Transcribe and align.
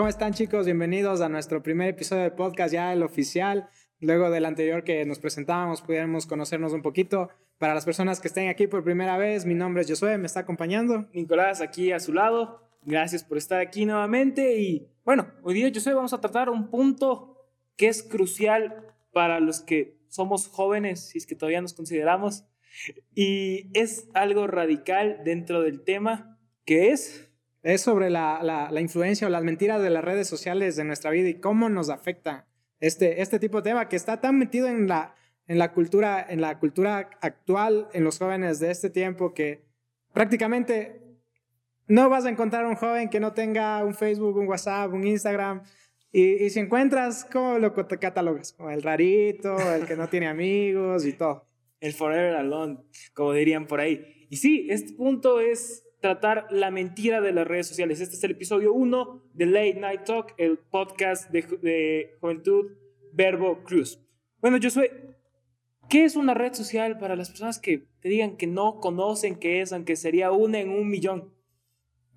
¿cómo 0.00 0.08
están 0.08 0.32
chicos? 0.32 0.64
Bienvenidos 0.64 1.20
a 1.20 1.28
nuestro 1.28 1.62
primer 1.62 1.90
episodio 1.90 2.22
de 2.22 2.30
podcast, 2.30 2.72
ya 2.72 2.90
el 2.90 3.02
oficial. 3.02 3.68
Luego 3.98 4.30
del 4.30 4.46
anterior 4.46 4.82
que 4.82 5.04
nos 5.04 5.18
presentábamos, 5.18 5.82
pudiéramos 5.82 6.24
conocernos 6.24 6.72
un 6.72 6.80
poquito. 6.80 7.28
Para 7.58 7.74
las 7.74 7.84
personas 7.84 8.18
que 8.18 8.28
estén 8.28 8.48
aquí 8.48 8.66
por 8.66 8.82
primera 8.82 9.18
vez, 9.18 9.44
mi 9.44 9.52
nombre 9.52 9.82
es 9.82 9.90
Josué, 9.90 10.16
me 10.16 10.24
está 10.24 10.40
acompañando. 10.40 11.06
Nicolás 11.12 11.60
aquí 11.60 11.92
a 11.92 12.00
su 12.00 12.14
lado. 12.14 12.66
Gracias 12.82 13.24
por 13.24 13.36
estar 13.36 13.60
aquí 13.60 13.84
nuevamente. 13.84 14.58
Y 14.58 14.88
bueno, 15.04 15.30
hoy 15.42 15.52
día, 15.52 15.70
Josué, 15.70 15.92
vamos 15.92 16.14
a 16.14 16.20
tratar 16.22 16.48
un 16.48 16.70
punto 16.70 17.36
que 17.76 17.88
es 17.88 18.02
crucial 18.02 18.94
para 19.12 19.38
los 19.38 19.60
que 19.60 19.98
somos 20.08 20.48
jóvenes, 20.48 21.08
si 21.10 21.18
es 21.18 21.26
que 21.26 21.34
todavía 21.34 21.60
nos 21.60 21.74
consideramos. 21.74 22.46
Y 23.14 23.70
es 23.78 24.08
algo 24.14 24.46
radical 24.46 25.20
dentro 25.26 25.60
del 25.60 25.82
tema, 25.82 26.38
que 26.64 26.88
es 26.88 27.29
es 27.62 27.82
sobre 27.82 28.10
la, 28.10 28.40
la, 28.42 28.80
influencia 28.80 29.26
o 29.26 29.30
las 29.30 29.42
mentiras 29.42 29.82
de 29.82 29.90
las 29.90 30.04
redes 30.04 30.28
sociales 30.28 30.76
de 30.76 30.84
nuestra 30.84 31.10
vida 31.10 31.28
y 31.28 31.40
cómo 31.40 31.68
nos 31.68 31.90
afecta 31.90 32.46
este, 32.80 33.20
este 33.20 33.38
tipo 33.38 33.58
de 33.58 33.70
tema 33.70 33.88
que 33.88 33.96
está 33.96 34.20
tan 34.20 34.38
metido 34.38 34.66
en 34.66 34.88
la, 34.88 35.14
en 35.46 35.58
la 35.58 35.72
cultura, 35.72 36.24
en 36.26 36.40
la 36.40 36.58
cultura 36.58 37.10
actual, 37.20 37.88
en 37.92 38.04
los 38.04 38.18
jóvenes 38.18 38.60
de 38.60 38.70
este 38.70 38.88
tiempo, 38.88 39.34
que 39.34 39.66
prácticamente 40.14 41.02
no 41.86 42.08
vas 42.08 42.24
a 42.24 42.30
encontrar 42.30 42.64
un 42.66 42.76
joven 42.76 43.10
que 43.10 43.20
no 43.20 43.32
tenga 43.34 43.84
un 43.84 43.94
Facebook, 43.94 44.36
un 44.36 44.48
WhatsApp, 44.48 44.92
un 44.92 45.06
Instagram. 45.06 45.62
Y, 46.12 46.44
y 46.44 46.50
si 46.50 46.60
encuentras, 46.60 47.26
¿cómo 47.30 47.58
lo 47.58 47.74
catalogas? 47.74 48.52
Como 48.54 48.70
el 48.70 48.82
rarito, 48.82 49.58
el 49.74 49.86
que 49.86 49.96
no 49.96 50.08
tiene 50.08 50.28
amigos 50.28 51.04
y 51.04 51.12
todo. 51.12 51.46
El 51.80 51.92
forever 51.92 52.36
alone, 52.36 52.78
como 53.12 53.32
dirían 53.32 53.66
por 53.66 53.80
ahí. 53.80 54.26
Y 54.30 54.36
sí, 54.36 54.68
este 54.70 54.92
punto 54.94 55.40
es 55.40 55.84
tratar 56.00 56.46
la 56.50 56.70
mentira 56.70 57.20
de 57.20 57.32
las 57.32 57.46
redes 57.46 57.68
sociales. 57.68 58.00
Este 58.00 58.16
es 58.16 58.24
el 58.24 58.32
episodio 58.32 58.72
1 58.72 59.22
de 59.34 59.46
Late 59.46 59.74
Night 59.74 60.04
Talk, 60.04 60.34
el 60.38 60.58
podcast 60.58 61.30
de, 61.30 62.16
Juventud 62.20 62.72
Verbo 63.12 63.62
Cruz. 63.64 64.00
Bueno, 64.40 64.56
yo 64.56 64.70
soy... 64.70 64.90
¿Qué 65.88 66.04
es 66.04 66.14
una 66.14 66.34
red 66.34 66.52
social 66.54 66.98
para 66.98 67.16
las 67.16 67.30
personas 67.30 67.58
que 67.58 67.88
te 68.00 68.08
digan 68.08 68.36
que 68.36 68.46
no 68.46 68.78
conocen 68.78 69.34
qué 69.34 69.60
es, 69.60 69.72
aunque 69.72 69.96
sería 69.96 70.30
una 70.30 70.60
en 70.60 70.70
un 70.70 70.88
millón? 70.88 71.34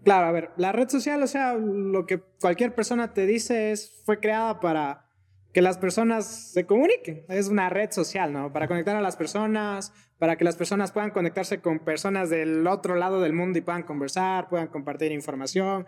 Claro, 0.03 0.27
a 0.27 0.31
ver, 0.31 0.51
la 0.57 0.71
red 0.71 0.89
social, 0.89 1.23
o 1.23 1.27
sea, 1.27 1.55
lo 1.55 2.05
que 2.05 2.21
cualquier 2.39 2.75
persona 2.75 3.13
te 3.13 3.25
dice 3.25 3.71
es, 3.71 4.03
fue 4.05 4.19
creada 4.19 4.59
para 4.59 5.09
que 5.53 5.61
las 5.61 5.77
personas 5.77 6.51
se 6.51 6.65
comuniquen. 6.65 7.25
Es 7.29 7.47
una 7.47 7.69
red 7.69 7.91
social, 7.91 8.33
¿no? 8.33 8.51
Para 8.51 8.67
conectar 8.67 8.95
a 8.95 9.01
las 9.01 9.15
personas, 9.15 9.93
para 10.17 10.35
que 10.35 10.43
las 10.43 10.55
personas 10.55 10.91
puedan 10.91 11.11
conectarse 11.11 11.61
con 11.61 11.79
personas 11.79 12.29
del 12.29 12.65
otro 12.67 12.95
lado 12.95 13.21
del 13.21 13.33
mundo 13.33 13.59
y 13.59 13.61
puedan 13.61 13.83
conversar, 13.83 14.49
puedan 14.49 14.67
compartir 14.67 15.11
información, 15.11 15.85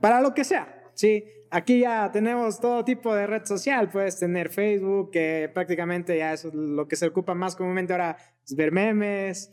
para 0.00 0.20
lo 0.20 0.34
que 0.34 0.44
sea. 0.44 0.78
Sí, 0.94 1.24
aquí 1.50 1.80
ya 1.80 2.10
tenemos 2.12 2.60
todo 2.60 2.84
tipo 2.84 3.14
de 3.14 3.26
red 3.26 3.44
social. 3.44 3.88
Puedes 3.88 4.18
tener 4.18 4.50
Facebook, 4.50 5.10
que 5.12 5.50
prácticamente 5.54 6.18
ya 6.18 6.32
es 6.32 6.44
lo 6.44 6.88
que 6.88 6.96
se 6.96 7.06
ocupa 7.06 7.34
más 7.34 7.56
comúnmente 7.56 7.92
ahora, 7.92 8.16
es 8.44 8.54
ver 8.56 8.72
memes. 8.72 9.50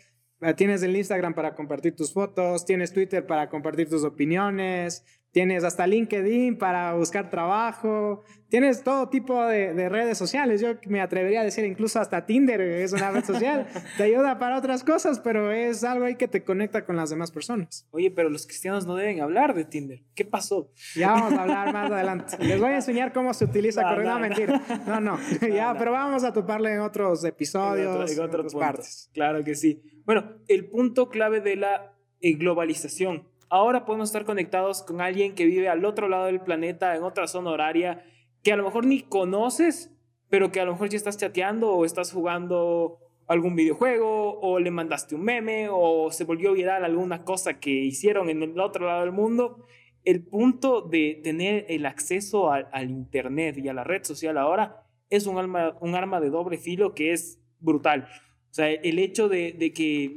Tienes 0.55 0.81
el 0.83 0.95
Instagram 0.95 1.33
para 1.33 1.53
compartir 1.53 1.95
tus 1.95 2.13
fotos, 2.13 2.65
tienes 2.65 2.93
Twitter 2.93 3.27
para 3.27 3.49
compartir 3.49 3.89
tus 3.89 4.05
opiniones, 4.05 5.05
Tienes 5.31 5.63
hasta 5.63 5.85
LinkedIn 5.85 6.57
para 6.57 6.93
buscar 6.95 7.29
trabajo. 7.29 8.23
Tienes 8.49 8.83
todo 8.83 9.09
tipo 9.09 9.45
de, 9.45 9.87
redes 9.87 10.17
sociales. 10.17 10.59
Yo 10.59 10.69
me 10.87 11.01
atrevería 11.01 11.41
a 11.41 11.43
decir 11.43 11.65
incluso 11.65 11.99
hasta 11.99 12.25
Tinder 12.25 12.59
es 12.61 12.93
una 12.93 13.11
red 13.11 13.23
social. 13.23 13.67
te 13.97 14.03
ayuda 14.03 14.39
para 14.39 14.57
otras 14.57 14.83
cosas, 14.83 15.19
pero 15.19 15.51
es 15.51 15.83
algo 15.83 16.05
ahí 16.05 16.15
que 16.15 16.27
te 16.27 16.43
conecta 16.43 16.83
con 16.83 16.95
las 16.95 17.11
demás 17.11 17.29
personas. 17.29 17.87
Oye, 17.91 18.09
pero 18.09 18.29
los 18.29 18.47
cristianos 18.47 18.87
no 18.87 18.95
deben 18.95 19.21
hablar 19.21 19.53
de 19.53 19.65
Tinder. 19.65 20.01
¿Qué 20.15 20.25
pasó? 20.25 20.71
Ya 20.95 21.11
vamos 21.11 21.33
a 21.33 21.43
hablar 21.43 21.73
más 21.73 21.91
adelante. 21.91 22.37
Les 22.43 22.59
voy 22.59 22.71
a 22.71 22.77
enseñar 22.77 23.13
cómo 23.13 23.31
se 23.35 23.45
utiliza 23.45 23.83
no, 23.83 24.01
No, 24.01 24.19
mentira. 24.19 24.61
No, 24.87 24.99
no. 24.99 25.19
ya, 25.47 25.75
pero 25.77 25.91
vamos 25.91 26.23
a 26.23 26.33
toparle 26.33 26.73
en 26.73 26.79
otros 26.79 27.23
episodios, 27.23 28.11
en, 28.11 28.19
otras 28.19 28.53
partes. 28.55 29.11
Claro 29.13 29.43
que 29.43 29.53
sí. 29.53 29.83
Bueno, 30.05 30.37
el 30.47 30.67
punto 30.69 31.09
clave 31.09 31.39
de 31.41 31.55
la 31.55 31.93
eh, 32.19 32.33
globalización 32.33 33.27
ahora 33.49 33.85
podemos 33.85 34.09
estar 34.09 34.25
conectados 34.25 34.83
con 34.83 35.01
alguien 35.01 35.35
que 35.35 35.45
vive 35.45 35.69
al 35.69 35.85
otro 35.85 36.07
lado 36.07 36.25
del 36.25 36.41
planeta, 36.41 36.95
en 36.95 37.03
otra 37.03 37.27
zona 37.27 37.51
horaria, 37.51 38.05
que 38.43 38.53
a 38.53 38.57
lo 38.57 38.63
mejor 38.63 38.85
ni 38.85 39.01
conoces, 39.01 39.95
pero 40.29 40.51
que 40.51 40.59
a 40.59 40.65
lo 40.65 40.73
mejor 40.73 40.89
ya 40.89 40.97
estás 40.97 41.17
chateando 41.17 41.71
o 41.71 41.85
estás 41.85 42.11
jugando 42.11 42.99
algún 43.27 43.55
videojuego 43.55 44.39
o 44.39 44.59
le 44.59 44.71
mandaste 44.71 45.15
un 45.15 45.23
meme 45.23 45.67
o 45.69 46.11
se 46.11 46.23
volvió 46.23 46.53
viral 46.53 46.83
alguna 46.83 47.23
cosa 47.23 47.59
que 47.59 47.69
hicieron 47.69 48.29
en 48.29 48.41
el 48.41 48.59
otro 48.59 48.87
lado 48.87 49.01
del 49.01 49.11
mundo. 49.11 49.65
El 50.03 50.25
punto 50.25 50.81
de 50.81 51.19
tener 51.23 51.65
el 51.69 51.85
acceso 51.85 52.51
al, 52.51 52.89
Internet 52.89 53.57
y 53.57 53.67
a 53.67 53.73
la 53.73 53.83
red 53.83 54.03
social 54.03 54.37
ahora 54.37 54.83
es 55.09 55.27
un 55.27 55.37
arma, 55.37 55.77
un 55.81 55.95
arma 55.95 56.19
de 56.21 56.29
doble 56.29 56.57
filo 56.57 56.93
que 56.95 57.11
es 57.11 57.39
brutal. 57.59 58.07
O 58.49 58.53
sea, 58.53 58.71
el 58.71 58.97
hecho 58.97 59.29
de, 59.29 59.51
de 59.51 59.73
que 59.73 60.15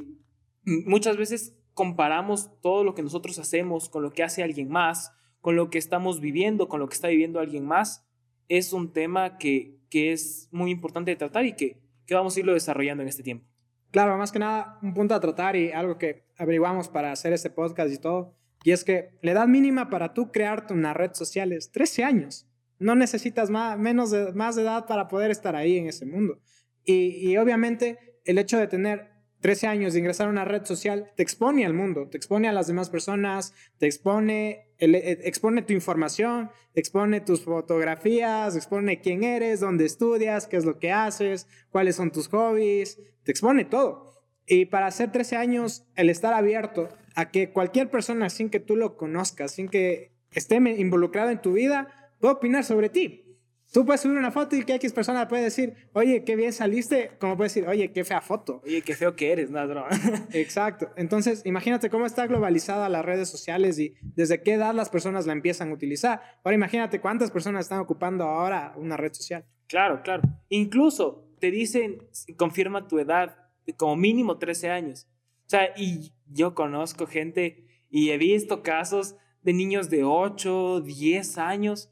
muchas 0.65 1.17
veces 1.17 1.62
comparamos 1.75 2.51
todo 2.61 2.85
lo 2.85 2.95
que 2.95 3.03
nosotros 3.03 3.39
hacemos 3.39 3.89
con 3.89 4.03
lo 4.03 4.13
que 4.13 4.23
hace 4.23 4.43
alguien 4.43 4.69
más, 4.69 5.13
con 5.41 5.57
lo 5.57 5.71
que 5.71 5.79
estamos 5.79 6.21
viviendo, 6.21 6.69
con 6.69 6.81
lo 6.81 6.89
que 6.89 6.95
está 6.95 7.09
viviendo 7.09 7.41
alguien 7.41 7.65
más, 7.65 8.07
es 8.49 8.73
un 8.73 8.93
tema 8.93 9.39
que, 9.39 9.79
que 9.89 10.13
es 10.13 10.49
muy 10.53 10.71
importante 10.71 11.11
de 11.11 11.17
tratar 11.17 11.45
y 11.47 11.55
que, 11.55 11.81
que 12.07 12.15
vamos 12.15 12.37
a 12.37 12.41
irlo 12.41 12.55
desarrollando 12.55 13.03
en 13.03 13.09
este 13.09 13.23
tiempo. 13.23 13.47
Claro, 13.91 14.17
más 14.17 14.33
que 14.33 14.39
nada, 14.39 14.79
un 14.83 14.95
punto 14.95 15.15
a 15.15 15.21
tratar 15.21 15.57
y 15.57 15.71
algo 15.73 15.99
que 15.99 16.25
averiguamos 16.39 16.89
para 16.89 17.13
hacer 17.13 17.33
este 17.33 17.51
podcast 17.51 17.93
y 17.93 17.99
todo, 17.99 18.35
y 18.65 18.71
es 18.71 18.85
que 18.85 19.19
la 19.23 19.33
edad 19.33 19.49
mínima 19.49 19.91
para 19.91 20.15
tú 20.15 20.31
crearte 20.31 20.73
una 20.73 20.95
red 20.95 21.13
social 21.15 21.53
es 21.53 21.73
13 21.73 22.05
años. 22.05 22.47
No 22.79 22.95
necesitas 22.95 23.51
más, 23.51 23.79
menos 23.79 24.11
de, 24.11 24.33
más 24.33 24.57
de 24.57 24.63
edad 24.63 24.87
para 24.87 25.09
poder 25.09 25.31
estar 25.31 25.57
ahí 25.57 25.77
en 25.79 25.89
ese 25.89 26.07
mundo. 26.07 26.39
Y, 26.85 27.31
y 27.31 27.37
obviamente 27.37 28.21
el 28.25 28.39
hecho 28.39 28.59
de 28.59 28.69
tener 28.69 29.12
13 29.43 29.67
años 29.67 29.93
de 29.93 29.99
ingresar 29.99 30.29
a 30.29 30.31
una 30.31 30.45
red 30.45 30.65
social 30.65 31.11
te 31.17 31.23
expone 31.23 31.67
al 31.67 31.75
mundo, 31.75 32.09
te 32.09 32.17
expone 32.17 32.49
a 32.49 32.53
las 32.53 32.69
demás 32.69 32.89
personas, 32.89 33.53
te 33.77 33.87
expone, 33.87 34.69
eh, 34.79 35.19
expone 35.25 35.63
tu 35.63 35.73
información, 35.73 36.51
expone 36.75 37.21
tus 37.21 37.43
fotografías, 37.43 38.55
expone 38.57 39.01
quién 39.01 39.25
eres, 39.25 39.61
dónde 39.61 39.85
estudias, 39.85 40.47
qué 40.47 40.57
es 40.57 40.65
lo 40.65 40.79
que 40.79 40.93
haces, 40.93 41.49
cuáles 41.71 41.97
son 41.97 42.13
tus 42.13 42.29
hobbies, 42.29 43.01
te 43.25 43.33
expone 43.33 43.65
todo. 43.65 44.13
Y 44.47 44.67
para 44.67 44.87
hacer 44.87 45.11
13 45.11 45.37
años, 45.37 45.85
el 45.97 46.09
estar 46.09 46.35
abierto 46.35 46.89
a 47.17 47.31
que 47.31 47.51
cualquier 47.51 47.91
persona 47.91 48.31
sin 48.31 48.49
que 48.49 48.61
tú 48.61 48.77
lo 48.77 48.97
conozcas, 48.97 49.51
sin 49.51 49.69
que 49.69 50.13
esté 50.31 50.57
involucrado 50.57 51.31
en 51.31 51.43
tu 51.43 51.53
vida, 51.53 52.15
pueda 52.21 52.35
opinar 52.35 52.65
sobre 52.65 52.89
ti. 52.89 53.32
Tú 53.73 53.87
puedes 53.87 54.03
subir 54.03 54.19
una 54.19 54.31
foto 54.31 54.55
y 54.55 54.65
que 54.65 54.75
X 54.75 54.93
persona 54.93 55.27
puede 55.27 55.45
decir, 55.45 55.75
oye, 55.95 56.25
qué 56.25 56.37
bien 56.37 56.53
saliste, 56.53 57.13
como 57.19 57.39
puede 57.39 57.49
decir, 57.49 57.67
oye, 57.67 57.91
qué 57.91 58.05
fea 58.05 58.21
foto. 58.21 58.61
Oye, 58.67 58.83
qué 58.83 58.95
feo 58.95 59.17
que 59.17 59.33
eres, 59.33 59.51
¿no? 59.51 59.61
Exacto. 60.33 60.91
Entonces, 60.97 61.41
imagínate 61.47 61.89
cómo 61.89 62.05
está 62.05 62.27
globalizada 62.27 62.91
las 62.91 63.03
redes 63.03 63.31
sociales 63.31 63.79
y 63.79 63.95
desde 64.03 64.43
qué 64.43 64.55
edad 64.55 64.75
las 64.75 64.91
personas 64.91 65.27
la 65.27 65.33
empiezan 65.33 65.71
a 65.71 65.73
utilizar. 65.73 66.21
Ahora 66.45 66.55
imagínate 66.55 67.01
cuántas 67.01 67.31
personas 67.31 67.65
están 67.65 67.81
ocupando 67.81 68.25
ahora 68.25 68.75
una 68.77 68.99
red 68.99 69.15
social. 69.15 69.47
Claro, 69.69 70.03
claro. 70.03 70.23
Incluso 70.51 71.31
te 71.41 71.51
dicen, 71.51 72.07
confirma 72.37 72.87
tu 72.87 72.99
edad, 72.99 73.37
como 73.79 73.97
mínimo 73.97 74.37
13 74.37 74.69
años. 74.69 75.09
O 75.47 75.49
sea, 75.49 75.73
y 75.79 76.13
yo 76.27 76.55
conozco 76.55 77.07
gente 77.07 77.65
y 77.89 78.11
he 78.11 78.19
visto 78.19 78.63
casos 78.63 79.17
de 79.43 79.55
niños 79.55 79.89
de 79.89 80.05
8, 80.05 80.83
10 80.83 81.39
años 81.39 81.92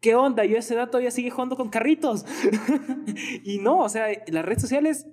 ¿qué 0.00 0.14
onda? 0.14 0.44
Yo 0.44 0.56
a 0.56 0.60
esa 0.60 0.74
edad 0.74 0.88
todavía 0.88 1.10
sigue 1.10 1.30
jugando 1.30 1.56
con 1.56 1.68
carritos. 1.68 2.24
y 3.44 3.58
no, 3.58 3.80
o 3.80 3.88
sea, 3.88 4.08
las 4.28 4.44
redes 4.44 4.62
sociales 4.62 5.06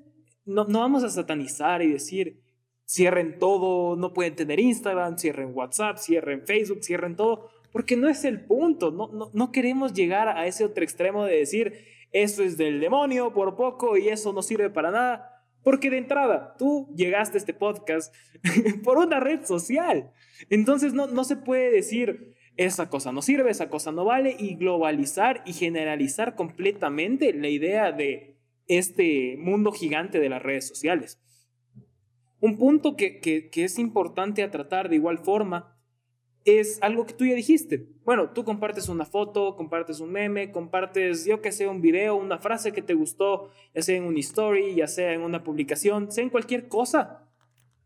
no, 0.45 0.65
no 0.65 0.79
vamos 0.79 1.03
a 1.03 1.09
satanizar 1.09 1.81
y 1.81 1.91
decir, 1.91 2.41
cierren 2.87 3.39
todo, 3.39 3.95
no 3.95 4.13
pueden 4.13 4.35
tener 4.35 4.59
Instagram, 4.59 5.17
cierren 5.17 5.51
WhatsApp, 5.53 5.97
cierren 5.97 6.45
Facebook, 6.45 6.83
cierren 6.83 7.15
todo, 7.15 7.49
porque 7.71 7.97
no 7.97 8.07
es 8.07 8.23
el 8.23 8.45
punto, 8.45 8.91
no, 8.91 9.07
no, 9.11 9.31
no 9.33 9.51
queremos 9.51 9.93
llegar 9.93 10.29
a 10.29 10.45
ese 10.47 10.63
otro 10.63 10.83
extremo 10.83 11.25
de 11.25 11.37
decir, 11.37 11.73
eso 12.11 12.43
es 12.43 12.57
del 12.57 12.79
demonio 12.79 13.33
por 13.33 13.55
poco 13.55 13.97
y 13.97 14.07
eso 14.07 14.31
no 14.31 14.41
sirve 14.41 14.69
para 14.69 14.91
nada. 14.91 15.31
Porque 15.63 15.89
de 15.89 15.97
entrada, 15.97 16.55
tú 16.59 16.87
llegaste 16.95 17.37
a 17.37 17.39
este 17.39 17.53
podcast 17.53 18.13
por 18.83 18.99
una 18.99 19.19
red 19.19 19.43
social. 19.45 20.11
Entonces 20.51 20.93
no, 20.93 21.07
no 21.07 21.23
se 21.23 21.37
puede 21.37 21.71
decir, 21.71 22.34
esa 22.57 22.89
cosa 22.89 23.11
no 23.11 23.21
sirve, 23.21 23.51
esa 23.51 23.69
cosa 23.69 23.91
no 23.91 24.05
vale, 24.05 24.35
y 24.37 24.55
globalizar 24.55 25.43
y 25.45 25.53
generalizar 25.53 26.35
completamente 26.35 27.33
la 27.33 27.49
idea 27.49 27.91
de 27.91 28.37
este 28.67 29.37
mundo 29.37 29.71
gigante 29.71 30.19
de 30.19 30.29
las 30.29 30.41
redes 30.41 30.67
sociales. 30.67 31.21
Un 32.39 32.57
punto 32.57 32.95
que, 32.95 33.19
que, 33.19 33.49
es 33.63 33.79
importante 33.79 34.43
a 34.43 34.51
tratar 34.51 34.89
de 34.89 34.95
igual 34.95 35.17
forma 35.19 35.71
es 36.43 36.77
algo 36.83 37.05
que 37.05 37.13
tú 37.13 37.25
ya 37.25 37.33
dijiste. 37.33 37.87
Bueno, 38.03 38.29
tú 38.31 38.43
compartes 38.43 38.87
una 38.87 39.05
foto, 39.05 39.55
compartes 39.55 39.99
un 39.99 40.11
meme, 40.11 40.51
compartes, 40.51 41.25
yo 41.25 41.41
que 41.41 41.51
sé, 41.51 41.67
un 41.67 41.81
video, 41.81 42.15
una 42.15 42.37
frase 42.37 42.71
que 42.71 42.83
te 42.83 42.93
gustó, 42.93 43.49
ya 43.73 43.81
sea 43.81 43.95
en 43.97 44.03
una 44.03 44.19
story, 44.19 44.75
ya 44.75 44.87
sea 44.87 45.13
en 45.13 45.21
una 45.21 45.43
publicación, 45.43 46.11
sea 46.11 46.23
en 46.23 46.29
cualquier 46.29 46.67
cosa. 46.67 47.27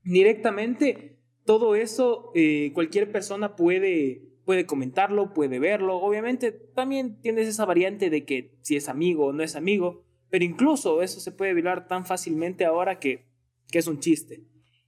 Directamente, 0.04 1.20
todo 1.46 1.76
eso, 1.76 2.32
eh, 2.36 2.72
cualquier 2.74 3.12
persona 3.14 3.56
puede 3.56 4.29
puede 4.50 4.66
comentarlo, 4.66 5.32
puede 5.32 5.60
verlo. 5.60 5.98
Obviamente 5.98 6.52
también 6.52 7.22
tienes 7.22 7.48
esa 7.48 7.66
variante 7.66 8.10
de 8.10 8.26
que 8.26 8.58
si 8.64 8.78
es 8.78 8.90
amigo 8.90 9.28
o 9.28 9.32
no 9.32 9.44
es 9.44 9.56
amigo, 9.56 10.04
pero 10.32 10.44
incluso 10.44 11.04
eso 11.04 11.20
se 11.20 11.32
puede 11.32 11.54
violar 11.54 11.88
tan 11.88 12.04
fácilmente 12.04 12.66
ahora 12.66 12.98
que, 12.98 13.28
que 13.68 13.78
es 13.78 13.86
un 13.86 14.00
chiste. 14.00 14.42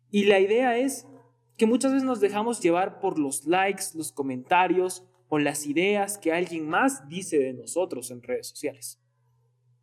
Y 0.09 0.23
la 0.23 0.39
idea 0.39 0.79
es 0.79 1.05
que 1.59 1.67
muchas 1.67 1.91
veces 1.91 2.07
nos 2.07 2.19
dejamos 2.19 2.59
llevar 2.59 2.99
por 2.99 3.19
los 3.19 3.45
likes, 3.45 3.83
los 3.93 4.11
comentarios 4.11 5.05
o 5.29 5.37
las 5.37 5.67
ideas 5.67 6.17
que 6.17 6.33
alguien 6.33 6.67
más 6.67 7.07
dice 7.07 7.37
de 7.37 7.53
nosotros 7.53 8.09
en 8.09 8.23
redes 8.23 8.47
sociales. 8.47 8.99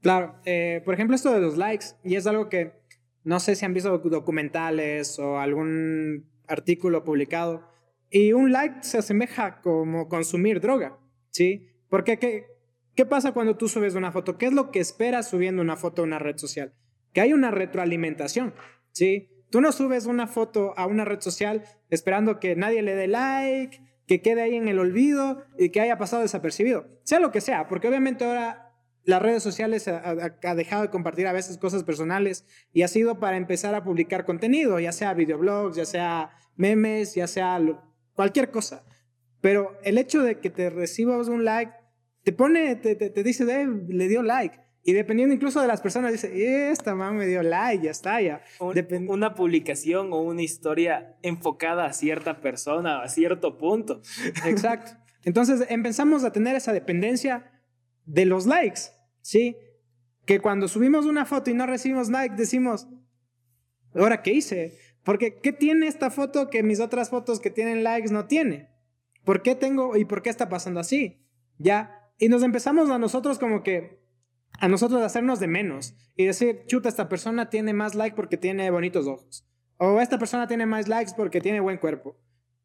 Claro, 0.01 0.41
eh, 0.45 0.83
por 0.85 0.95
ejemplo 0.95 1.15
esto 1.15 1.33
de 1.33 1.41
los 1.41 1.57
likes, 1.57 1.87
y 2.03 2.17
es 2.17 2.27
algo 2.27 2.49
que 2.49 2.73
no 3.23 3.39
sé 3.39 3.55
si 3.55 3.65
han 3.65 3.75
visto 3.75 3.97
documentales 3.97 5.21
o 5.21 5.39
algún 5.39 6.29
artículo 6.49 7.05
publicado, 7.05 7.78
y 8.11 8.33
un 8.33 8.53
like 8.53 8.83
se 8.83 8.99
asemeja 8.99 9.61
como 9.61 10.09
consumir 10.09 10.61
droga, 10.61 10.99
¿sí? 11.31 11.69
Porque 11.89 12.19
¿qué, 12.19 12.47
¿qué 12.95 13.07
pasa 13.07 13.33
cuando 13.33 13.57
tú 13.57 13.69
subes 13.69 13.95
una 13.95 14.13
foto? 14.13 14.39
¿Qué 14.39 14.47
es 14.47 14.53
lo 14.53 14.71
que 14.71 14.81
esperas 14.81 15.29
subiendo 15.29 15.63
una 15.63 15.77
foto 15.77 16.03
a 16.03 16.05
una 16.05 16.19
red 16.19 16.37
social? 16.37 16.75
Que 17.13 17.21
hay 17.21 17.33
una 17.33 17.51
retroalimentación, 17.51 18.55
¿sí? 18.93 19.31
Tú 19.51 19.61
no 19.61 19.73
subes 19.73 20.07
una 20.07 20.27
foto 20.27 20.75
a 20.77 20.87
una 20.87 21.05
red 21.05 21.21
social 21.21 21.65
esperando 21.91 22.39
que 22.39 22.55
nadie 22.55 22.83
le 22.83 22.95
dé 22.95 23.09
like, 23.09 23.81
que 24.07 24.23
quede 24.23 24.43
ahí 24.43 24.57
en 24.57 24.69
el 24.69 24.79
olvido 24.79 25.45
y 25.59 25.71
que 25.71 25.81
haya 25.81 25.99
pasado 25.99 26.23
desapercibido. 26.23 26.87
Sea 27.05 27.21
lo 27.21 27.31
que 27.31 27.41
sea, 27.41 27.69
porque 27.69 27.89
obviamente 27.89 28.25
ahora 28.25 28.69
las 29.05 29.23
redes 29.23 29.43
sociales 29.43 29.89
ha, 29.89 30.55
dejado 30.55 30.83
de 30.83 30.91
compartir 30.91 31.27
a 31.27 31.33
veces 31.33 31.57
cosas 31.57 31.83
personales 31.83 32.45
y 32.75 32.83
ha 32.83 32.89
sido 32.89 33.21
para 33.21 33.39
empezar 33.39 33.75
a 33.75 33.83
publicar 33.83 34.27
contenido, 34.27 34.79
ya 34.81 34.93
sea 34.93 35.15
videoblogs, 35.15 35.77
ya 35.77 35.87
sea 35.87 36.31
memes, 36.57 37.15
ya 37.15 37.27
sea 37.27 37.59
cualquier 38.19 38.51
cosa. 38.51 38.85
Pero 39.41 39.79
el 39.85 39.97
hecho 39.97 40.25
de 40.25 40.41
que 40.41 40.51
te 40.51 40.71
recibas 40.71 41.29
un 41.29 41.45
like, 41.45 41.73
te 42.25 42.33
pone, 42.33 42.75
te, 42.75 42.97
te, 42.97 43.23
dice, 43.23 43.45
le 43.45 44.09
dio 44.09 44.25
like. 44.25 44.59
Y 44.83 44.93
dependiendo 44.93 45.37
incluso 45.37 45.61
de 45.61 45.69
las 45.69 45.81
personas, 45.81 46.11
dice, 46.11 46.73
esta 46.73 46.97
mamá 46.97 47.13
me 47.13 47.29
dio 47.29 47.45
like, 47.45 47.85
ya 47.85 47.93
está, 47.93 48.21
ya. 48.21 48.43
una 48.59 49.37
publicación 49.37 50.13
o 50.13 50.21
una 50.21 50.43
historia 50.43 51.17
enfocada 51.23 51.85
a 51.85 51.93
cierta 51.93 52.41
persona, 52.41 53.03
a 53.03 53.09
cierto 53.09 53.57
punto. 53.57 54.03
Exacto. 54.45 55.01
Entonces 55.23 55.65
empezamos 55.69 56.25
a 56.25 56.33
tener 56.33 56.57
esa 56.57 56.73
dependencia 56.73 57.53
de 58.05 58.25
los 58.25 58.47
likes, 58.47 58.81
¿sí? 59.21 59.57
Que 60.27 60.41
cuando 60.41 60.67
subimos 60.67 61.07
una 61.07 61.25
foto 61.25 61.51
y 61.51 61.55
no 61.55 61.67
recibimos 61.67 62.11
like, 62.11 62.35
decimos, 62.35 62.89
¿ahora 63.95 64.23
qué 64.23 64.33
hice? 64.33 64.77
Porque 65.09 65.41
¿qué 65.41 65.55
tiene 65.55 65.87
esta 65.87 66.11
foto 66.11 66.51
que 66.51 66.63
mis 66.63 66.81
otras 66.81 67.09
fotos 67.09 67.41
que 67.41 67.49
tienen 67.49 67.83
likes 67.83 68.13
no 68.13 68.27
tiene? 68.27 68.69
¿Por 69.25 69.41
qué 69.41 69.55
tengo 69.55 69.97
y 69.97 70.05
por 70.05 70.21
qué 70.21 70.29
está 70.29 70.51
pasando 70.51 70.81
así? 70.81 71.25
Ya. 71.57 72.13
Y 72.19 72.29
nos 72.29 72.43
empezamos 72.43 72.91
a 72.91 72.99
nosotros 72.99 73.39
como 73.39 73.63
que 73.63 74.03
a 74.61 74.69
nosotros 74.69 75.01
hacernos 75.01 75.41
de 75.41 75.47
menos 75.47 75.95
y 76.15 76.27
decir, 76.27 76.65
chuta, 76.67 76.91
esta 76.91 77.09
persona 77.09 77.49
tiene 77.49 77.73
más 77.73 77.95
likes 77.95 78.17
porque 78.17 78.37
tiene 78.37 78.71
bonitos 78.71 79.07
ojos. 79.07 79.49
O 79.79 79.99
esta 80.03 80.19
persona 80.19 80.47
tiene 80.47 80.67
más 80.67 80.89
likes 80.89 81.13
porque 81.17 81.41
tiene 81.41 81.61
buen 81.61 81.79
cuerpo. 81.79 82.19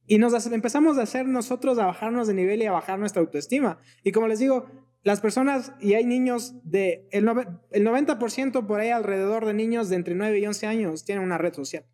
Y 0.06 0.18
nos 0.18 0.46
empezamos 0.46 0.98
a 0.98 1.04
hacer 1.04 1.26
nosotros 1.26 1.80
a 1.80 1.86
bajarnos 1.86 2.28
de 2.28 2.34
nivel 2.34 2.62
y 2.62 2.66
a 2.66 2.74
bajar 2.74 3.00
nuestra 3.00 3.22
autoestima. 3.22 3.80
Y 4.04 4.12
como 4.12 4.28
les 4.28 4.40
digo, 4.40 4.66
las 5.04 5.22
personas, 5.22 5.72
y 5.80 5.94
hay 5.94 6.04
niños 6.04 6.56
de, 6.66 7.08
el, 7.14 7.26
el 7.72 7.88
90% 7.88 8.68
por 8.68 8.82
ahí 8.82 8.90
alrededor 8.90 9.46
de 9.46 9.54
niños 9.54 9.88
de 9.88 9.96
entre 9.96 10.14
9 10.14 10.40
y 10.40 10.46
11 10.46 10.68
años 10.68 11.06
tienen 11.06 11.24
una 11.24 11.38
red 11.38 11.54
social. 11.54 11.86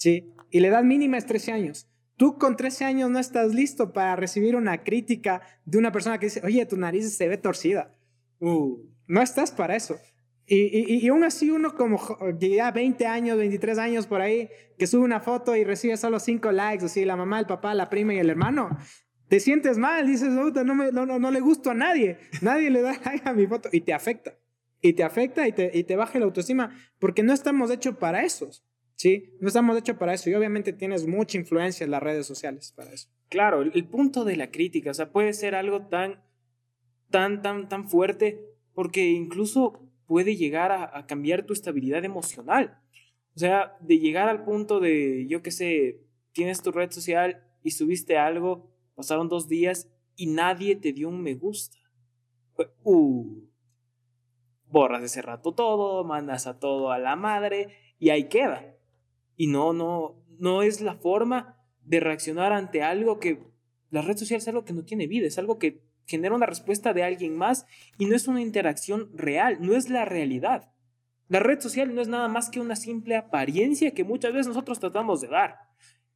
¿Sí? 0.00 0.32
Y 0.50 0.60
la 0.60 0.68
edad 0.68 0.82
mínima 0.82 1.18
es 1.18 1.26
13 1.26 1.52
años. 1.52 1.86
Tú 2.16 2.38
con 2.38 2.56
13 2.56 2.86
años 2.86 3.10
no 3.10 3.18
estás 3.18 3.54
listo 3.54 3.92
para 3.92 4.16
recibir 4.16 4.56
una 4.56 4.82
crítica 4.82 5.42
de 5.66 5.78
una 5.78 5.92
persona 5.92 6.18
que 6.18 6.26
dice, 6.26 6.40
oye, 6.42 6.64
tu 6.66 6.76
nariz 6.76 7.14
se 7.14 7.28
ve 7.28 7.36
torcida. 7.36 7.94
Uh, 8.40 8.78
no 9.06 9.20
estás 9.20 9.52
para 9.52 9.76
eso. 9.76 9.98
Y, 10.46 11.04
y, 11.04 11.08
aún 11.08 11.22
así 11.22 11.50
uno 11.50 11.76
como 11.76 12.00
ya 12.40 12.72
20 12.72 13.06
años, 13.06 13.38
23 13.38 13.78
años 13.78 14.06
por 14.06 14.20
ahí, 14.20 14.48
que 14.78 14.88
sube 14.88 15.04
una 15.04 15.20
foto 15.20 15.54
y 15.54 15.62
recibe 15.62 15.96
solo 15.96 16.18
5 16.18 16.50
likes, 16.50 16.86
así 16.86 17.04
la 17.04 17.14
mamá, 17.14 17.38
el 17.38 17.46
papá, 17.46 17.72
la 17.72 17.88
prima 17.88 18.14
y 18.14 18.18
el 18.18 18.30
hermano, 18.30 18.76
te 19.28 19.38
sientes 19.38 19.78
mal, 19.78 20.08
dices, 20.08 20.30
no, 20.30 20.50
no, 20.50 20.90
no, 20.90 21.18
no 21.20 21.30
le 21.30 21.40
gusto 21.40 21.70
a 21.70 21.74
nadie, 21.74 22.18
nadie 22.40 22.68
le 22.70 22.82
da 22.82 22.98
like 23.04 23.28
a 23.28 23.32
mi 23.32 23.46
foto 23.46 23.68
y 23.70 23.82
te 23.82 23.92
afecta. 23.92 24.36
Y 24.82 24.94
te 24.94 25.04
afecta 25.04 25.46
y 25.46 25.52
te, 25.52 25.70
y 25.72 25.84
te 25.84 25.94
baja 25.94 26.18
la 26.18 26.24
autoestima 26.24 26.74
porque 26.98 27.22
no 27.22 27.32
estamos 27.32 27.70
hechos 27.70 27.96
para 27.96 28.24
eso. 28.24 28.50
¿Sí? 29.00 29.32
No 29.40 29.48
estamos 29.48 29.78
hechos 29.78 29.96
para 29.96 30.12
eso 30.12 30.28
y 30.28 30.34
obviamente 30.34 30.74
tienes 30.74 31.06
mucha 31.06 31.38
influencia 31.38 31.84
en 31.84 31.90
las 31.90 32.02
redes 32.02 32.26
sociales 32.26 32.74
para 32.76 32.92
eso. 32.92 33.08
Claro, 33.30 33.62
el, 33.62 33.84
punto 33.86 34.26
de 34.26 34.36
la 34.36 34.50
crítica, 34.50 34.90
o 34.90 34.94
sea, 34.94 35.10
puede 35.10 35.32
ser 35.32 35.54
algo 35.54 35.86
tan, 35.86 36.22
tan, 37.08 37.40
tan, 37.40 37.70
tan 37.70 37.88
fuerte 37.88 38.44
porque 38.74 39.08
incluso 39.08 39.88
puede 40.04 40.36
llegar 40.36 40.70
a, 40.70 41.06
cambiar 41.06 41.46
tu 41.46 41.54
estabilidad 41.54 42.04
emocional. 42.04 42.78
O 43.34 43.38
sea, 43.38 43.74
de 43.80 44.00
llegar 44.00 44.28
al 44.28 44.44
punto 44.44 44.80
de, 44.80 45.26
yo 45.26 45.40
qué 45.40 45.50
sé, 45.50 46.02
tienes 46.32 46.60
tu 46.60 46.70
red 46.70 46.90
social 46.90 47.42
y 47.62 47.70
subiste 47.70 48.18
algo, 48.18 48.70
pasaron 48.96 49.30
dos 49.30 49.48
días 49.48 49.88
y 50.14 50.26
nadie 50.26 50.76
te 50.76 50.92
dio 50.92 51.08
un 51.08 51.22
me 51.22 51.36
gusta. 51.36 51.78
Uh, 52.84 53.48
borras 54.66 55.02
ese 55.02 55.22
rato 55.22 55.54
todo, 55.54 56.04
mandas 56.04 56.46
a 56.46 56.58
todo 56.58 56.92
a 56.92 56.98
la 56.98 57.16
madre 57.16 57.68
y 57.98 58.10
ahí 58.10 58.28
queda. 58.28 58.76
Y 59.40 59.46
no, 59.46 59.72
no, 59.72 60.22
no 60.38 60.60
es 60.60 60.82
la 60.82 60.96
forma 60.96 61.56
de 61.82 61.98
reaccionar 61.98 62.52
ante 62.52 62.82
algo 62.82 63.18
que 63.18 63.42
la 63.88 64.02
red 64.02 64.18
social 64.18 64.36
es 64.36 64.46
algo 64.48 64.66
que 64.66 64.74
no 64.74 64.84
tiene 64.84 65.06
vida, 65.06 65.26
es 65.26 65.38
algo 65.38 65.58
que 65.58 65.80
genera 66.04 66.34
una 66.34 66.44
respuesta 66.44 66.92
de 66.92 67.04
alguien 67.04 67.38
más 67.38 67.64
y 67.96 68.04
no 68.04 68.14
es 68.14 68.28
una 68.28 68.42
interacción 68.42 69.08
real, 69.14 69.56
no 69.62 69.74
es 69.74 69.88
la 69.88 70.04
realidad. 70.04 70.74
La 71.28 71.40
red 71.40 71.58
social 71.58 71.94
no 71.94 72.02
es 72.02 72.08
nada 72.08 72.28
más 72.28 72.50
que 72.50 72.60
una 72.60 72.76
simple 72.76 73.16
apariencia 73.16 73.94
que 73.94 74.04
muchas 74.04 74.34
veces 74.34 74.48
nosotros 74.48 74.78
tratamos 74.78 75.22
de 75.22 75.28
dar. 75.28 75.56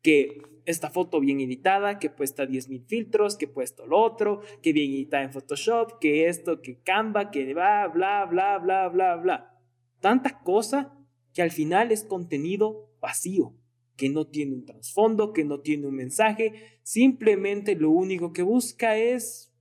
Que 0.03 0.43
esta 0.67 0.91
foto 0.91 1.19
bien 1.19 1.41
editada, 1.41 1.99
que 1.99 2.11
puesta 2.11 2.44
10.000 2.44 2.85
filtros, 2.85 3.38
que 3.38 3.49
puesto 3.49 3.87
lo 3.87 4.03
otro, 4.03 4.43
que 4.61 4.75
bien 4.75 4.93
editada 4.93 5.23
en 5.23 5.32
Photoshop, 5.32 5.99
que 5.99 6.29
esto, 6.29 6.61
que 6.61 6.82
Canva, 6.82 7.31
que 7.31 7.55
va, 7.55 7.88
bla, 7.88 8.27
bla, 8.27 8.59
bla, 8.59 8.88
bla, 8.88 9.17
bla. 9.17 9.58
Tanta 10.01 10.41
cosa 10.41 10.93
que 11.32 11.41
al 11.41 11.53
final 11.53 11.91
es 11.91 12.05
contenido 12.05 12.94
vacío, 13.05 13.55
que 13.96 14.08
no 14.08 14.27
tiene 14.27 14.55
un 14.55 14.65
trasfondo, 14.65 15.32
que 15.32 15.44
no 15.44 15.61
tiene 15.61 15.87
un 15.87 15.94
mensaje, 15.94 16.79
simplemente 16.82 17.77
lo 17.77 17.91
único 17.91 18.32
que 18.32 18.43
busca 18.43 18.96
es 18.96 19.55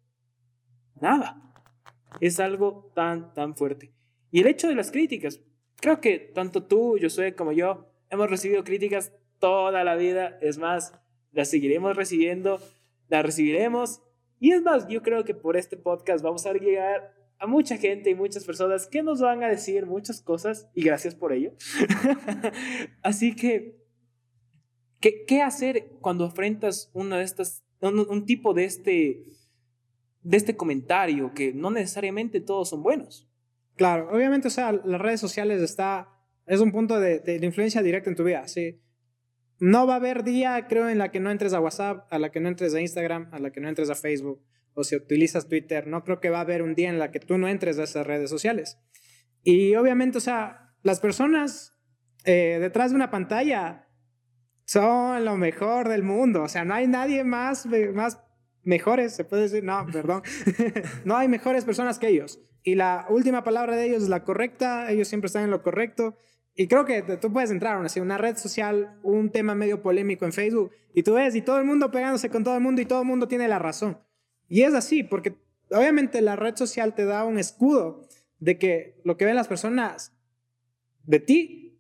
Nada. 1.03 1.53
Es 2.21 2.39
algo 2.39 2.91
tan, 2.95 3.33
tan 3.33 3.55
fuerte. 3.57 3.93
Y 4.31 4.39
el 4.39 4.47
hecho 4.47 4.69
de 4.69 4.75
las 4.75 4.89
críticas. 4.89 5.41
Creo 5.81 5.99
que 5.99 6.17
tanto 6.17 6.63
tú, 6.63 6.97
yo 6.97 7.09
soy 7.09 7.33
como 7.33 7.51
yo, 7.51 7.91
hemos 8.09 8.29
recibido 8.29 8.63
críticas 8.63 9.11
toda 9.39 9.83
la 9.83 9.95
vida. 9.95 10.37
Es 10.41 10.57
más, 10.57 10.97
las 11.33 11.49
seguiremos 11.49 11.97
recibiendo, 11.97 12.59
las 13.09 13.25
recibiremos. 13.25 14.01
Y 14.39 14.51
es 14.51 14.61
más, 14.61 14.87
yo 14.87 15.01
creo 15.01 15.25
que 15.25 15.33
por 15.33 15.57
este 15.57 15.75
podcast 15.75 16.23
vamos 16.23 16.45
a 16.45 16.53
llegar 16.53 17.13
a 17.43 17.47
mucha 17.47 17.77
gente 17.77 18.09
y 18.09 18.15
muchas 18.15 18.43
personas 18.45 18.87
que 18.87 19.03
nos 19.03 19.21
van 19.21 19.43
a 19.43 19.47
decir 19.47 19.85
muchas 19.85 20.21
cosas 20.21 20.69
y 20.73 20.83
gracias 20.83 21.15
por 21.15 21.33
ello. 21.33 21.51
Así 23.03 23.35
que, 23.35 23.77
¿qué, 24.99 25.25
¿qué, 25.25 25.41
hacer 25.41 25.91
cuando 26.01 26.25
enfrentas 26.25 26.89
uno 26.93 27.17
de 27.17 27.23
estas, 27.23 27.63
un 27.81 28.25
tipo 28.25 28.53
de 28.53 28.65
este 28.65 29.23
de 30.23 30.37
este 30.37 30.55
comentario, 30.55 31.33
que 31.33 31.53
no 31.53 31.69
necesariamente 31.69 32.39
todos 32.39 32.69
son 32.69 32.81
buenos. 32.81 33.29
Claro, 33.75 34.09
obviamente, 34.11 34.47
o 34.47 34.51
sea, 34.51 34.71
las 34.71 35.01
redes 35.01 35.19
sociales 35.19 35.61
está, 35.61 36.09
es 36.45 36.59
un 36.59 36.71
punto 36.71 36.99
de, 36.99 37.19
de, 37.19 37.45
influencia 37.45 37.81
directa 37.81 38.09
en 38.09 38.15
tu 38.15 38.23
vida, 38.23 38.47
sí. 38.47 38.79
No 39.59 39.85
va 39.85 39.93
a 39.93 39.97
haber 39.97 40.23
día, 40.23 40.65
creo, 40.67 40.89
en 40.89 40.97
la 40.97 41.11
que 41.11 41.19
no 41.19 41.31
entres 41.31 41.53
a 41.53 41.59
WhatsApp, 41.59 42.07
a 42.11 42.19
la 42.19 42.31
que 42.31 42.39
no 42.39 42.49
entres 42.49 42.73
a 42.73 42.81
Instagram, 42.81 43.29
a 43.31 43.39
la 43.39 43.51
que 43.51 43.61
no 43.61 43.69
entres 43.69 43.89
a 43.89 43.95
Facebook, 43.95 44.41
o 44.73 44.83
si 44.83 44.95
utilizas 44.95 45.47
Twitter, 45.47 45.87
no 45.87 46.03
creo 46.03 46.19
que 46.19 46.29
va 46.29 46.39
a 46.39 46.41
haber 46.41 46.61
un 46.61 46.75
día 46.75 46.89
en 46.89 46.99
la 46.99 47.11
que 47.11 47.19
tú 47.19 47.37
no 47.37 47.47
entres 47.47 47.79
a 47.79 47.83
esas 47.83 48.05
redes 48.05 48.29
sociales. 48.29 48.79
Y 49.43 49.75
obviamente, 49.75 50.17
o 50.17 50.21
sea, 50.21 50.73
las 50.81 50.99
personas 50.99 51.73
eh, 52.25 52.57
detrás 52.59 52.91
de 52.91 52.95
una 52.95 53.11
pantalla 53.11 53.87
son 54.65 55.25
lo 55.25 55.35
mejor 55.37 55.89
del 55.89 56.03
mundo, 56.03 56.43
o 56.43 56.47
sea, 56.47 56.63
no 56.63 56.73
hay 56.73 56.87
nadie 56.87 57.23
más, 57.23 57.67
más 57.93 58.19
mejores, 58.63 59.13
se 59.13 59.25
puede 59.25 59.43
decir, 59.43 59.63
no, 59.63 59.85
perdón, 59.91 60.23
no 61.05 61.17
hay 61.17 61.27
mejores 61.27 61.65
personas 61.65 61.99
que 61.99 62.07
ellos. 62.07 62.39
Y 62.63 62.75
la 62.75 63.05
última 63.09 63.43
palabra 63.43 63.75
de 63.75 63.85
ellos 63.85 64.03
es 64.03 64.09
la 64.09 64.23
correcta, 64.23 64.89
ellos 64.89 65.09
siempre 65.09 65.27
están 65.27 65.43
en 65.43 65.51
lo 65.51 65.61
correcto. 65.61 66.15
Y 66.55 66.67
creo 66.67 66.85
que 66.85 67.01
tú 67.01 67.33
puedes 67.33 67.51
entrar 67.51 67.83
así, 67.83 67.99
una 67.99 68.17
red 68.17 68.37
social, 68.37 68.99
un 69.03 69.31
tema 69.31 69.55
medio 69.55 69.81
polémico 69.81 70.23
en 70.25 70.31
Facebook, 70.31 70.71
y 70.93 71.03
tú 71.03 71.15
ves, 71.15 71.35
y 71.35 71.41
todo 71.41 71.57
el 71.57 71.65
mundo 71.65 71.91
pegándose 71.91 72.29
con 72.29 72.43
todo 72.43 72.55
el 72.55 72.61
mundo, 72.61 72.81
y 72.81 72.85
todo 72.85 73.01
el 73.01 73.07
mundo 73.07 73.27
tiene 73.27 73.47
la 73.47 73.59
razón. 73.59 73.97
Y 74.47 74.63
es 74.63 74.73
así, 74.73 75.03
porque 75.03 75.35
obviamente 75.71 76.21
la 76.21 76.35
red 76.35 76.55
social 76.55 76.93
te 76.93 77.05
da 77.05 77.25
un 77.25 77.37
escudo 77.39 78.07
de 78.39 78.57
que 78.57 78.99
lo 79.03 79.17
que 79.17 79.25
ven 79.25 79.35
las 79.35 79.47
personas 79.47 80.13
de 81.05 81.19
ti 81.19 81.79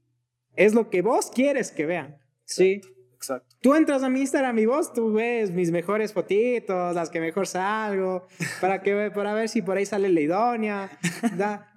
es 0.55 0.73
lo 0.73 0.89
que 0.89 1.01
vos 1.01 1.31
quieres 1.33 1.71
que 1.71 1.85
vean. 1.85 2.17
¿sí? 2.45 2.81
Exacto. 3.15 3.55
Tú 3.61 3.73
entras 3.75 4.03
a 4.03 4.09
mi 4.09 4.19
Instagram 4.19 4.59
y 4.59 4.65
vos 4.65 4.91
tú 4.91 5.13
ves 5.13 5.51
mis 5.51 5.71
mejores 5.71 6.11
fotitos, 6.11 6.93
las 6.93 7.09
que 7.09 7.21
mejor 7.21 7.47
salgo, 7.47 8.27
para, 8.61 8.81
que, 8.81 9.11
para 9.11 9.33
ver 9.33 9.47
si 9.47 9.61
por 9.61 9.77
ahí 9.77 9.85
sale 9.85 10.09
la 10.09 10.19
idónea. 10.19 10.99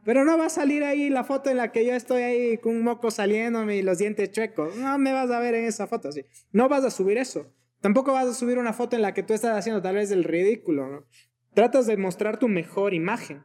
Pero 0.05 0.25
no 0.25 0.37
va 0.37 0.47
a 0.47 0.51
salir 0.51 0.83
ahí 0.83 1.09
la 1.09 1.25
foto 1.25 1.51
en 1.51 1.57
la 1.59 1.71
que 1.71 1.87
yo 1.87 1.95
estoy 1.95 2.23
ahí 2.23 2.59
con 2.59 2.75
un 2.77 2.83
moco 2.83 3.11
saliéndome 3.11 3.77
y 3.77 3.83
los 3.83 3.99
dientes 3.99 4.31
chuecos. 4.33 4.77
No 4.77 4.99
me 4.99 5.13
vas 5.13 5.31
a 5.31 5.39
ver 5.39 5.55
en 5.55 5.65
esa 5.65 5.87
foto 5.87 6.09
así. 6.09 6.25
No 6.53 6.69
vas 6.69 6.85
a 6.85 6.91
subir 6.91 7.19
eso. 7.19 7.47
Tampoco 7.87 8.13
vas 8.13 8.27
a 8.27 8.35
subir 8.35 8.59
una 8.59 8.73
foto 8.73 8.97
en 8.97 9.03
la 9.03 9.15
que 9.15 9.23
tú 9.23 9.33
estás 9.33 9.57
haciendo 9.57 9.81
tal 9.81 9.95
vez 9.95 10.11
el 10.11 10.25
ridículo. 10.25 10.89
¿no? 10.89 11.07
Tratas 11.55 11.87
de 11.87 11.97
mostrar 11.97 12.37
tu 12.37 12.49
mejor 12.49 12.95
imagen. 12.95 13.45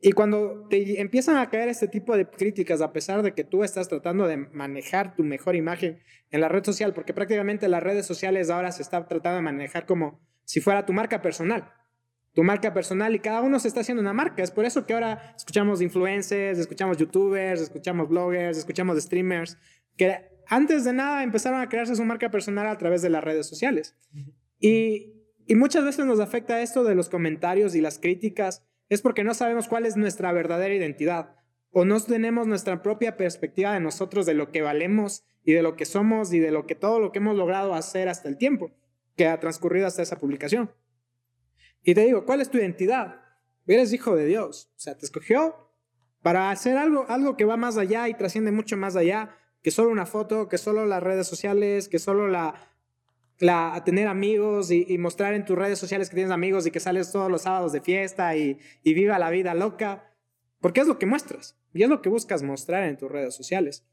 Y 0.00 0.12
cuando 0.12 0.68
te 0.68 1.00
empiezan 1.00 1.38
a 1.38 1.50
caer 1.50 1.68
este 1.68 1.88
tipo 1.88 2.16
de 2.16 2.30
críticas, 2.30 2.80
a 2.80 2.92
pesar 2.92 3.24
de 3.24 3.34
que 3.34 3.42
tú 3.42 3.64
estás 3.64 3.88
tratando 3.88 4.28
de 4.28 4.36
manejar 4.36 5.16
tu 5.16 5.24
mejor 5.24 5.56
imagen 5.56 5.98
en 6.30 6.40
la 6.42 6.48
red 6.48 6.62
social, 6.62 6.94
porque 6.94 7.12
prácticamente 7.12 7.66
las 7.66 7.82
redes 7.82 8.06
sociales 8.06 8.50
ahora 8.50 8.70
se 8.70 8.82
está 8.82 9.04
tratando 9.08 9.38
de 9.38 9.42
manejar 9.42 9.84
como 9.84 10.20
si 10.44 10.60
fuera 10.60 10.86
tu 10.86 10.92
marca 10.92 11.20
personal. 11.20 11.72
Tu 12.34 12.44
marca 12.44 12.72
personal 12.72 13.16
y 13.16 13.18
cada 13.18 13.42
uno 13.42 13.58
se 13.58 13.66
está 13.66 13.80
haciendo 13.80 14.00
una 14.00 14.12
marca. 14.12 14.44
Es 14.44 14.52
por 14.52 14.64
eso 14.64 14.86
que 14.86 14.94
ahora 14.94 15.34
escuchamos 15.36 15.82
influencers, 15.82 16.60
escuchamos 16.60 16.98
youtubers, 16.98 17.62
escuchamos 17.62 18.08
bloggers, 18.08 18.58
escuchamos 18.58 19.02
streamers, 19.02 19.58
que 19.96 20.33
antes 20.48 20.84
de 20.84 20.92
nada 20.92 21.22
empezaron 21.22 21.60
a 21.60 21.68
crearse 21.68 21.96
su 21.96 22.04
marca 22.04 22.30
personal 22.30 22.66
a 22.66 22.78
través 22.78 23.02
de 23.02 23.10
las 23.10 23.24
redes 23.24 23.46
sociales. 23.46 23.96
Y, 24.58 25.14
y 25.46 25.54
muchas 25.54 25.84
veces 25.84 26.06
nos 26.06 26.20
afecta 26.20 26.62
esto 26.62 26.84
de 26.84 26.94
los 26.94 27.08
comentarios 27.08 27.74
y 27.74 27.80
las 27.80 27.98
críticas 27.98 28.64
es 28.88 29.02
porque 29.02 29.24
no 29.24 29.34
sabemos 29.34 29.68
cuál 29.68 29.86
es 29.86 29.96
nuestra 29.96 30.32
verdadera 30.32 30.74
identidad 30.74 31.36
o 31.70 31.84
no 31.84 32.00
tenemos 32.00 32.46
nuestra 32.46 32.82
propia 32.82 33.16
perspectiva 33.16 33.72
de 33.72 33.80
nosotros, 33.80 34.26
de 34.26 34.34
lo 34.34 34.52
que 34.52 34.62
valemos 34.62 35.24
y 35.44 35.52
de 35.52 35.62
lo 35.62 35.74
que 35.74 35.84
somos 35.84 36.32
y 36.32 36.38
de 36.38 36.52
lo 36.52 36.66
que 36.66 36.76
todo 36.76 37.00
lo 37.00 37.10
que 37.10 37.18
hemos 37.18 37.36
logrado 37.36 37.74
hacer 37.74 38.08
hasta 38.08 38.28
el 38.28 38.38
tiempo 38.38 38.70
que 39.16 39.26
ha 39.26 39.40
transcurrido 39.40 39.86
hasta 39.86 40.02
esa 40.02 40.18
publicación. 40.18 40.70
Y 41.82 41.94
te 41.94 42.02
digo, 42.02 42.24
¿cuál 42.24 42.40
es 42.40 42.50
tu 42.50 42.58
identidad? 42.58 43.20
Eres 43.66 43.92
hijo 43.92 44.14
de 44.14 44.26
Dios, 44.26 44.70
o 44.76 44.78
sea, 44.78 44.96
te 44.96 45.04
escogió 45.04 45.56
para 46.22 46.50
hacer 46.50 46.76
algo, 46.76 47.06
algo 47.08 47.36
que 47.36 47.44
va 47.44 47.56
más 47.56 47.76
allá 47.76 48.08
y 48.08 48.14
trasciende 48.14 48.52
mucho 48.52 48.76
más 48.76 48.96
allá 48.96 49.36
que 49.64 49.70
solo 49.70 49.90
una 49.90 50.04
foto, 50.04 50.46
que 50.46 50.58
solo 50.58 50.84
las 50.84 51.02
redes 51.02 51.26
sociales, 51.26 51.88
que 51.88 51.98
solo 51.98 52.28
la, 52.28 52.54
la, 53.38 53.82
tener 53.82 54.08
amigos 54.08 54.70
y, 54.70 54.98
mostrar 54.98 55.32
en 55.32 55.46
tus 55.46 55.56
redes 55.56 55.78
sociales 55.78 56.10
que 56.10 56.16
tienes 56.16 56.30
amigos 56.30 56.66
y 56.66 56.70
que 56.70 56.80
sales 56.80 57.10
todos 57.10 57.30
los 57.30 57.42
sábados 57.42 57.72
de 57.72 57.80
fiesta 57.80 58.36
y, 58.36 58.58
y 58.82 58.92
viva 58.92 59.18
la 59.18 59.30
vida 59.30 59.54
loca, 59.54 60.14
porque 60.60 60.82
es 60.82 60.86
lo 60.86 60.98
que 60.98 61.06
muestras 61.06 61.58
y 61.72 61.82
es 61.82 61.88
lo 61.88 62.02
que 62.02 62.10
buscas 62.10 62.42
mostrar 62.42 62.84
en 62.84 62.98
tus 62.98 63.10
redes 63.10 63.34
sociales. 63.34 63.86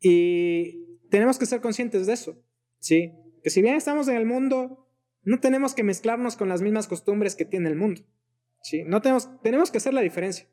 Y 0.00 0.98
tenemos 1.08 1.38
que 1.38 1.46
ser 1.46 1.60
conscientes 1.60 2.08
de 2.08 2.12
eso, 2.12 2.42
¿sí? 2.80 3.12
Que 3.44 3.50
si 3.50 3.62
bien 3.62 3.76
estamos 3.76 4.08
en 4.08 4.16
el 4.16 4.26
mundo, 4.26 4.88
no 5.22 5.38
tenemos 5.38 5.72
que 5.72 5.84
mezclarnos 5.84 6.34
con 6.34 6.48
las 6.48 6.62
mismas 6.62 6.88
costumbres 6.88 7.36
que 7.36 7.44
tiene 7.44 7.68
el 7.68 7.76
mundo, 7.76 8.02
¿sí? 8.60 8.82
No 8.82 9.00
tenemos, 9.02 9.30
tenemos 9.40 9.70
que 9.70 9.78
hacer 9.78 9.94
la 9.94 10.00
diferencia, 10.00 10.48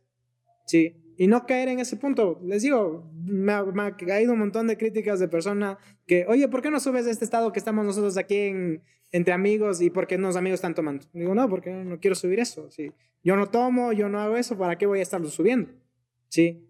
¿sí? 0.67 1.02
Y 1.17 1.27
no 1.27 1.46
caer 1.46 1.70
en 1.70 1.79
ese 1.79 1.98
punto. 1.98 2.39
Les 2.43 2.62
digo, 2.63 3.10
me 3.13 3.53
ha, 3.53 3.96
caído 3.96 4.34
un 4.34 4.39
montón 4.39 4.67
de 4.67 4.77
críticas 4.77 5.20
de 5.20 5.27
personas 5.27 5.77
que, 6.05 6.25
oye, 6.27 6.48
¿por 6.48 6.62
qué 6.62 6.72
no 6.72 6.79
subes 6.79 7.05
de 7.05 7.12
este 7.12 7.25
estado 7.25 7.51
que 7.51 7.60
estamos 7.60 7.86
nosotros 7.86 8.17
aquí 8.17 8.36
en, 8.36 8.84
entre 9.12 9.34
amigos 9.34 9.82
y 9.82 9.89
por 9.89 10.08
qué 10.08 10.17
los 10.17 10.36
amigos 10.36 10.58
están 10.58 10.75
tomando? 10.75 11.05
Digo, 11.13 11.36
no, 11.36 11.50
porque 11.50 11.72
no 11.72 12.00
quiero 12.00 12.15
subir 12.15 12.39
eso. 12.39 12.70
¿sí? 12.72 12.91
Yo 13.24 13.36
no 13.36 13.50
tomo, 13.50 13.93
yo 13.93 14.10
no 14.10 14.20
hago 14.20 14.38
eso, 14.38 14.58
¿para 14.58 14.77
qué 14.77 14.86
voy 14.86 15.00
a 15.00 15.03
estarlo 15.03 15.27
subiendo? 15.29 15.72
¿Sí? 16.29 16.67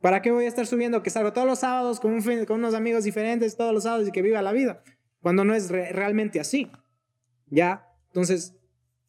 ¿Para 0.00 0.22
qué 0.22 0.30
voy 0.30 0.44
a 0.44 0.48
estar 0.48 0.66
subiendo 0.66 1.02
que 1.02 1.10
salgo 1.10 1.32
todos 1.32 1.46
los 1.46 1.58
sábados 1.60 1.98
con, 1.98 2.12
un, 2.12 2.44
con 2.44 2.60
unos 2.60 2.74
amigos 2.74 3.04
diferentes 3.04 3.56
todos 3.56 3.74
los 3.74 3.82
sábados 3.82 4.08
y 4.08 4.12
que 4.12 4.22
viva 4.22 4.42
la 4.42 4.52
vida? 4.52 4.82
Cuando 5.20 5.44
no 5.44 5.54
es 5.54 5.70
realmente 5.70 6.38
así. 6.38 6.70
¿Ya? 7.46 7.88
Entonces, 8.08 8.54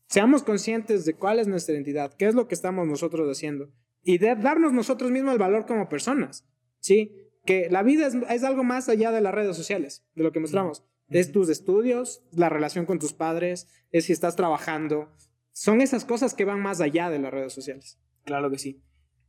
seamos 0.07 0.41
conscientes 0.41 1.05
de 1.05 1.13
cuál 1.13 1.39
es 1.39 1.48
nuestra 1.48 1.75
identidad, 1.75 2.13
qué 2.13 2.25
es 2.25 2.33
lo 2.33 2.48
que 2.48 2.55
estamos 2.55 2.88
nosotros 2.88 3.29
haciendo 3.29 3.69
y 4.03 4.18
de 4.18 4.36
darnos 4.36 4.74
nosotros 4.74 5.12
mismos 5.12 5.34
el 5.34 5.39
valor 5.39 5.65
como 5.65 5.89
personas, 5.89 6.46
¿sí? 6.79 7.15
Que 7.46 7.70
la 7.70 7.84
vida 7.84 8.08
es, 8.08 8.44
algo 8.44 8.63
más 8.63 8.89
allá 8.89 9.12
de 9.12 9.22
las 9.22 9.34
redes 9.34 9.56
sociales, 9.56 10.06
de 10.15 10.24
lo 10.24 10.32
que 10.32 10.39
mostramos. 10.39 10.84
Es 11.10 11.32
tus 11.32 11.50
estudios, 11.50 12.24
la 12.32 12.50
relación 12.50 12.86
con 12.86 13.00
tus 13.00 13.13
padres, 13.13 13.68
es 13.91 14.06
si 14.06 14.13
estás 14.13 14.36
trabajando. 14.36 15.10
Son 15.51 15.82
esas 15.82 16.06
cosas 16.06 16.34
que 16.34 16.46
van 16.46 16.62
más 16.62 16.82
allá 16.82 17.10
de 17.10 17.20
las 17.20 17.34
redes 17.34 17.53
sociales. 17.53 18.00
Claro 18.24 18.51
que 18.51 18.60
sí. 18.60 18.84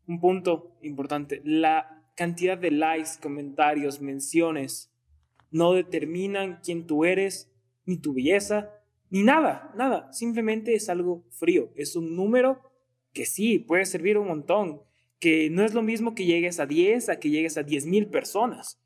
Un 0.06 0.20
punto 0.20 0.76
importante, 0.82 1.40
la 1.44 2.04
cantidad 2.16 2.58
de 2.58 2.70
likes, 2.70 3.12
comentarios, 3.22 4.00
menciones 4.00 4.92
no 5.50 5.72
determinan 5.72 6.60
quién 6.62 6.86
tú 6.86 7.04
eres, 7.04 7.52
ni 7.86 7.96
tu 7.96 8.14
belleza, 8.14 8.70
ni 9.08 9.22
nada, 9.22 9.72
nada. 9.76 10.12
Simplemente 10.12 10.74
es 10.74 10.88
algo 10.88 11.24
frío, 11.30 11.72
es 11.74 11.96
un 11.96 12.14
número 12.14 12.69
que 13.12 13.26
sí, 13.26 13.58
puede 13.58 13.84
servir 13.86 14.18
un 14.18 14.28
montón, 14.28 14.82
que 15.18 15.50
no 15.50 15.64
es 15.64 15.74
lo 15.74 15.82
mismo 15.82 16.14
que 16.14 16.24
llegues 16.24 16.60
a 16.60 16.66
10 16.66 17.08
a 17.08 17.20
que 17.20 17.30
llegues 17.30 17.56
a 17.58 17.62
10 17.62 17.86
mil 17.86 18.08
personas, 18.08 18.80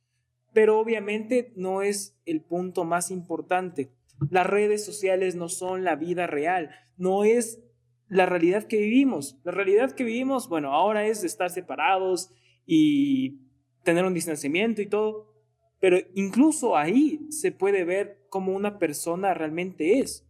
pero 0.53 0.79
obviamente 0.79 1.53
no 1.57 1.83
es 1.83 2.17
el 2.27 2.43
punto 2.43 2.85
más 2.85 3.11
importante. 3.11 3.93
Las 4.31 4.47
redes 4.47 4.85
sociales 4.85 5.35
no 5.35 5.49
son 5.49 5.85
la 5.85 5.97
vida 5.97 6.27
real, 6.27 6.71
no 6.97 7.25
es 7.25 7.61
la 8.09 8.27
realidad 8.27 8.65
que 8.65 8.79
vivimos. 8.79 9.39
La 9.45 9.53
realidad 9.53 9.93
que 9.93 10.05
vivimos, 10.05 10.49
bueno, 10.49 10.73
ahora 10.73 11.07
es 11.07 11.25
estar 11.25 11.51
separados 11.51 12.31
y 12.67 13.41
tener 13.83 14.05
un 14.05 14.15
distanciamiento 14.15 14.83
y 14.83 14.87
todo, 14.87 15.35
pero 15.81 15.99
incluso 16.15 16.77
ahí 16.77 17.21
se 17.31 17.53
puede 17.53 17.85
ver 17.85 18.25
cómo 18.29 18.53
una 18.53 18.79
persona 18.79 19.35
realmente 19.35 19.99
es. 19.99 20.27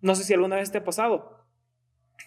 No 0.00 0.14
sé 0.14 0.24
si 0.24 0.34
alguna 0.34 0.56
vez 0.56 0.72
te 0.72 0.78
ha 0.78 0.84
pasado, 0.84 1.35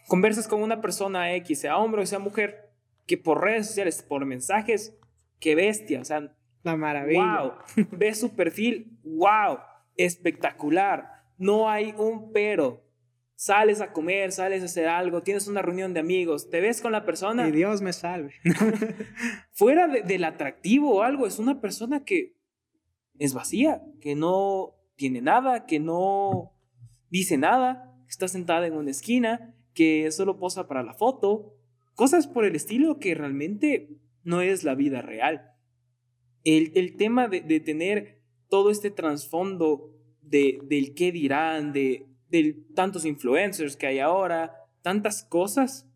conversas 0.08 0.48
con 0.48 0.62
una 0.62 0.82
persona 0.82 1.34
X, 1.36 1.62
sea 1.62 1.78
hombre 1.78 2.02
o 2.02 2.06
sea 2.06 2.20
mujer, 2.20 2.70
que 3.06 3.18
por 3.18 3.42
redes 3.42 3.68
sociales, 3.68 4.04
por 4.08 4.26
mensajes, 4.26 4.96
qué 5.40 5.56
bestia, 5.56 6.02
o 6.02 6.06
sea, 6.06 6.36
la 6.64 6.76
maravilla. 6.76 7.42
Wow, 7.42 7.88
ves 7.92 8.20
su 8.20 8.36
perfil, 8.36 9.00
wow, 9.04 9.60
espectacular, 9.96 11.24
no 11.38 11.70
hay 11.70 11.94
un 11.98 12.32
pero. 12.32 12.86
Sales 13.36 13.80
a 13.80 13.94
comer, 13.94 14.34
sales 14.34 14.62
a 14.64 14.66
hacer 14.66 14.88
algo, 14.88 15.24
tienes 15.24 15.48
una 15.48 15.62
reunión 15.62 15.94
de 15.94 16.02
amigos, 16.02 16.50
te 16.50 16.60
ves 16.60 16.82
con 16.82 16.92
la 16.92 17.06
persona. 17.06 17.48
Y 17.48 17.52
Dios 17.52 17.82
me 17.82 17.94
salve. 17.94 18.34
fuera 19.54 19.88
del 19.88 20.26
atractivo 20.26 20.98
o 20.98 21.02
algo, 21.04 21.26
es 21.26 21.40
una 21.40 21.62
persona 21.62 22.04
que 22.04 22.36
es 23.18 23.34
vacía, 23.34 23.82
que 24.02 24.16
no 24.16 24.76
tiene 24.98 25.22
nada, 25.22 25.66
que 25.66 25.80
no 25.80 26.54
dice 27.10 27.38
nada, 27.38 27.96
está 28.10 28.28
sentada 28.28 28.68
en 28.68 28.74
una 28.74 28.92
esquina 28.92 29.56
que 29.74 30.10
solo 30.12 30.38
posa 30.38 30.68
para 30.68 30.84
la 30.84 30.94
foto, 30.94 31.56
cosas 31.96 32.28
por 32.28 32.46
el 32.46 32.56
estilo 32.56 33.00
que 33.00 33.16
realmente 33.16 33.90
no 34.24 34.42
es 34.42 34.64
la 34.64 34.76
vida 34.76 35.02
real. 35.02 35.54
El, 36.44 36.96
tema 36.96 37.28
de, 37.28 37.42
tener 37.60 38.22
todo 38.50 38.72
este 38.72 38.92
trasfondo 38.92 39.94
de, 40.22 40.60
del 40.64 40.94
qué 40.96 41.12
dirán, 41.12 41.74
de, 41.74 42.08
de 42.30 42.64
tantos 42.76 43.06
influencers 43.06 43.76
que 43.76 43.88
hay 43.88 44.00
ahora, 44.00 44.54
tantas 44.82 45.24
cosas, 45.24 45.88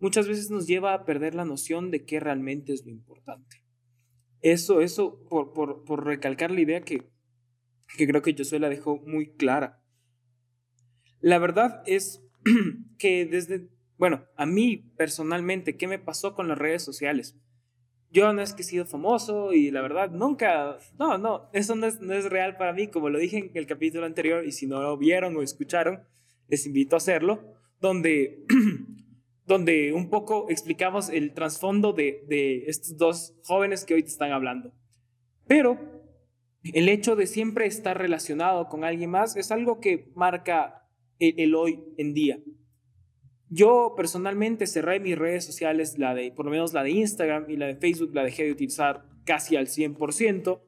muchas 0.00 0.28
veces 0.28 0.50
nos 0.50 0.66
lleva 0.66 0.94
a 0.94 1.04
perder 1.04 1.34
la 1.34 1.44
noción 1.44 1.90
de 1.90 2.04
qué 2.04 2.20
realmente 2.20 2.72
es 2.72 2.84
lo 2.84 2.92
importante. 2.92 3.64
Eso, 4.40 4.80
eso, 4.80 5.24
por, 5.28 5.52
por, 5.52 5.84
por 5.84 6.04
recalcar 6.06 6.50
la 6.50 6.60
idea 6.60 6.82
que, 6.82 7.10
que 7.96 8.06
creo 8.06 8.22
que 8.22 8.34
Josué 8.36 8.60
la 8.60 8.68
dejó 8.68 8.98
muy 8.98 9.32
clara. 9.32 9.82
La 11.20 11.38
verdad 11.38 11.82
es 11.86 12.22
que 12.98 13.26
desde, 13.26 13.68
bueno, 13.96 14.24
a 14.36 14.46
mí 14.46 14.76
personalmente, 14.96 15.76
¿qué 15.76 15.86
me 15.86 15.98
pasó 15.98 16.34
con 16.34 16.48
las 16.48 16.58
redes 16.58 16.82
sociales? 16.82 17.36
Yo 18.10 18.32
no 18.32 18.40
es 18.40 18.54
que 18.54 18.62
he 18.62 18.64
sido 18.64 18.86
famoso 18.86 19.52
y 19.52 19.70
la 19.70 19.82
verdad 19.82 20.10
nunca, 20.10 20.78
no, 20.98 21.18
no, 21.18 21.50
eso 21.52 21.74
no 21.76 21.86
es, 21.86 22.00
no 22.00 22.14
es 22.14 22.24
real 22.24 22.56
para 22.56 22.72
mí, 22.72 22.88
como 22.88 23.10
lo 23.10 23.18
dije 23.18 23.38
en 23.38 23.50
el 23.54 23.66
capítulo 23.66 24.06
anterior 24.06 24.46
y 24.46 24.52
si 24.52 24.66
no 24.66 24.80
lo 24.80 24.96
vieron 24.96 25.36
o 25.36 25.42
escucharon, 25.42 26.00
les 26.48 26.64
invito 26.66 26.96
a 26.96 26.98
hacerlo, 26.98 27.54
donde, 27.80 28.46
donde 29.46 29.92
un 29.92 30.08
poco 30.08 30.46
explicamos 30.48 31.10
el 31.10 31.34
trasfondo 31.34 31.92
de, 31.92 32.24
de 32.28 32.64
estos 32.66 32.96
dos 32.96 33.34
jóvenes 33.44 33.84
que 33.84 33.94
hoy 33.94 34.02
te 34.02 34.08
están 34.08 34.32
hablando. 34.32 34.72
Pero 35.46 35.78
el 36.62 36.88
hecho 36.88 37.14
de 37.14 37.26
siempre 37.26 37.66
estar 37.66 37.98
relacionado 37.98 38.68
con 38.68 38.84
alguien 38.84 39.10
más 39.10 39.36
es 39.36 39.50
algo 39.50 39.80
que 39.80 40.10
marca 40.14 40.87
el, 41.18 41.54
hoy 41.54 41.80
en 41.96 42.14
día. 42.14 42.40
Yo 43.50 43.94
personalmente 43.96 44.66
cerré 44.66 45.00
mis 45.00 45.16
redes 45.16 45.44
sociales, 45.44 45.98
la 45.98 46.14
de, 46.14 46.32
por 46.32 46.44
lo 46.44 46.50
menos 46.50 46.72
la 46.72 46.82
de 46.82 46.90
Instagram 46.90 47.48
y 47.50 47.56
la 47.56 47.66
de 47.66 47.76
Facebook, 47.76 48.14
la 48.14 48.24
dejé 48.24 48.44
de 48.44 48.52
utilizar 48.52 49.04
casi 49.24 49.56
al 49.56 49.66
100%, 49.66 50.60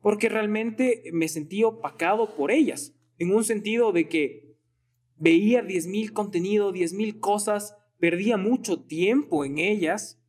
porque 0.00 0.28
realmente 0.28 1.04
me 1.12 1.28
sentí 1.28 1.62
opacado 1.64 2.34
por 2.34 2.50
ellas, 2.50 2.94
en 3.18 3.34
un 3.34 3.44
sentido 3.44 3.92
de 3.92 4.08
que 4.08 4.56
veía 5.16 5.62
10.000 5.62 6.12
contenido, 6.12 6.72
10.000 6.72 7.20
cosas, 7.20 7.76
perdía 7.98 8.36
mucho 8.36 8.84
tiempo 8.84 9.44
en 9.44 9.58
ellas 9.58 10.22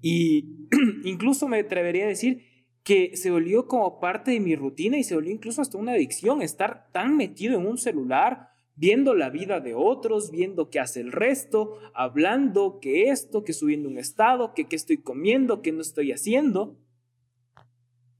y 0.00 0.68
incluso 1.04 1.48
me 1.48 1.60
atrevería 1.60 2.04
a 2.04 2.08
decir 2.08 2.44
que 2.84 3.16
se 3.16 3.30
volvió 3.30 3.66
como 3.66 4.00
parte 4.00 4.32
de 4.32 4.40
mi 4.40 4.56
rutina 4.56 4.98
y 4.98 5.04
se 5.04 5.14
volvió 5.14 5.32
incluso 5.32 5.62
hasta 5.62 5.78
una 5.78 5.92
adicción, 5.92 6.42
estar 6.42 6.90
tan 6.92 7.16
metido 7.16 7.58
en 7.58 7.66
un 7.66 7.78
celular, 7.78 8.48
viendo 8.82 9.14
la 9.14 9.30
vida 9.30 9.60
de 9.60 9.76
otros, 9.76 10.32
viendo 10.32 10.68
qué 10.68 10.80
hace 10.80 11.00
el 11.00 11.12
resto, 11.12 11.78
hablando 11.94 12.80
que 12.80 13.10
esto, 13.10 13.44
que 13.44 13.52
subiendo 13.52 13.88
un 13.88 13.96
estado, 13.96 14.54
que 14.54 14.66
qué 14.66 14.74
estoy 14.74 14.96
comiendo, 14.96 15.62
qué 15.62 15.70
no 15.70 15.82
estoy 15.82 16.10
haciendo. 16.10 16.76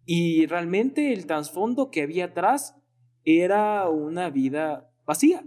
Y 0.07 0.47
realmente 0.47 1.13
el 1.13 1.27
trasfondo 1.27 1.91
que 1.91 2.03
había 2.03 2.27
atrás 2.27 2.77
era 3.25 3.89
una 3.89 4.31
vida 4.31 4.89
vacía, 5.05 5.45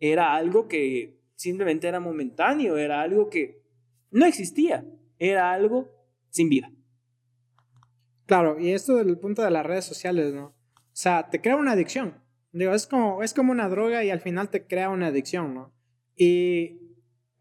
era 0.00 0.34
algo 0.34 0.68
que 0.68 1.18
simplemente 1.34 1.88
era 1.88 1.98
momentáneo, 1.98 2.76
era 2.76 3.00
algo 3.00 3.30
que 3.30 3.62
no 4.10 4.26
existía, 4.26 4.84
era 5.18 5.50
algo 5.50 5.88
sin 6.28 6.50
vida. 6.50 6.70
Claro, 8.26 8.60
y 8.60 8.72
esto 8.72 8.96
del 8.96 9.16
punto 9.16 9.40
de 9.40 9.50
las 9.50 9.64
redes 9.64 9.86
sociales, 9.86 10.34
¿no? 10.34 10.48
O 10.48 10.54
sea, 10.92 11.30
te 11.30 11.40
crea 11.40 11.56
una 11.56 11.72
adicción. 11.72 12.27
Digo, 12.52 12.74
es 12.74 12.86
como, 12.86 13.22
es 13.22 13.34
como 13.34 13.52
una 13.52 13.68
droga 13.68 14.04
y 14.04 14.10
al 14.10 14.20
final 14.20 14.50
te 14.50 14.66
crea 14.66 14.90
una 14.90 15.08
adicción, 15.08 15.54
¿no? 15.54 15.74
Y 16.16 16.80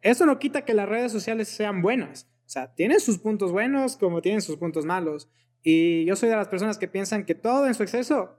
eso 0.02 0.26
no 0.26 0.40
quita 0.40 0.66
que 0.66 0.74
las 0.74 0.88
redes 0.88 1.12
sociales 1.12 1.48
sean 1.48 1.82
buenas. 1.82 2.30
O 2.46 2.50
sea, 2.50 2.74
tienen 2.74 3.00
sus 3.00 3.18
puntos 3.18 3.52
buenos 3.52 3.98
como 3.98 4.22
tienen 4.22 4.42
sus 4.42 4.58
puntos 4.58 4.86
malos. 4.86 5.30
Y 5.64 6.06
yo 6.06 6.16
soy 6.16 6.30
de 6.30 6.36
las 6.36 6.48
personas 6.48 6.78
que 6.78 6.88
piensan 6.88 7.26
que 7.26 7.36
todo 7.36 7.68
en 7.68 7.74
su 7.74 7.84
exceso 7.84 8.38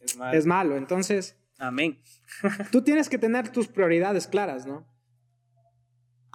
es 0.00 0.16
malo. 0.16 0.38
Es 0.38 0.46
malo. 0.46 0.76
Entonces, 0.76 1.38
amén. 1.58 2.00
tú 2.72 2.82
tienes 2.82 3.08
que 3.08 3.18
tener 3.18 3.50
tus 3.50 3.68
prioridades 3.68 4.26
claras, 4.26 4.66
¿no? 4.66 4.86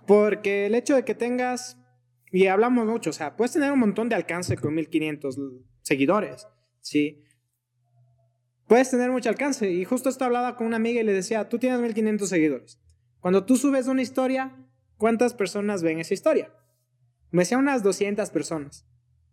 Porque 0.08 0.66
el 0.66 0.76
hecho 0.76 0.96
de 0.96 1.06
que 1.06 1.14
tengas 1.14 1.78
y 2.32 2.48
hablamos 2.48 2.88
mucho, 2.88 3.10
o 3.10 3.14
sea, 3.14 3.36
puedes 3.36 3.52
tener 3.52 3.72
un 3.72 3.80
montón 3.80 4.08
de 4.08 4.16
alcance 4.16 4.56
con 4.56 4.74
1500 4.74 5.38
seguidores, 5.82 6.48
¿sí? 6.80 7.24
Puedes 8.72 8.90
tener 8.90 9.12
mucho 9.12 9.28
alcance. 9.28 9.70
Y 9.70 9.84
justo 9.84 10.08
esto 10.08 10.24
hablaba 10.24 10.56
con 10.56 10.66
una 10.66 10.78
amiga 10.78 11.02
y 11.02 11.04
le 11.04 11.12
decía, 11.12 11.50
tú 11.50 11.60
tienes 11.60 11.82
1500 11.82 12.30
seguidores. 12.30 12.80
Cuando 13.20 13.44
tú 13.44 13.58
subes 13.58 13.88
una 13.88 14.02
historia, 14.02 14.56
¿cuántas 14.96 15.34
personas 15.34 15.84
ven 15.84 16.00
esa 16.00 16.14
historia? 16.14 16.54
Me 17.32 17.42
decía 17.42 17.58
unas 17.58 17.84
200 17.84 18.30
personas. 18.30 18.88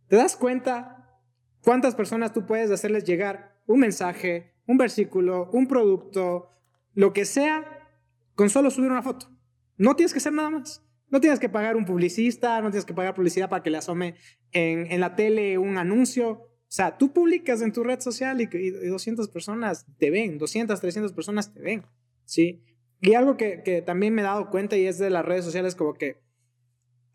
¿Te 0.08 0.16
das 0.16 0.34
cuenta 0.34 1.22
cuántas 1.62 1.94
personas 1.94 2.32
tú 2.32 2.46
puedes 2.46 2.72
hacerles 2.72 3.04
llegar 3.04 3.62
un 3.68 3.78
mensaje, 3.78 4.56
un 4.66 4.76
versículo, 4.76 5.48
un 5.52 5.68
producto, 5.68 6.50
lo 6.94 7.12
que 7.12 7.24
sea, 7.24 7.86
con 8.34 8.50
solo 8.50 8.72
subir 8.72 8.90
una 8.90 9.02
foto? 9.02 9.30
No 9.76 9.94
tienes 9.94 10.12
que 10.12 10.18
hacer 10.18 10.32
nada 10.32 10.50
más. 10.50 10.84
No 11.10 11.20
tienes 11.20 11.38
que 11.38 11.48
pagar 11.48 11.76
un 11.76 11.84
publicista, 11.84 12.60
no 12.60 12.72
tienes 12.72 12.86
que 12.86 12.92
pagar 12.92 13.14
publicidad 13.14 13.48
para 13.48 13.62
que 13.62 13.70
le 13.70 13.78
asome 13.78 14.16
en, 14.50 14.90
en 14.90 14.98
la 14.98 15.14
tele 15.14 15.58
un 15.58 15.78
anuncio. 15.78 16.48
O 16.68 16.70
sea, 16.70 16.98
tú 16.98 17.12
publicas 17.12 17.62
en 17.62 17.72
tu 17.72 17.82
red 17.82 18.00
social 18.00 18.40
y, 18.40 18.48
y, 18.52 18.70
200 18.70 19.28
personas 19.28 19.86
te 19.98 20.10
ven, 20.10 20.36
200, 20.36 20.78
300 20.78 21.12
personas 21.12 21.52
te 21.52 21.60
ven, 21.60 21.86
¿sí? 22.24 22.62
Y 23.00 23.14
algo 23.14 23.36
que, 23.36 23.62
que 23.62 23.80
también 23.80 24.14
me 24.14 24.20
he 24.20 24.24
dado 24.24 24.50
cuenta 24.50 24.76
y 24.76 24.86
es 24.86 24.98
de 24.98 25.08
las 25.08 25.24
redes 25.24 25.44
sociales 25.44 25.74
como 25.74 25.94
que 25.94 26.20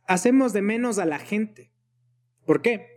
hacemos 0.07 0.53
de 0.53 0.61
menos 0.61 0.97
a 0.97 1.05
la 1.05 1.19
gente. 1.19 1.71
¿Por 2.45 2.61
qué? 2.61 2.87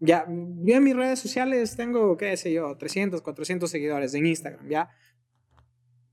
Ya, 0.00 0.26
yo 0.28 0.76
en 0.76 0.84
mis 0.84 0.96
redes 0.96 1.20
sociales 1.20 1.76
tengo, 1.76 2.16
qué 2.16 2.36
sé 2.36 2.52
yo, 2.52 2.76
300, 2.76 3.22
400 3.22 3.70
seguidores 3.70 4.14
en 4.14 4.26
Instagram, 4.26 4.68
¿ya? 4.68 4.90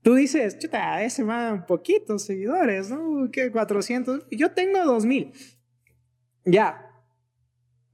Tú 0.02 0.14
dices, 0.14 0.58
chuta, 0.58 1.02
ese 1.04 1.22
va 1.22 1.64
poquitos 1.66 2.24
seguidores, 2.24 2.90
¿no? 2.90 3.30
¿Qué? 3.30 3.52
400. 3.52 4.26
Yo 4.30 4.50
tengo 4.52 4.84
2000. 4.84 5.32
Ya. 6.44 6.90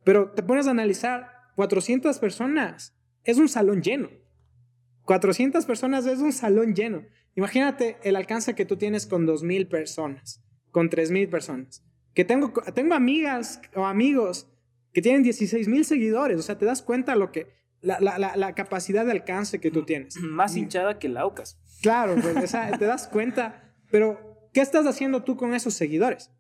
Pero 0.05 0.31
te 0.31 0.43
pones 0.43 0.67
a 0.67 0.71
analizar, 0.71 1.29
400 1.59 2.21
personas 2.21 2.95
es 3.25 3.37
un 3.37 3.49
salón 3.49 3.83
lleno. 3.83 4.11
400 5.07 5.67
personas 5.67 6.07
es 6.07 6.21
un 6.21 6.33
salón 6.33 6.73
lleno. 6.73 7.05
Imagínate 7.35 7.97
el 8.05 8.15
alcance 8.15 8.55
que 8.55 8.65
tú 8.65 8.77
tienes 8.77 9.09
con 9.09 9.27
2000 9.27 9.67
personas, 9.67 10.41
con 10.71 10.89
3000 10.89 11.29
personas. 11.29 11.85
Que 12.15 12.25
tengo, 12.25 12.53
tengo 12.77 12.95
amigas 12.95 13.61
o 13.75 13.87
amigos 13.87 14.47
que 14.93 15.03
tienen 15.03 15.25
16 15.25 15.67
mil 15.67 15.85
seguidores. 15.85 16.39
O 16.39 16.43
sea, 16.43 16.59
te 16.59 16.65
das 16.65 16.81
cuenta 16.81 17.17
lo 17.17 17.33
que, 17.33 17.49
la, 17.81 17.99
la, 17.99 18.21
la, 18.21 18.37
la, 18.37 18.55
capacidad 18.55 19.05
de 19.05 19.11
alcance 19.11 19.59
que 19.59 19.73
tú 19.73 19.85
tienes. 19.85 20.15
Más 20.21 20.57
hinchada 20.57 21.01
que 21.01 21.09
Laucas. 21.09 21.59
Claro, 21.83 22.15
pues, 22.23 22.53
te 22.79 22.87
das 22.87 23.09
cuenta, 23.09 23.75
pero 23.91 24.49
¿qué 24.53 24.61
estás 24.61 24.87
haciendo 24.87 25.25
tú 25.25 25.37
con 25.37 25.55
esos 25.55 25.75
seguidores? 25.75 26.31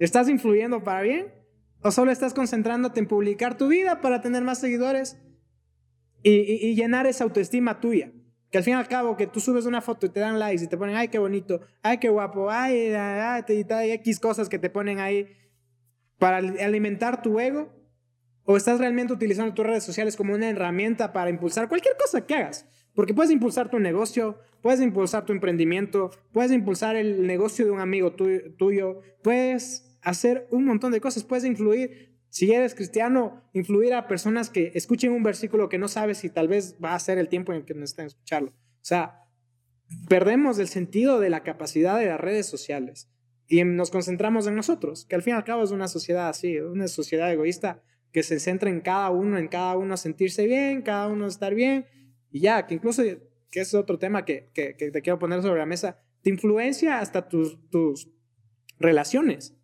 ¿Estás 0.00 0.28
influyendo 0.28 0.82
para 0.82 1.02
bien? 1.02 1.39
¿O 1.82 1.90
solo 1.90 2.10
estás 2.10 2.34
concentrándote 2.34 3.00
en 3.00 3.06
publicar 3.06 3.56
tu 3.56 3.68
vida 3.68 4.00
para 4.00 4.20
tener 4.20 4.44
más 4.44 4.58
seguidores 4.58 5.18
y, 6.22 6.74
llenar 6.74 7.06
esa 7.06 7.24
autoestima 7.24 7.80
tuya? 7.80 8.12
Que 8.50 8.58
al 8.58 8.64
fin 8.64 8.74
y 8.74 8.76
al 8.76 8.88
cabo, 8.88 9.16
que 9.16 9.26
tú 9.26 9.40
subes 9.40 9.64
una 9.64 9.80
foto 9.80 10.06
y 10.06 10.10
te 10.10 10.20
dan 10.20 10.38
likes 10.38 10.64
y 10.64 10.66
te 10.66 10.76
ponen, 10.76 10.96
ay, 10.96 11.08
qué 11.08 11.18
bonito, 11.18 11.60
ay, 11.82 11.98
qué 11.98 12.08
guapo, 12.08 12.50
ay, 12.50 12.92
ay, 12.92 13.42
ay, 13.48 13.66
ay 13.70 13.90
X 13.92 14.20
cosas 14.20 14.48
que 14.48 14.58
te 14.58 14.68
ponen 14.68 14.98
ahí 14.98 15.28
para 16.18 16.38
alimentar 16.38 17.22
tu 17.22 17.40
ego. 17.40 17.72
¿O 18.44 18.56
estás 18.56 18.80
realmente 18.80 19.12
utilizando 19.12 19.54
tus 19.54 19.64
redes 19.64 19.84
sociales 19.84 20.16
como 20.16 20.34
una 20.34 20.48
herramienta 20.48 21.12
para 21.12 21.30
impulsar 21.30 21.68
cualquier 21.68 21.96
cosa 21.96 22.26
que 22.26 22.34
hagas? 22.34 22.66
Porque 22.94 23.14
puedes 23.14 23.30
impulsar 23.30 23.70
tu 23.70 23.78
negocio, 23.78 24.38
puedes 24.60 24.80
impulsar 24.80 25.24
tu 25.24 25.32
emprendimiento, 25.32 26.10
puedes 26.32 26.50
impulsar 26.50 26.96
el 26.96 27.26
negocio 27.26 27.64
de 27.64 27.70
un 27.70 27.80
amigo 27.80 28.12
tuyo, 28.12 29.02
puedes 29.22 29.89
hacer 30.02 30.46
un 30.50 30.64
montón 30.64 30.92
de 30.92 31.00
cosas, 31.00 31.24
puedes 31.24 31.44
influir, 31.44 32.16
si 32.28 32.52
eres 32.52 32.74
cristiano, 32.74 33.42
influir 33.52 33.94
a 33.94 34.06
personas 34.06 34.50
que 34.50 34.72
escuchen 34.74 35.12
un 35.12 35.22
versículo 35.22 35.68
que 35.68 35.78
no 35.78 35.88
sabes 35.88 36.18
si 36.18 36.30
tal 36.30 36.48
vez 36.48 36.76
va 36.82 36.94
a 36.94 37.00
ser 37.00 37.18
el 37.18 37.28
tiempo 37.28 37.52
en 37.52 37.64
que 37.64 37.74
necesitan 37.74 38.06
escucharlo. 38.06 38.50
O 38.50 38.84
sea, 38.84 39.24
perdemos 40.08 40.58
el 40.58 40.68
sentido 40.68 41.20
de 41.20 41.30
la 41.30 41.42
capacidad 41.42 41.98
de 41.98 42.06
las 42.06 42.20
redes 42.20 42.46
sociales 42.46 43.10
y 43.46 43.64
nos 43.64 43.90
concentramos 43.90 44.46
en 44.46 44.54
nosotros, 44.54 45.06
que 45.06 45.16
al 45.16 45.22
fin 45.22 45.34
y 45.34 45.36
al 45.36 45.44
cabo 45.44 45.64
es 45.64 45.72
una 45.72 45.88
sociedad 45.88 46.28
así, 46.28 46.58
una 46.58 46.86
sociedad 46.86 47.32
egoísta 47.32 47.82
que 48.12 48.22
se 48.22 48.38
centra 48.38 48.70
en 48.70 48.80
cada 48.80 49.10
uno, 49.10 49.38
en 49.38 49.48
cada 49.48 49.76
uno 49.76 49.96
sentirse 49.96 50.46
bien, 50.46 50.82
cada 50.82 51.08
uno 51.08 51.26
estar 51.26 51.54
bien 51.54 51.86
y 52.30 52.40
ya, 52.40 52.66
que 52.66 52.74
incluso, 52.74 53.02
que 53.50 53.60
es 53.60 53.74
otro 53.74 53.98
tema 53.98 54.24
que, 54.24 54.50
que, 54.54 54.76
que 54.76 54.90
te 54.90 55.02
quiero 55.02 55.18
poner 55.18 55.42
sobre 55.42 55.58
la 55.58 55.66
mesa, 55.66 55.98
te 56.22 56.30
influencia 56.30 57.00
hasta 57.00 57.28
tus, 57.28 57.58
tus 57.70 58.08
relaciones. 58.78 59.56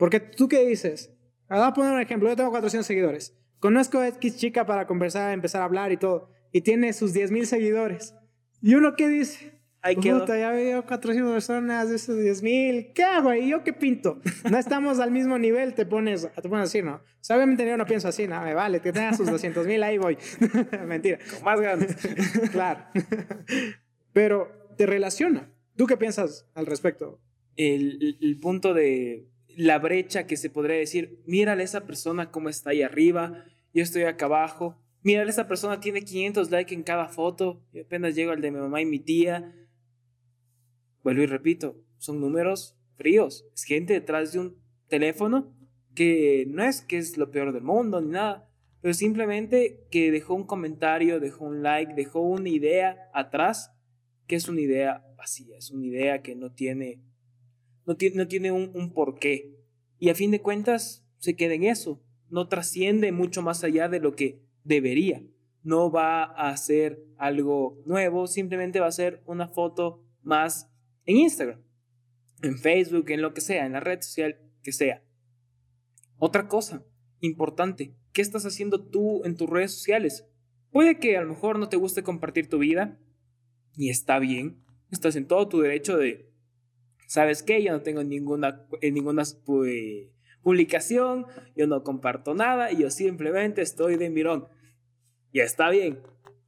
Porque 0.00 0.18
tú 0.18 0.48
qué 0.48 0.64
dices, 0.64 1.12
ah, 1.50 1.58
voy 1.58 1.66
a 1.66 1.74
poner 1.74 1.92
un 1.92 2.00
ejemplo, 2.00 2.30
yo 2.30 2.34
tengo 2.34 2.48
400 2.48 2.86
seguidores, 2.86 3.36
conozco 3.58 3.98
a 3.98 4.08
X 4.08 4.38
chica 4.38 4.64
para 4.64 4.86
conversar, 4.86 5.34
empezar 5.34 5.60
a 5.60 5.66
hablar 5.66 5.92
y 5.92 5.98
todo, 5.98 6.30
y 6.52 6.62
tiene 6.62 6.94
sus 6.94 7.12
10 7.12 7.30
mil 7.30 7.46
seguidores. 7.46 8.14
¿Y 8.62 8.76
uno 8.76 8.96
qué 8.96 9.08
dice? 9.08 9.60
Ay, 9.82 9.96
qué 9.96 10.14
Puta, 10.14 10.38
ya 10.38 10.52
veo 10.52 10.86
400 10.86 11.34
personas 11.34 11.90
de 11.90 11.96
esos 11.96 12.18
10 12.18 12.42
mil. 12.42 12.92
¿Qué 12.94 13.04
hago 13.04 13.28
ahí? 13.28 13.50
¿Yo 13.50 13.62
qué 13.62 13.74
pinto? 13.74 14.22
No 14.50 14.56
estamos 14.56 15.00
al 15.00 15.10
mismo 15.10 15.38
nivel, 15.38 15.74
te 15.74 15.84
pones, 15.84 16.26
te 16.34 16.48
pones 16.48 16.70
así, 16.70 16.80
¿no? 16.80 16.94
O 16.94 17.02
sea, 17.20 17.36
obviamente 17.36 17.66
yo 17.66 17.76
no 17.76 17.84
pienso 17.84 18.08
así, 18.08 18.26
no, 18.26 18.40
me 18.42 18.54
vale, 18.54 18.80
que 18.80 18.94
tengas 18.94 19.18
sus 19.18 19.30
200 19.30 19.66
mil, 19.66 19.82
ahí 19.82 19.98
voy. 19.98 20.16
Mentira. 20.86 21.18
Con 21.30 21.44
más 21.44 21.60
ganas. 21.60 21.94
claro. 22.52 22.84
Pero 24.14 24.50
te 24.78 24.86
relaciona. 24.86 25.52
¿Tú 25.76 25.86
qué 25.86 25.98
piensas 25.98 26.46
al 26.54 26.64
respecto? 26.64 27.20
El, 27.56 28.16
el, 28.22 28.38
punto 28.38 28.72
de 28.72 29.29
la 29.56 29.78
brecha 29.78 30.26
que 30.26 30.36
se 30.36 30.50
podría 30.50 30.76
decir, 30.76 31.20
mírale 31.26 31.62
a 31.62 31.64
esa 31.64 31.86
persona 31.86 32.30
cómo 32.30 32.48
está 32.48 32.70
ahí 32.70 32.82
arriba, 32.82 33.44
yo 33.72 33.82
estoy 33.82 34.02
acá 34.02 34.26
abajo. 34.26 34.76
Mírale, 35.02 35.30
esa 35.30 35.48
persona 35.48 35.80
tiene 35.80 36.02
500 36.02 36.50
likes 36.50 36.74
en 36.74 36.82
cada 36.82 37.08
foto. 37.08 37.62
Y 37.72 37.80
apenas 37.80 38.14
llego 38.14 38.32
al 38.32 38.40
de 38.40 38.50
mi 38.50 38.58
mamá 38.58 38.82
y 38.82 38.86
mi 38.86 38.98
tía 38.98 39.54
Vuelvo 41.02 41.22
y 41.22 41.26
repito, 41.26 41.82
son 41.98 42.20
números 42.20 42.76
fríos. 42.96 43.46
Es 43.54 43.64
gente 43.64 43.94
detrás 43.94 44.32
de 44.32 44.40
un 44.40 44.56
teléfono 44.88 45.54
que 45.94 46.44
no 46.48 46.62
es 46.62 46.82
que 46.82 46.98
es 46.98 47.16
lo 47.16 47.30
peor 47.30 47.52
del 47.52 47.62
mundo 47.62 48.00
ni 48.00 48.10
nada, 48.10 48.48
pero 48.80 48.94
simplemente 48.94 49.86
que 49.90 50.10
dejó 50.10 50.34
un 50.34 50.44
comentario, 50.44 51.20
dejó 51.20 51.46
un 51.46 51.62
like, 51.62 51.94
dejó 51.94 52.20
una 52.20 52.48
idea 52.48 53.10
atrás, 53.14 53.72
que 54.26 54.36
es 54.36 54.48
una 54.48 54.60
idea 54.60 55.04
vacía, 55.16 55.56
es 55.56 55.70
una 55.70 55.86
idea 55.86 56.22
que 56.22 56.34
no 56.34 56.52
tiene, 56.52 57.00
no 57.90 57.96
tiene, 57.96 58.16
no 58.18 58.28
tiene 58.28 58.52
un, 58.52 58.70
un 58.72 58.92
porqué. 58.92 59.52
Y 59.98 60.10
a 60.10 60.14
fin 60.14 60.30
de 60.30 60.40
cuentas 60.40 61.04
se 61.18 61.34
queda 61.34 61.54
en 61.54 61.64
eso, 61.64 62.00
no 62.28 62.46
trasciende 62.46 63.10
mucho 63.10 63.42
más 63.42 63.64
allá 63.64 63.88
de 63.88 63.98
lo 63.98 64.14
que 64.14 64.44
debería. 64.62 65.24
No 65.64 65.90
va 65.90 66.22
a 66.22 66.56
ser 66.56 67.02
algo 67.18 67.82
nuevo, 67.86 68.28
simplemente 68.28 68.78
va 68.78 68.86
a 68.86 68.92
ser 68.92 69.24
una 69.26 69.48
foto 69.48 70.04
más 70.22 70.70
en 71.04 71.16
Instagram, 71.16 71.60
en 72.42 72.58
Facebook, 72.58 73.10
en 73.10 73.22
lo 73.22 73.34
que 73.34 73.40
sea, 73.40 73.66
en 73.66 73.72
la 73.72 73.80
red 73.80 74.00
social 74.02 74.38
que 74.62 74.70
sea. 74.70 75.02
Otra 76.16 76.46
cosa 76.46 76.86
importante, 77.18 77.96
¿qué 78.12 78.22
estás 78.22 78.46
haciendo 78.46 78.86
tú 78.86 79.24
en 79.24 79.36
tus 79.36 79.50
redes 79.50 79.72
sociales? 79.72 80.28
Puede 80.70 81.00
que 81.00 81.16
a 81.16 81.22
lo 81.22 81.30
mejor 81.30 81.58
no 81.58 81.68
te 81.68 81.76
guste 81.76 82.04
compartir 82.04 82.48
tu 82.48 82.58
vida 82.58 83.00
y 83.76 83.90
está 83.90 84.20
bien, 84.20 84.62
estás 84.92 85.16
en 85.16 85.26
todo 85.26 85.48
tu 85.48 85.60
derecho 85.60 85.96
de, 85.96 86.29
¿sabes 87.10 87.42
qué? 87.42 87.60
Yo 87.60 87.72
no 87.72 87.82
tengo 87.82 88.04
ninguna, 88.04 88.64
eh, 88.80 88.92
ninguna 88.92 89.24
pues, 89.44 90.06
publicación, 90.42 91.26
yo 91.56 91.66
no 91.66 91.82
comparto 91.82 92.34
nada 92.34 92.70
y 92.70 92.82
yo 92.82 92.90
simplemente 92.90 93.62
estoy 93.62 93.96
de 93.96 94.10
mirón. 94.10 94.46
Ya 95.32 95.42
está 95.42 95.70
bien, 95.70 96.00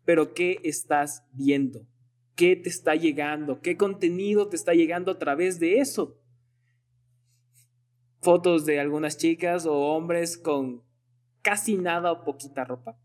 pero 0.05 0.35
¿qué 0.35 0.61
estás 0.63 1.25
viendo? 1.33 1.85
¿Qué 2.37 2.55
te 2.55 2.69
está 2.69 2.95
llegando? 2.95 3.61
¿Qué 3.61 3.77
contenido 3.77 4.49
te 4.49 4.55
está 4.55 4.73
llegando 4.73 5.11
a 5.11 5.19
través 5.19 5.59
de 5.59 5.81
eso? 5.81 6.17
Fotos 8.21 8.65
de 8.65 8.79
algunas 8.79 9.19
chicas 9.19 9.67
o 9.67 9.75
hombres 9.75 10.39
con 10.39 10.85
casi 11.43 11.77
nada 11.77 12.13
o 12.13 12.25
poquita 12.25 12.65
ropa. 12.65 12.97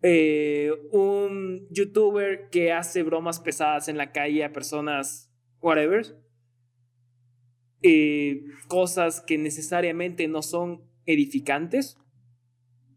Eh, 0.00 0.72
un 0.92 1.68
youtuber 1.70 2.48
que 2.48 2.72
hace 2.72 3.02
bromas 3.02 3.38
pesadas 3.38 3.88
en 3.88 3.98
la 3.98 4.12
calle 4.12 4.44
a 4.44 4.52
personas, 4.52 5.29
whatever. 5.60 6.20
Eh, 7.82 8.44
cosas 8.68 9.20
que 9.20 9.38
necesariamente 9.38 10.28
no 10.28 10.42
son 10.42 10.82
edificantes. 11.06 11.96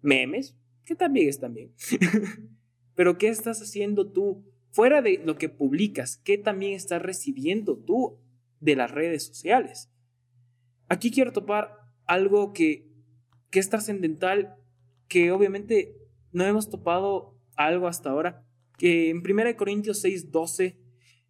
Memes, 0.02 0.58
que 0.86 0.96
también 0.96 1.30
están 1.30 1.54
bien. 1.54 1.74
Pero 2.96 3.18
¿qué 3.18 3.30
estás 3.30 3.62
haciendo 3.62 4.12
tú 4.12 4.44
fuera 4.72 5.02
de 5.02 5.22
lo 5.24 5.38
que 5.38 5.50
publicas? 5.50 6.18
¿Qué 6.18 6.38
también 6.38 6.74
estás 6.74 7.02
recibiendo 7.02 7.78
tú 7.78 8.20
de 8.60 8.76
las 8.76 8.92
redes 8.92 9.26
sociales? 9.26 9.90
Aquí 10.90 11.10
quiero 11.10 11.32
topar 11.32 11.78
algo 12.06 12.54
que, 12.54 12.90
que 13.50 13.60
es 13.60 13.70
trascendental, 13.70 14.56
que 15.08 15.32
obviamente 15.32 15.96
no 16.32 16.44
hemos 16.46 16.70
topado 16.70 17.40
algo 17.56 17.88
hasta 17.88 18.10
ahora, 18.10 18.46
que 18.78 19.10
en 19.10 19.18
1 19.18 19.56
Corintios 19.56 20.02
6, 20.02 20.32
12 20.32 20.83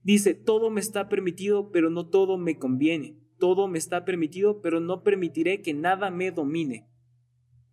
dice, 0.04 0.34
todo 0.34 0.70
me 0.70 0.82
está 0.82 1.10
permitido, 1.10 1.72
pero 1.72 1.90
no 1.90 2.08
todo 2.08 2.38
me 2.38 2.58
conviene. 2.58 3.18
Todo 3.40 3.68
me 3.68 3.78
está 3.78 4.06
permitido, 4.06 4.62
pero 4.62 4.80
no 4.80 5.04
permitiré 5.04 5.62
que 5.62 5.74
nada 5.74 6.12
me 6.12 6.32
domine. 6.32 6.88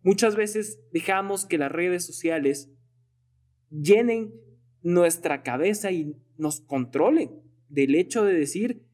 Muchas 0.03 0.35
veces 0.35 0.79
dejamos 0.91 1.45
que 1.45 1.57
las 1.57 1.71
redes 1.71 2.05
sociales 2.05 2.71
llenen 3.69 4.33
nuestra 4.81 5.43
cabeza 5.43 5.91
y 5.91 6.15
nos 6.37 6.59
controlen 6.61 7.41
del 7.69 7.95
hecho 7.95 8.25
de 8.25 8.33
decir, 8.33 8.85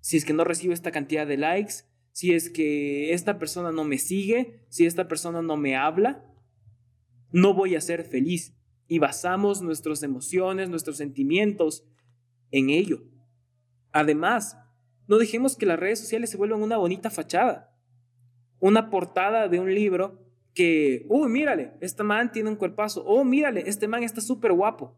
si 0.00 0.16
es 0.16 0.24
que 0.24 0.32
no 0.32 0.44
recibo 0.44 0.74
esta 0.74 0.90
cantidad 0.90 1.26
de 1.26 1.36
likes, 1.36 1.84
si 2.10 2.34
es 2.34 2.50
que 2.50 3.12
esta 3.12 3.38
persona 3.38 3.72
no 3.72 3.84
me 3.84 3.98
sigue, 3.98 4.66
si 4.68 4.84
esta 4.84 5.08
persona 5.08 5.40
no 5.42 5.56
me 5.56 5.76
habla, 5.76 6.26
no 7.30 7.54
voy 7.54 7.76
a 7.76 7.80
ser 7.80 8.04
feliz. 8.04 8.54
Y 8.86 8.98
basamos 8.98 9.62
nuestras 9.62 10.02
emociones, 10.02 10.68
nuestros 10.68 10.98
sentimientos 10.98 11.86
en 12.52 12.70
ello. 12.70 13.02
Además, 13.90 14.56
no 15.08 15.18
dejemos 15.18 15.56
que 15.56 15.66
las 15.66 15.78
redes 15.78 15.98
sociales 15.98 16.30
se 16.30 16.36
vuelvan 16.36 16.62
una 16.62 16.76
bonita 16.76 17.10
fachada, 17.10 17.74
una 18.60 18.90
portada 18.90 19.48
de 19.48 19.58
un 19.58 19.74
libro 19.74 20.22
que, 20.54 21.04
uy, 21.08 21.28
mírale, 21.28 21.72
este 21.80 22.02
man 22.02 22.30
tiene 22.30 22.50
un 22.50 22.56
cuerpazo, 22.56 23.04
oh, 23.04 23.24
mírale, 23.24 23.64
este 23.66 23.88
man 23.88 24.02
está 24.02 24.20
súper 24.20 24.52
guapo. 24.52 24.96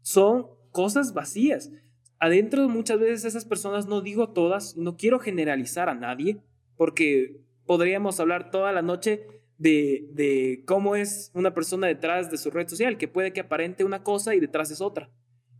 Son 0.00 0.46
cosas 0.70 1.12
vacías. 1.12 1.70
Adentro 2.18 2.68
muchas 2.68 2.98
veces 2.98 3.24
esas 3.24 3.44
personas, 3.44 3.86
no 3.86 4.00
digo 4.00 4.30
todas, 4.30 4.76
no 4.76 4.96
quiero 4.96 5.18
generalizar 5.18 5.88
a 5.88 5.94
nadie, 5.94 6.40
porque 6.76 7.40
podríamos 7.66 8.18
hablar 8.18 8.50
toda 8.50 8.72
la 8.72 8.82
noche 8.82 9.26
de, 9.58 10.08
de 10.12 10.62
cómo 10.66 10.96
es 10.96 11.30
una 11.34 11.52
persona 11.52 11.88
detrás 11.88 12.30
de 12.30 12.38
su 12.38 12.50
red 12.50 12.68
social, 12.68 12.96
que 12.96 13.08
puede 13.08 13.32
que 13.32 13.40
aparente 13.40 13.84
una 13.84 14.02
cosa 14.02 14.34
y 14.34 14.40
detrás 14.40 14.70
es 14.70 14.80
otra. 14.80 15.10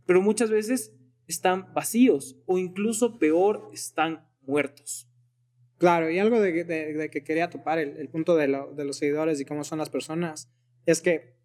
Pero 0.09 0.23
muchas 0.23 0.49
veces 0.49 0.91
están 1.27 1.71
vacíos 1.75 2.41
o 2.47 2.57
incluso 2.57 3.19
peor, 3.19 3.69
están 3.71 4.27
muertos. 4.41 5.07
Claro, 5.77 6.09
y 6.09 6.17
algo 6.17 6.41
de, 6.41 7.09
que 7.11 7.23
quería 7.23 7.51
topar 7.51 7.77
el, 7.77 8.09
punto 8.09 8.35
de, 8.35 8.47
los 8.47 8.97
seguidores 8.97 9.39
y 9.39 9.45
cómo 9.45 9.63
son 9.63 9.77
las 9.77 9.91
personas, 9.91 10.49
es 10.87 11.01
que 11.01 11.35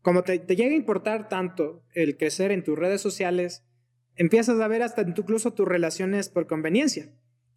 como 0.00 0.22
te, 0.22 0.38
llega 0.38 0.70
a 0.70 0.76
importar 0.76 1.28
tanto 1.28 1.82
el 1.92 2.16
crecer 2.16 2.52
en 2.52 2.62
tus 2.62 2.78
redes 2.78 3.00
sociales, 3.00 3.64
empiezas 4.14 4.60
a 4.60 4.68
ver 4.68 4.84
hasta 4.84 5.02
incluso 5.02 5.52
tus 5.52 5.66
relaciones 5.66 6.28
por 6.28 6.46
conveniencia. 6.46 7.12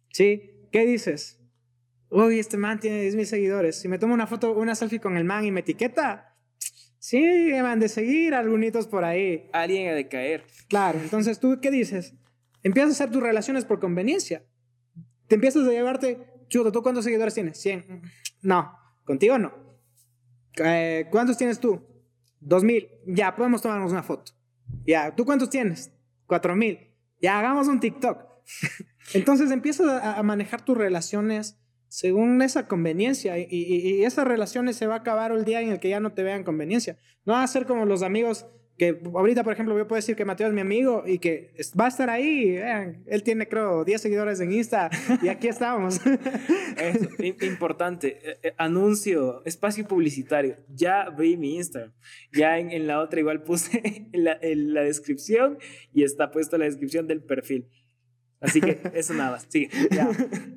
¿Sí? 0.08 0.66
¿Qué 0.72 0.84
dices? 0.84 1.38
Uy, 2.10 2.40
este 2.40 2.56
man 2.56 2.80
tiene 2.80 3.00
10 3.02 3.14
mil 3.14 3.26
seguidores. 3.26 3.80
Si 3.80 3.86
me 3.86 4.00
tomo 4.00 4.12
una 4.12 4.26
foto, 4.26 4.54
una 4.54 4.74
selfie 4.74 4.98
con 4.98 5.16
el 5.16 5.22
man 5.22 5.44
y 5.44 5.52
me 5.52 5.60
etiqueta, 5.60 6.27
sí, 7.08 7.20
me 7.20 7.58
han 7.60 7.80
de 7.80 7.88
seguir 7.88 8.34
algunos 8.34 8.86
por 8.86 9.04
ahí. 9.04 9.48
Alguien 9.52 9.90
ha 9.90 9.94
de 9.94 10.08
caer. 10.08 10.44
Claro, 10.68 10.98
entonces 11.00 11.38
tú, 11.38 11.58
¿qué 11.60 11.70
dices? 11.70 12.14
Empiezas 12.62 12.90
a 12.90 13.04
hacer 13.04 13.12
tus 13.12 13.22
relaciones 13.22 13.64
por 13.64 13.80
conveniencia 13.80 14.42
te 15.28 15.34
empiezas 15.34 15.68
a 15.68 15.70
llevarte, 15.70 16.18
chuto, 16.48 16.72
¿tú 16.72 16.82
cuántos 16.82 17.04
seguidores 17.04 17.34
tienes? 17.34 17.60
100. 17.60 18.02
No, 18.42 18.72
contigo 19.04 19.38
no. 19.38 19.52
Eh, 20.56 21.06
¿Cuántos 21.10 21.36
tienes 21.36 21.60
tú? 21.60 21.86
2000. 22.40 22.88
Ya, 23.06 23.36
podemos 23.36 23.62
tomarnos 23.62 23.92
una 23.92 24.02
foto. 24.02 24.32
Ya, 24.86 25.14
¿tú 25.14 25.24
cuántos 25.24 25.50
tienes? 25.50 25.92
4000. 26.26 26.94
Ya, 27.20 27.38
hagamos 27.38 27.68
un 27.68 27.78
TikTok. 27.78 28.24
Entonces 29.14 29.50
empiezas 29.50 30.02
a, 30.02 30.22
manejar 30.22 30.64
tus 30.64 30.76
relaciones 30.76 31.60
según 31.88 32.40
esa 32.42 32.68
conveniencia 32.68 33.38
y, 33.38 33.46
y, 33.50 34.04
esas 34.04 34.26
relaciones 34.26 34.76
se 34.76 34.86
va 34.86 34.94
a 34.94 34.98
acabar 34.98 35.32
el 35.32 35.44
día 35.44 35.60
en 35.60 35.70
el 35.70 35.80
que 35.80 35.88
ya 35.88 36.00
no 36.00 36.12
te 36.12 36.22
vean 36.22 36.44
conveniencia. 36.44 36.98
No 37.24 37.34
va 37.34 37.42
a 37.42 37.46
ser 37.46 37.66
como 37.66 37.84
los 37.84 38.02
amigos 38.02 38.46
que 38.78 39.00
ahorita, 39.12 39.42
por 39.42 39.52
ejemplo, 39.52 39.76
yo 39.76 39.88
puedo 39.88 39.98
decir 39.98 40.14
que 40.14 40.24
Mateo 40.24 40.46
es 40.46 40.54
mi 40.54 40.60
amigo 40.60 41.02
y 41.04 41.18
que 41.18 41.52
va 41.78 41.86
a 41.86 41.88
estar 41.88 42.08
ahí. 42.08 42.56
él 43.06 43.22
tiene, 43.24 43.48
creo, 43.48 43.84
10 43.84 44.00
seguidores 44.00 44.40
en 44.40 44.52
Insta 44.52 44.88
y 45.20 45.28
aquí 45.28 45.48
estamos. 45.48 46.00
Eso, 46.76 47.08
importante. 47.44 48.18
Eh, 48.22 48.38
eh, 48.44 48.54
anuncio, 48.56 49.44
espacio 49.44 49.86
publicitario. 49.86 50.58
Ya 50.68 51.10
vi 51.10 51.36
mi 51.36 51.56
Instagram. 51.56 51.92
Ya 52.32 52.58
en, 52.58 52.86
la 52.86 53.00
otra 53.00 53.18
igual 53.18 53.42
puse 53.42 53.82
en 53.84 54.08
la, 54.24 54.38
en 54.40 54.72
la, 54.72 54.82
descripción 54.82 55.58
y 55.92 56.04
está 56.04 56.30
puesta 56.30 56.56
la 56.56 56.66
descripción 56.66 57.08
del 57.08 57.22
perfil. 57.22 57.68
Así 58.40 58.60
que 58.60 58.80
eso 58.94 59.12
nada, 59.12 59.40
sigue. 59.40 59.70
Ya. 59.90 60.08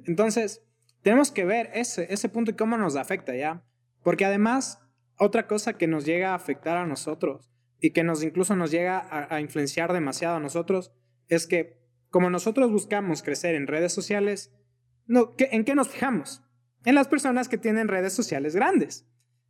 Entonces, 0.05 0.61
tenemos 1.01 1.31
que 1.31 1.45
ver 1.45 1.69
ese, 1.73 2.07
ese 2.13 2.29
punto 2.29 2.51
y 2.51 2.55
cómo 2.55 2.77
nos 2.77 2.95
afecta, 2.95 3.35
¿ya? 3.35 3.63
Porque 4.03 4.25
además, 4.25 4.79
otra 5.17 5.47
cosa 5.47 5.73
que 5.73 5.87
nos 5.87 6.05
llega 6.05 6.31
a 6.31 6.35
afectar 6.35 6.77
a 6.77 6.85
nosotros 6.85 7.51
y 7.79 7.91
que 7.91 8.03
nos 8.03 8.23
incluso 8.23 8.55
nos 8.55 8.71
llega 8.71 9.27
a, 9.29 9.41
influenciar 9.41 9.91
demasiado 9.91 10.37
a 10.37 10.39
nosotros 10.39 10.93
es 11.27 11.47
que 11.47 11.81
como 12.09 12.29
nosotros 12.29 12.71
buscamos 12.71 13.23
crecer 13.23 13.55
en 13.55 13.67
redes 13.67 13.93
sociales, 13.93 14.53
¿en 15.07 15.65
qué 15.65 15.75
nos 15.75 15.89
fijamos? 15.89 16.43
En 16.85 16.95
las 16.95 17.07
personas 17.07 17.47
que 17.47 17.57
tienen 17.57 17.87
redes 17.87 18.13
sociales 18.13 18.55
grandes. 18.55 19.07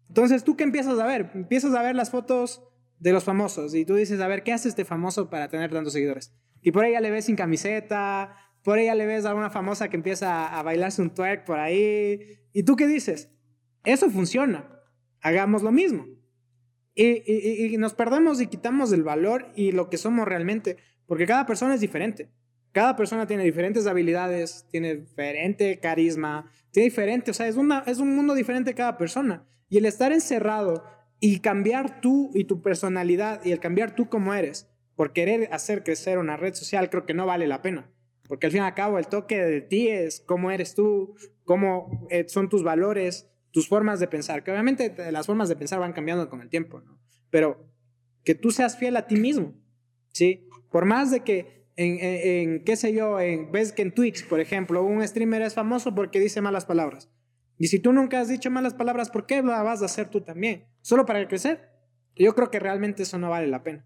Entonces, 0.08 0.44
¿tú 0.44 0.56
qué 0.56 0.64
empiezas 0.64 1.00
a 1.00 1.06
ver? 1.06 1.32
Empiezas 1.34 1.74
a 1.74 1.82
ver 1.82 1.96
las 1.96 2.12
fotos 2.12 2.64
de 3.00 3.14
los 3.14 3.24
famosos 3.24 3.74
y 3.74 3.86
tú 3.86 3.96
dices, 3.96 4.20
a 4.22 4.28
ver, 4.28 4.44
¿qué 4.44 4.54
hace 4.54 4.70
este 4.70 4.86
famoso 4.86 5.30
para 5.30 5.50
tener 5.50 5.72
tantos 5.72 5.94
seguidores? 5.94 6.34
Y 6.62 6.72
por 6.72 6.86
ahí 6.86 6.92
ya 6.92 7.02
le 7.02 7.10
ves 7.10 7.26
sin 7.26 7.36
camiseta, 7.36 8.36
por 8.64 8.80
ya 8.80 8.96
le 8.96 9.06
ves 9.06 9.26
a 9.26 9.34
una 9.34 9.50
famosa 9.50 9.90
que 9.90 9.98
empieza 9.98 10.48
a 10.48 10.62
bailarse 10.64 11.02
un 11.02 11.14
twerk 11.14 11.46
por 11.46 11.60
ahí. 11.60 12.40
¿Y 12.54 12.64
tú 12.64 12.76
qué 12.76 12.88
dices? 12.88 13.30
Eso 13.84 14.10
funciona. 14.10 14.70
Hagamos 15.22 15.64
lo 15.64 15.72
mismo. 15.72 16.06
Y, 16.94 17.78
nos 17.78 17.94
perdemos 17.94 18.42
y 18.42 18.48
quitamos 18.48 18.92
el 18.92 19.04
valor 19.04 19.52
y 19.56 19.72
lo 19.72 19.90
que 19.90 19.98
somos 19.98 20.28
realmente, 20.28 20.78
porque 21.08 21.26
cada 21.26 21.46
persona 21.46 21.74
es 21.74 21.82
diferente. 21.82 22.30
Cada 22.74 22.96
persona 22.96 23.28
tiene 23.28 23.44
diferentes 23.44 23.88
habilidades, 23.88 24.66
tiene 24.70 24.96
diferente 24.96 25.80
carisma, 25.80 26.52
tiene 26.72 26.90
diferente, 26.90 27.32
o 27.32 27.34
sea, 27.34 27.48
es, 27.48 27.58
una, 27.58 27.84
es 27.86 27.98
un 27.98 28.16
mundo 28.16 28.34
diferente 28.34 28.74
cada 28.74 28.98
persona. 28.98 29.46
Y 29.68 29.78
el 29.78 29.86
estar 29.86 30.12
encerrado 30.12 30.84
y 31.20 31.40
cambiar 31.40 32.02
tú 32.02 32.32
y 32.34 32.46
tu 32.46 32.62
personalidad 32.62 33.44
y 33.44 33.52
el 33.52 33.60
cambiar 33.60 33.96
tú 33.96 34.10
como 34.10 34.34
eres 34.34 34.70
por 34.96 35.14
querer 35.14 35.50
hacer 35.52 35.84
crecer 35.84 36.18
una 36.18 36.38
red 36.38 36.54
social, 36.54 36.90
creo 36.90 37.06
que 37.06 37.14
no 37.14 37.26
vale 37.26 37.48
la 37.48 37.62
pena. 37.62 37.90
Porque 38.32 38.48
al 38.48 38.54
fin 38.54 38.62
y 38.62 38.64
al 38.64 38.74
cabo 38.74 38.98
el 38.98 39.08
toque 39.08 39.44
de 39.44 39.60
ti 39.60 39.90
es 39.90 40.22
cómo 40.22 40.52
eres 40.52 40.74
tú, 40.74 41.18
cómo 41.44 42.08
eh, 42.10 42.30
son 42.30 42.48
tus 42.48 42.64
valores, 42.64 43.30
tus 43.52 43.68
formas 43.68 44.00
de 44.00 44.08
pensar, 44.08 44.42
que 44.42 44.52
obviamente 44.52 44.96
las 45.12 45.26
formas 45.26 45.50
de 45.50 45.58
pensar 45.58 45.82
van 45.82 45.92
cambiando 45.92 46.30
con 46.30 46.40
el 46.40 46.48
tiempo, 46.48 46.80
¿no? 46.80 46.98
Pero 47.30 47.70
que 48.24 48.34
tú 48.34 48.52
seas 48.52 48.78
fiel 48.78 48.96
a 48.96 49.06
ti 49.06 49.18
mismo, 49.18 49.54
¿sí? 50.14 50.48
Por 50.72 50.86
más 50.86 51.12
de 51.12 51.26
que 51.26 51.66
en, 51.76 51.98
en, 52.00 52.64
qué 52.64 52.78
sé 52.78 52.94
yo, 52.94 53.20
en, 53.20 53.52
ves 53.52 53.74
que 53.74 53.82
en 53.82 53.94
Twitch, 53.94 54.26
por 54.30 54.40
ejemplo, 54.40 54.82
un 54.82 55.06
streamer 55.06 55.42
es 55.42 55.54
famoso 55.54 55.94
porque 55.94 56.22
dice 56.22 56.40
malas 56.40 56.64
palabras. 56.64 57.12
Y 57.58 57.68
si 57.68 57.80
tú 57.80 57.92
nunca 57.92 58.22
has 58.22 58.30
dicho 58.30 58.50
malas 58.50 58.74
palabras, 58.74 59.10
¿por 59.10 59.26
qué 59.26 59.42
la 59.42 59.62
vas 59.62 59.82
a 59.82 59.88
hacer 59.88 60.08
tú 60.08 60.22
también? 60.22 60.70
¿Solo 60.80 61.06
para 61.06 61.28
crecer? 61.28 61.68
Yo 62.16 62.34
creo 62.34 62.50
que 62.50 62.60
realmente 62.60 63.04
eso 63.04 63.20
no 63.20 63.30
vale 63.30 63.48
la 63.48 63.62
pena. 63.62 63.86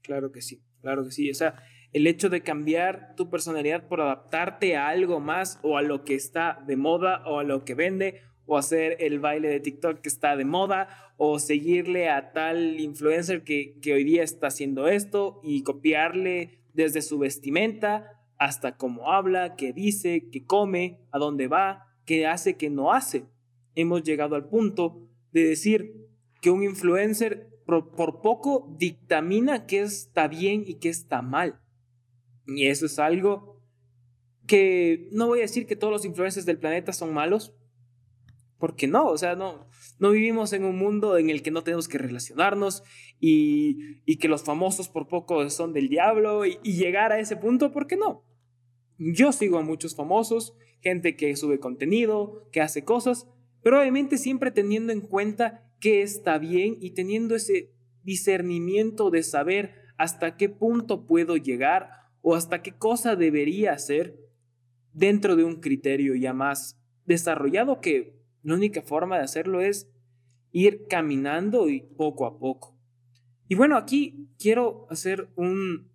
Claro 0.00 0.32
que 0.32 0.40
sí, 0.40 0.64
claro 0.80 1.04
que 1.04 1.10
sí. 1.10 1.30
O 1.30 1.34
sea, 1.34 1.56
el 1.92 2.06
hecho 2.06 2.30
de 2.30 2.42
cambiar 2.42 3.14
tu 3.16 3.28
personalidad 3.30 3.86
por 3.86 4.00
adaptarte 4.00 4.76
a 4.76 4.88
algo 4.88 5.20
más 5.20 5.58
o 5.62 5.76
a 5.76 5.82
lo 5.82 6.04
que 6.04 6.14
está 6.14 6.62
de 6.66 6.76
moda 6.76 7.22
o 7.26 7.38
a 7.38 7.44
lo 7.44 7.64
que 7.64 7.74
vende 7.74 8.22
o 8.46 8.56
hacer 8.56 8.96
el 9.00 9.20
baile 9.20 9.48
de 9.48 9.60
TikTok 9.60 10.00
que 10.00 10.08
está 10.08 10.36
de 10.36 10.44
moda, 10.44 10.88
o 11.16 11.38
seguirle 11.38 12.08
a 12.08 12.32
tal 12.32 12.80
influencer 12.80 13.44
que, 13.44 13.78
hoy 13.92 14.04
día 14.04 14.22
está 14.22 14.48
haciendo 14.48 14.88
esto 14.88 15.40
y 15.44 15.62
copiarle 15.62 16.58
desde 16.74 17.02
su 17.02 17.18
vestimenta 17.18 18.20
hasta 18.38 18.76
cómo 18.76 19.12
habla, 19.12 19.54
qué 19.54 19.72
dice, 19.72 20.28
qué 20.32 20.44
come, 20.44 20.98
a 21.12 21.18
dónde 21.18 21.46
va, 21.46 21.86
qué 22.04 22.26
hace, 22.26 22.56
qué 22.56 22.70
no 22.70 22.92
hace. 22.92 23.24
Hemos 23.76 24.02
llegado 24.02 24.34
al 24.34 24.48
punto 24.48 25.08
de 25.30 25.44
decir 25.44 26.08
que 26.40 26.50
un 26.50 26.64
influencer 26.64 27.48
por, 27.64 28.20
poco 28.20 28.74
dictamina 28.76 29.66
qué 29.66 29.82
está 29.82 30.26
bien 30.26 30.64
y 30.66 30.74
qué 30.74 30.88
está 30.88 31.22
mal. 31.22 31.60
Y 32.46 32.66
eso 32.66 32.86
es 32.86 32.98
algo 32.98 33.60
que 34.46 35.08
no 35.12 35.28
voy 35.28 35.40
a 35.40 35.42
decir 35.42 35.66
que 35.66 35.76
todos 35.76 35.92
los 35.92 36.04
influencers 36.04 36.46
del 36.46 36.58
planeta 36.58 36.92
son 36.92 37.12
malos, 37.14 37.54
porque 38.58 38.86
no, 38.86 39.06
o 39.06 39.18
sea, 39.18 39.34
no, 39.34 39.66
no 39.98 40.10
vivimos 40.10 40.52
en 40.52 40.64
un 40.64 40.76
mundo 40.76 41.18
en 41.18 41.30
el 41.30 41.42
que 41.42 41.50
no 41.50 41.64
tenemos 41.64 41.88
que 41.88 41.98
relacionarnos 41.98 42.82
y, 43.18 44.00
que 44.18 44.28
los 44.28 44.44
famosos 44.44 44.88
por 44.88 45.08
poco 45.08 45.48
son 45.50 45.72
del 45.72 45.88
diablo 45.88 46.46
y, 46.46 46.58
y 46.62 46.74
llegar 46.74 47.12
a 47.12 47.18
ese 47.18 47.36
punto, 47.36 47.72
¿por 47.72 47.86
qué 47.86 47.96
no? 47.96 48.24
Yo 48.98 49.32
sigo 49.32 49.58
a 49.58 49.62
muchos 49.62 49.96
famosos, 49.96 50.54
gente 50.80 51.16
que 51.16 51.34
sube 51.34 51.58
contenido, 51.58 52.48
que 52.52 52.60
hace 52.60 52.84
cosas, 52.84 53.26
pero 53.62 53.80
obviamente 53.80 54.16
siempre 54.18 54.50
teniendo 54.50 54.92
en 54.92 55.00
cuenta 55.00 55.68
qué 55.80 56.02
está 56.02 56.38
bien 56.38 56.76
y 56.80 56.90
teniendo 56.90 57.34
ese 57.34 57.72
discernimiento 58.04 59.10
de 59.10 59.22
saber 59.22 59.74
hasta 59.98 60.36
qué 60.36 60.48
punto 60.48 61.06
puedo 61.06 61.36
llegar 61.36 62.01
o 62.22 62.34
hasta 62.34 62.62
qué 62.62 62.72
cosa 62.72 63.16
debería 63.16 63.72
hacer 63.72 64.16
dentro 64.92 65.36
de 65.36 65.44
un 65.44 65.60
criterio 65.60 66.14
ya 66.14 66.32
más 66.32 66.80
desarrollado 67.04 67.80
que 67.80 68.16
la 68.42 68.54
única 68.54 68.82
forma 68.82 69.18
de 69.18 69.24
hacerlo 69.24 69.60
es 69.60 69.90
ir 70.52 70.86
caminando 70.88 71.68
y 71.68 71.80
poco 71.80 72.26
a 72.26 72.38
poco. 72.38 72.78
Y 73.48 73.54
bueno, 73.54 73.76
aquí 73.76 74.28
quiero 74.38 74.86
hacer 74.90 75.28
un, 75.36 75.90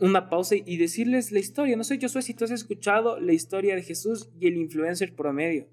una 0.00 0.28
pausa 0.28 0.54
y 0.56 0.76
decirles 0.76 1.32
la 1.32 1.38
historia. 1.38 1.76
No 1.76 1.84
sé, 1.84 1.98
yo 1.98 2.08
soy 2.08 2.22
si 2.22 2.34
tú 2.34 2.44
has 2.44 2.50
escuchado 2.50 3.20
la 3.20 3.32
historia 3.32 3.74
de 3.74 3.82
Jesús 3.82 4.30
y 4.38 4.48
el 4.48 4.56
influencer 4.56 5.14
promedio. 5.14 5.68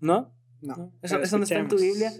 ¿No? 0.00 0.34
No. 0.60 0.92
¿Eso, 1.02 1.18
no 1.38 1.44
está 1.44 1.58
en 1.58 1.68
tu 1.68 1.78
Biblia? 1.78 2.12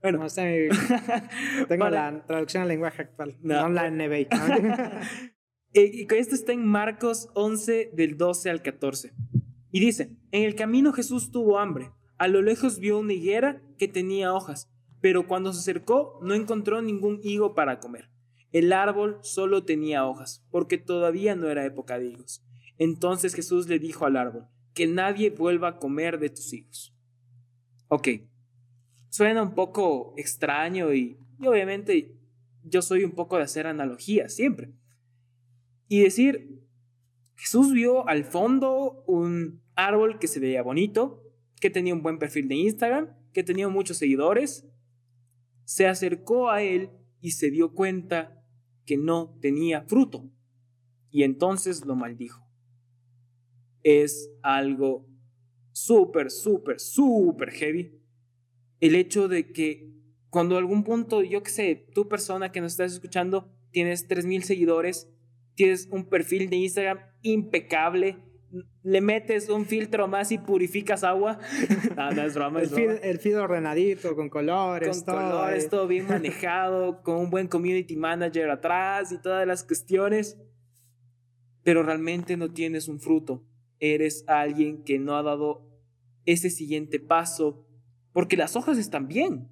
Bueno, 0.00 0.18
no 0.18 0.26
está 0.26 0.42
tengo 1.68 1.88
la 1.88 2.24
traducción 2.26 2.64
al 2.64 2.68
lenguaje 2.68 3.02
actual, 3.02 3.38
no, 3.40 3.68
la 3.68 3.88
NBI. 3.88 4.26
Eh, 5.74 5.90
y 5.92 6.14
esto 6.14 6.34
está 6.34 6.52
en 6.52 6.66
Marcos 6.66 7.28
11, 7.34 7.90
del 7.94 8.16
12 8.16 8.50
al 8.50 8.62
14. 8.62 9.12
Y 9.70 9.80
dice: 9.80 10.16
En 10.30 10.44
el 10.44 10.54
camino 10.54 10.92
Jesús 10.92 11.30
tuvo 11.30 11.58
hambre. 11.58 11.90
A 12.18 12.28
lo 12.28 12.42
lejos 12.42 12.78
vio 12.78 12.98
una 12.98 13.14
higuera 13.14 13.62
que 13.78 13.88
tenía 13.88 14.32
hojas, 14.32 14.70
pero 15.00 15.26
cuando 15.26 15.52
se 15.52 15.60
acercó 15.60 16.20
no 16.22 16.34
encontró 16.34 16.80
ningún 16.82 17.20
higo 17.22 17.54
para 17.54 17.80
comer. 17.80 18.10
El 18.52 18.72
árbol 18.72 19.18
solo 19.22 19.64
tenía 19.64 20.06
hojas, 20.06 20.46
porque 20.50 20.76
todavía 20.76 21.34
no 21.34 21.48
era 21.48 21.64
época 21.64 21.98
de 21.98 22.08
higos. 22.08 22.44
Entonces 22.78 23.34
Jesús 23.34 23.66
le 23.68 23.78
dijo 23.78 24.04
al 24.04 24.16
árbol, 24.16 24.46
que 24.74 24.86
nadie 24.86 25.30
vuelva 25.30 25.68
a 25.68 25.78
comer 25.78 26.18
de 26.18 26.30
tus 26.30 26.52
higos. 26.52 26.94
Ok, 27.88 28.08
suena 29.08 29.42
un 29.42 29.54
poco 29.54 30.14
extraño 30.16 30.92
y, 30.94 31.18
obviamente 31.40 32.14
yo 32.64 32.82
soy 32.82 33.04
un 33.04 33.12
poco 33.12 33.36
de 33.36 33.42
hacer 33.42 33.66
analogías 33.66 34.34
siempre. 34.34 34.72
Y 35.92 36.00
decir, 36.00 36.64
Jesús 37.34 37.74
vio 37.74 38.08
al 38.08 38.24
fondo 38.24 39.04
un 39.06 39.60
árbol 39.74 40.18
que 40.18 40.26
se 40.26 40.40
veía 40.40 40.62
bonito, 40.62 41.22
que 41.60 41.68
tenía 41.68 41.92
un 41.92 42.02
buen 42.02 42.18
perfil 42.18 42.48
de 42.48 42.54
Instagram, 42.54 43.10
que 43.34 43.42
tenía 43.42 43.68
muchos 43.68 43.98
seguidores, 43.98 44.66
se 45.64 45.86
acercó 45.86 46.48
a 46.48 46.62
él 46.62 46.88
y 47.20 47.32
se 47.32 47.50
dio 47.50 47.74
cuenta 47.74 48.42
que 48.86 48.96
no 48.96 49.36
tenía 49.42 49.82
fruto. 49.82 50.30
Y 51.10 51.24
entonces 51.24 51.84
lo 51.84 51.94
maldijo. 51.94 52.42
Es 53.82 54.30
algo 54.42 55.06
súper, 55.72 56.30
súper, 56.30 56.80
súper 56.80 57.50
heavy. 57.50 58.00
El 58.80 58.94
hecho 58.94 59.28
de 59.28 59.52
que 59.52 59.92
cuando 60.30 60.56
algún 60.56 60.84
punto, 60.84 61.22
yo 61.22 61.42
que 61.42 61.50
sé, 61.50 61.86
tu 61.94 62.08
persona 62.08 62.50
que 62.50 62.62
nos 62.62 62.72
estás 62.72 62.94
escuchando, 62.94 63.52
tienes 63.72 64.08
3.000 64.08 64.40
seguidores, 64.40 65.12
tienes 65.54 65.88
un 65.90 66.08
perfil 66.08 66.50
de 66.50 66.56
Instagram 66.56 66.98
impecable, 67.22 68.18
le 68.82 69.00
metes 69.00 69.48
un 69.48 69.64
filtro 69.64 70.08
más 70.08 70.30
y 70.32 70.38
purificas 70.38 71.04
agua. 71.04 71.38
no, 71.96 72.10
no 72.10 72.22
es 72.22 72.34
broma. 72.34 72.60
el, 72.60 73.18
Feed, 73.18 73.38
ordenadito, 73.38 74.14
con 74.14 74.28
colores. 74.28 75.02
Con 75.04 75.14
colores, 75.14 75.68
todo 75.68 75.86
bien 75.86 76.06
manejado, 76.08 77.02
con 77.02 77.16
un 77.16 77.30
buen 77.30 77.48
community 77.48 77.96
manager 77.96 78.50
atrás 78.50 79.12
y 79.12 79.20
todas 79.20 79.46
las 79.46 79.64
cuestiones. 79.64 80.38
Pero 81.62 81.82
realmente 81.82 82.36
no 82.36 82.52
tienes 82.52 82.88
un 82.88 83.00
fruto. 83.00 83.44
Eres 83.78 84.24
alguien 84.28 84.84
que 84.84 84.98
no 84.98 85.16
ha 85.16 85.22
dado 85.22 85.68
ese 86.24 86.50
siguiente 86.50 87.00
paso 87.00 87.66
porque 88.12 88.36
las 88.36 88.56
hojas 88.56 88.78
están 88.78 89.08
bien. 89.08 89.48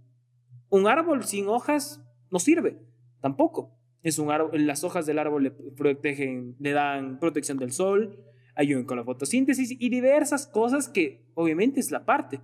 Un 0.69 0.87
árbol 0.87 1.25
sin 1.25 1.49
hojas 1.49 2.03
no 2.31 2.39
sirve, 2.39 2.79
tampoco. 3.21 3.80
Es 4.03 4.19
un 4.19 4.31
árbol, 4.31 4.67
las 4.67 4.85
hojas 4.85 5.07
del 5.07 5.19
árbol 5.19 5.45
le 5.45 5.51
protegen, 5.51 6.57
le 6.59 6.73
dan 6.73 7.19
protección 7.19 7.59
del 7.59 7.73
sol, 7.73 8.25
ayuden 8.55 8.85
con 8.85 8.97
la 8.97 9.05
fotosíntesis 9.05 9.77
y 9.79 9.89
diversas 9.91 10.47
cosas 10.47 10.89
que 10.89 11.27
obviamente 11.35 11.81
es 11.81 11.91
la 11.91 12.05
parte. 12.05 12.41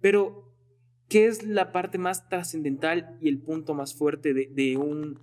Pero, 0.00 0.54
¿qué 1.08 1.26
es 1.26 1.44
la 1.44 1.72
parte 1.72 1.98
más 1.98 2.28
trascendental 2.28 3.16
y 3.20 3.28
el 3.28 3.40
punto 3.40 3.74
más 3.74 3.94
fuerte 3.94 4.34
de, 4.34 4.50
de 4.52 4.76
un 4.76 5.18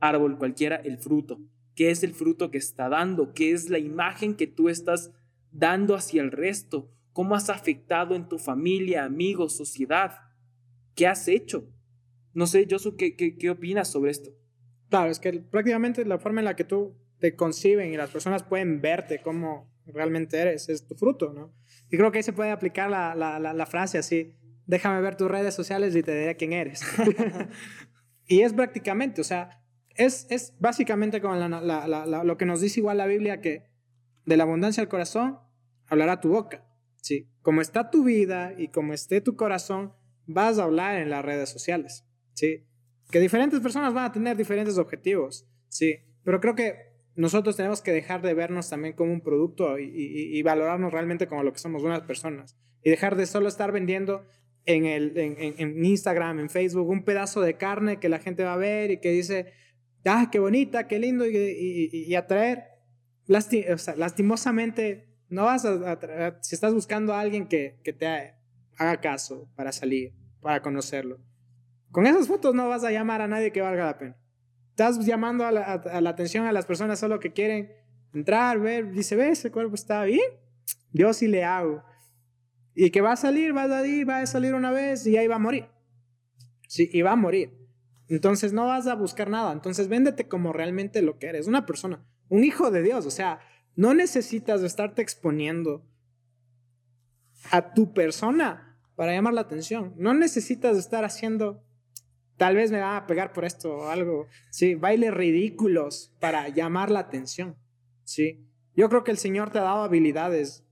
árbol 0.00 0.38
cualquiera? 0.38 0.76
El 0.76 0.98
fruto. 0.98 1.40
¿Qué 1.74 1.90
es 1.90 2.02
el 2.02 2.12
fruto 2.12 2.50
que 2.50 2.58
está 2.58 2.88
dando? 2.88 3.32
¿Qué 3.32 3.52
es 3.52 3.70
la 3.70 3.78
imagen 3.78 4.34
que 4.34 4.48
tú 4.48 4.68
estás 4.68 5.12
dando 5.52 5.94
hacia 5.94 6.22
el 6.22 6.32
resto? 6.32 6.90
¿Cómo 7.12 7.36
has 7.36 7.50
afectado 7.50 8.16
en 8.16 8.28
tu 8.28 8.38
familia, 8.38 9.04
amigos, 9.04 9.56
sociedad? 9.56 10.18
¿Qué 10.96 11.06
has 11.06 11.28
hecho? 11.28 11.68
No 12.34 12.46
sé, 12.46 12.66
Josu, 12.68 12.96
¿qué, 12.96 13.14
qué, 13.16 13.36
qué 13.36 13.50
opinas 13.50 13.90
sobre 13.90 14.10
esto? 14.10 14.30
Claro, 14.88 15.10
es 15.10 15.18
que 15.20 15.32
prácticamente 15.32 16.04
la 16.04 16.18
forma 16.18 16.40
en 16.40 16.46
la 16.46 16.56
que 16.56 16.64
tú 16.64 16.96
te 17.18 17.34
conciben 17.34 17.92
y 17.92 17.96
las 17.96 18.10
personas 18.10 18.42
pueden 18.42 18.80
verte 18.80 19.20
como 19.20 19.70
realmente 19.86 20.38
eres, 20.38 20.68
es 20.68 20.86
tu 20.86 20.94
fruto, 20.94 21.32
¿no? 21.32 21.52
Y 21.90 21.96
creo 21.96 22.12
que 22.12 22.18
ahí 22.18 22.22
se 22.22 22.32
puede 22.32 22.50
aplicar 22.50 22.90
la, 22.90 23.14
la, 23.14 23.38
la, 23.38 23.66
frase 23.66 23.98
así, 23.98 24.34
déjame 24.66 25.00
ver 25.00 25.16
tus 25.16 25.30
redes 25.30 25.54
sociales 25.54 25.96
y 25.96 26.02
te 26.02 26.16
diré 26.16 26.36
quién 26.36 26.52
eres. 26.52 26.82
y 28.26 28.42
es 28.42 28.52
prácticamente, 28.52 29.20
o 29.20 29.24
sea, 29.24 29.62
es, 29.94 30.26
es 30.30 30.54
básicamente 30.60 31.20
como 31.20 31.34
lo 31.34 32.36
que 32.36 32.46
nos 32.46 32.60
dice 32.60 32.80
igual 32.80 32.98
la 32.98 33.06
Biblia, 33.06 33.40
que 33.40 33.64
de 34.26 34.36
la 34.36 34.44
abundancia 34.44 34.82
del 34.82 34.88
corazón 34.88 35.38
hablará 35.88 36.20
tu 36.20 36.28
boca. 36.28 36.64
¿sí? 37.02 37.30
Como 37.42 37.60
está 37.60 37.90
tu 37.90 38.04
vida 38.04 38.52
y 38.56 38.68
como 38.68 38.92
esté 38.92 39.20
tu 39.20 39.36
corazón, 39.36 39.94
vas 40.26 40.58
a 40.58 40.64
hablar 40.64 40.96
en 40.96 41.10
las 41.10 41.24
redes 41.24 41.48
sociales. 41.48 42.04
¿sí? 42.34 42.67
Que 43.10 43.20
diferentes 43.20 43.60
personas 43.60 43.94
van 43.94 44.04
a 44.04 44.12
tener 44.12 44.36
diferentes 44.36 44.78
objetivos. 44.78 45.46
¿sí? 45.68 45.98
Pero 46.24 46.40
creo 46.40 46.54
que 46.54 46.88
nosotros 47.18 47.56
tenemos 47.56 47.82
que 47.82 47.92
dejar 47.92 48.22
de 48.22 48.32
vernos 48.32 48.70
también 48.70 48.94
como 48.94 49.12
un 49.12 49.20
producto 49.20 49.78
y, 49.78 50.40
valorarnos 50.42 50.92
realmente 50.92 51.26
como 51.26 51.42
lo 51.42 51.52
que 51.52 51.58
somos 51.58 51.82
unas 51.82 52.02
personas. 52.02 52.56
Y 52.82 52.90
dejar 52.90 53.16
de 53.16 53.26
solo 53.26 53.48
estar 53.48 53.72
vendiendo 53.72 54.24
en, 54.66 54.86
el, 54.86 55.12
en, 55.16 55.84
Instagram, 55.84 56.38
en 56.38 56.48
Facebook, 56.48 56.88
un 56.88 57.04
pedazo 57.04 57.40
de 57.40 57.54
carne 57.54 57.98
que 57.98 58.08
la 58.08 58.20
gente 58.20 58.44
va 58.44 58.54
a 58.54 58.58
ver 58.58 58.92
y 58.92 59.00
que 59.00 59.10
dice, 59.10 59.52
ah, 60.04 60.28
qué 60.30 60.38
bonita, 60.38 60.86
qué 60.86 61.00
lindo, 61.00 61.26
y, 61.26 62.14
atraer. 62.14 62.64
lastimosamente, 63.26 65.08
no 65.28 65.44
vas 65.44 65.64
a 65.64 66.38
si 66.40 66.54
estás 66.54 66.72
buscando 66.72 67.14
a 67.14 67.20
alguien 67.20 67.48
que, 67.48 67.80
que 67.82 67.92
te 67.92 68.06
haga 68.76 69.00
caso 69.00 69.50
para 69.56 69.72
salir, 69.72 70.12
para 70.40 70.62
conocerlo. 70.62 71.18
Con 71.90 72.06
esas 72.06 72.28
fotos 72.28 72.54
no 72.54 72.68
vas 72.68 72.84
a 72.84 72.90
llamar 72.90 73.22
a 73.22 73.28
nadie 73.28 73.52
que 73.52 73.60
valga 73.60 73.86
la 73.86 73.98
pena. 73.98 74.16
Estás 74.70 75.04
llamando 75.04 75.44
a 75.44 75.50
la, 75.50 75.82
atención 76.08 76.46
a 76.46 76.52
las 76.52 76.66
personas 76.66 76.98
solo 76.98 77.18
que 77.18 77.32
quieren 77.32 77.72
entrar, 78.14 78.60
ver, 78.60 78.92
dice, 78.92 79.16
ve, 79.16 79.30
ese 79.30 79.50
cuerpo 79.50 79.74
está 79.74 80.04
bien, 80.04 80.30
yo 80.92 81.12
sí 81.12 81.26
le 81.26 81.44
hago. 81.44 81.82
Y 82.74 82.90
que 82.90 83.00
va 83.00 83.12
a 83.12 83.16
salir, 83.16 83.56
va 83.56 83.64
a 83.64 83.68
salir, 83.68 84.08
va 84.08 84.18
a 84.20 84.26
salir 84.26 84.54
una 84.54 84.70
vez 84.70 85.04
y 85.06 85.16
ahí 85.16 85.26
va 85.26 85.36
a 85.36 85.40
morir. 85.40 85.66
Sí, 86.68 86.88
y 86.92 87.02
va 87.02 87.12
a 87.12 87.16
morir. 87.16 87.58
Entonces 88.08 88.52
no 88.52 88.66
vas 88.66 88.86
a 88.86 88.94
buscar 88.94 89.28
nada. 89.30 89.52
Entonces 89.52 89.88
véndete 89.88 90.28
como 90.28 90.52
realmente 90.52 91.02
lo 91.02 91.18
que 91.18 91.26
eres, 91.26 91.48
una 91.48 91.66
persona, 91.66 92.06
un 92.28 92.44
hijo 92.44 92.70
de 92.70 92.82
Dios. 92.82 93.04
O 93.04 93.10
sea, 93.10 93.40
no 93.74 93.94
necesitas 93.94 94.62
estarte 94.62 95.02
exponiendo 95.02 95.84
a 97.50 97.74
tu 97.74 97.92
persona 97.92 98.78
para 98.94 99.12
llamar 99.12 99.34
la 99.34 99.42
atención. 99.42 99.94
No 99.96 100.14
necesitas 100.14 100.76
estar 100.76 101.04
haciendo 101.04 101.64
Tal 102.38 102.54
vez 102.54 102.70
me 102.70 102.80
van 102.80 102.96
a 102.96 103.06
pegar 103.06 103.32
por 103.32 103.44
esto 103.44 103.70
o 103.70 103.88
algo. 103.88 104.26
Sí, 104.50 104.76
bailes 104.76 105.12
ridículos 105.12 106.14
para 106.20 106.48
llamar 106.48 106.90
la 106.90 107.00
atención. 107.00 107.56
Sí. 108.04 108.48
Yo 108.76 108.88
creo 108.88 109.02
que 109.02 109.10
el 109.10 109.18
Señor 109.18 109.50
te 109.50 109.58
ha 109.58 109.62
dado 109.62 109.82
habilidades 109.82 110.64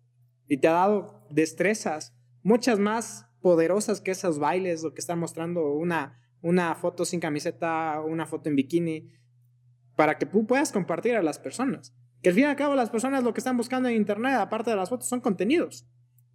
y 0.46 0.58
te 0.58 0.68
ha 0.68 0.72
dado 0.72 1.26
destrezas, 1.28 2.14
muchas 2.44 2.78
más 2.78 3.26
poderosas 3.40 4.00
que 4.00 4.12
esos 4.12 4.38
bailes, 4.38 4.84
lo 4.84 4.94
que 4.94 5.00
está 5.00 5.16
mostrando 5.16 5.72
una, 5.72 6.20
una 6.40 6.74
foto 6.76 7.04
sin 7.04 7.18
camiseta, 7.18 8.00
una 8.00 8.26
foto 8.26 8.48
en 8.48 8.54
bikini, 8.54 9.10
para 9.96 10.18
que 10.18 10.26
tú 10.26 10.46
puedas 10.46 10.70
compartir 10.70 11.16
a 11.16 11.22
las 11.22 11.40
personas. 11.40 11.92
Que 12.22 12.28
al 12.28 12.34
fin 12.36 12.44
y 12.44 12.46
al 12.46 12.56
cabo 12.56 12.76
las 12.76 12.90
personas 12.90 13.24
lo 13.24 13.34
que 13.34 13.40
están 13.40 13.56
buscando 13.56 13.88
en 13.88 13.96
Internet, 13.96 14.34
aparte 14.34 14.70
de 14.70 14.76
las 14.76 14.88
fotos, 14.88 15.08
son 15.08 15.20
contenidos. 15.20 15.84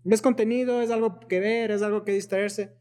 Es 0.04 0.22
contenido, 0.22 0.82
es 0.82 0.92
algo 0.92 1.22
que 1.22 1.40
ver, 1.40 1.72
es 1.72 1.82
algo 1.82 2.04
que 2.04 2.12
distraerse. 2.12 2.76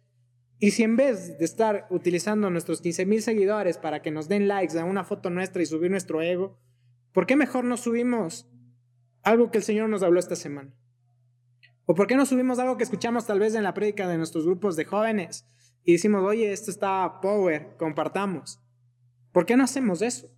Y 0.62 0.73
si 0.73 0.83
en 0.83 0.94
vez 0.94 1.38
de 1.38 1.44
estar 1.46 1.87
utilizando 1.88 2.51
nuestros 2.51 2.83
15 2.83 3.07
mil 3.07 3.23
seguidores 3.23 3.79
para 3.79 4.03
que 4.03 4.11
nos 4.11 4.29
den 4.29 4.46
likes 4.46 4.79
a 4.79 4.85
una 4.85 5.05
foto 5.05 5.31
nuestra 5.31 5.62
y 5.62 5.66
subir 5.66 5.90
nuestro 5.90 6.20
ego, 6.20 6.61
¿por 7.12 7.27
qué 7.27 7.35
mejor 7.35 7.64
no 7.64 7.79
subimos 7.79 8.46
algo 9.23 9.51
que 9.51 9.57
el 9.57 9.64
Señor 9.64 9.88
nos 9.88 10.03
habló 10.03 10.20
esta 10.20 10.37
semana? 10.37 10.75
¿O 11.87 11.94
por 11.94 12.07
qué 12.07 12.14
no 12.14 12.27
subimos 12.27 12.59
algo 12.59 12.77
que 12.77 12.85
escuchamos 12.85 13.27
tal 13.27 13.38
vez 13.38 13.55
en 13.55 13.62
la 13.62 13.73
prédica 13.73 14.07
de 14.07 14.18
nuestros 14.18 14.44
grupos 14.44 14.77
de 14.77 14.85
jóvenes 14.85 15.49
y 15.83 15.92
decimos, 15.92 16.23
oye, 16.23 16.53
esto 16.53 16.70
está 16.70 17.20
power, 17.23 17.75
compartamos? 17.79 18.61
¿Por 19.33 19.46
qué 19.46 19.57
no 19.57 19.64
hacemos 19.64 20.03
eso? 20.03 20.29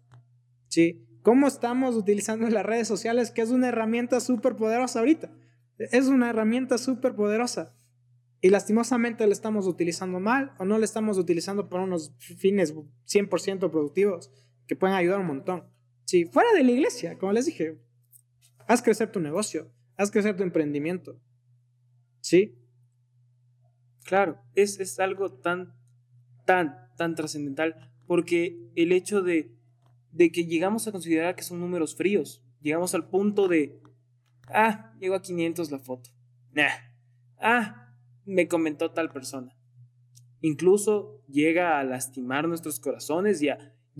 ¿Sí? 0.68 1.04
¿Cómo 1.22 1.48
estamos 1.48 1.96
utilizando 1.96 2.48
las 2.48 2.64
redes 2.64 2.86
sociales, 2.86 3.32
que 3.32 3.42
es 3.42 3.50
una 3.50 3.70
herramienta 3.70 4.20
súper 4.20 4.54
poderosa 4.54 5.00
ahorita? 5.00 5.32
Es 5.78 6.06
una 6.06 6.30
herramienta 6.30 6.78
súper 6.78 7.16
poderosa 7.16 7.74
y 8.44 8.50
lastimosamente 8.50 9.24
la 9.24 9.32
estamos 9.32 9.68
utilizando 9.68 10.18
mal 10.18 10.52
o 10.58 10.64
no 10.64 10.76
la 10.76 10.84
estamos 10.84 11.16
utilizando 11.16 11.68
para 11.68 11.84
unos 11.84 12.12
fines 12.18 12.74
100% 12.74 13.70
productivos 13.70 14.32
que 14.66 14.74
pueden 14.74 14.96
ayudar 14.96 15.20
un 15.20 15.28
montón. 15.28 15.64
Si 16.06 16.24
fuera 16.24 16.52
de 16.52 16.64
la 16.64 16.72
iglesia, 16.72 17.16
como 17.18 17.32
les 17.32 17.46
dije, 17.46 17.80
haz 18.66 18.82
crecer 18.82 19.12
tu 19.12 19.20
negocio, 19.20 19.72
haz 19.96 20.10
crecer 20.10 20.36
tu 20.36 20.42
emprendimiento. 20.42 21.20
¿Sí? 22.20 22.58
Claro, 24.04 24.42
es, 24.56 24.80
es 24.80 24.98
algo 24.98 25.32
tan, 25.32 25.76
tan, 26.44 26.88
tan 26.96 27.14
trascendental 27.14 27.92
porque 28.08 28.58
el 28.74 28.90
hecho 28.90 29.22
de, 29.22 29.54
de 30.10 30.32
que 30.32 30.46
llegamos 30.46 30.88
a 30.88 30.92
considerar 30.92 31.36
que 31.36 31.44
son 31.44 31.60
números 31.60 31.94
fríos, 31.94 32.44
llegamos 32.60 32.92
al 32.96 33.08
punto 33.08 33.46
de, 33.46 33.80
ah, 34.48 34.92
llegó 34.98 35.14
a 35.14 35.22
500 35.22 35.70
la 35.70 35.78
foto. 35.78 36.10
Nah. 36.52 36.66
Ah, 37.38 37.82
me 38.24 38.48
comentó 38.48 38.90
tal 38.90 39.10
persona. 39.10 39.56
Incluso 40.40 41.22
llega 41.28 41.78
a 41.78 41.84
lastimar 41.84 42.48
nuestros 42.48 42.80
corazones 42.80 43.42
y 43.42 43.48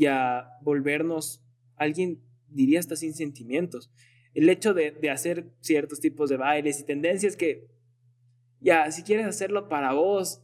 a, 0.07 0.59
volvernos 0.63 1.45
alguien, 1.77 2.21
diría 2.49 2.81
hasta 2.81 2.97
sin 2.97 3.15
sentimientos. 3.15 3.93
El 4.35 4.49
hecho 4.49 4.75
de, 4.75 4.93
de 4.93 5.11
hacer 5.11 5.53
ciertos 5.61 6.01
tipos 6.01 6.31
de 6.31 6.37
bailes 6.37 6.81
y 6.81 6.85
tendencias 6.85 7.37
que, 7.37 7.69
ya, 8.61 8.91
si 8.91 9.03
quieres 9.03 9.27
hacerlo 9.27 9.69
para 9.69 9.93
vos 9.93 10.43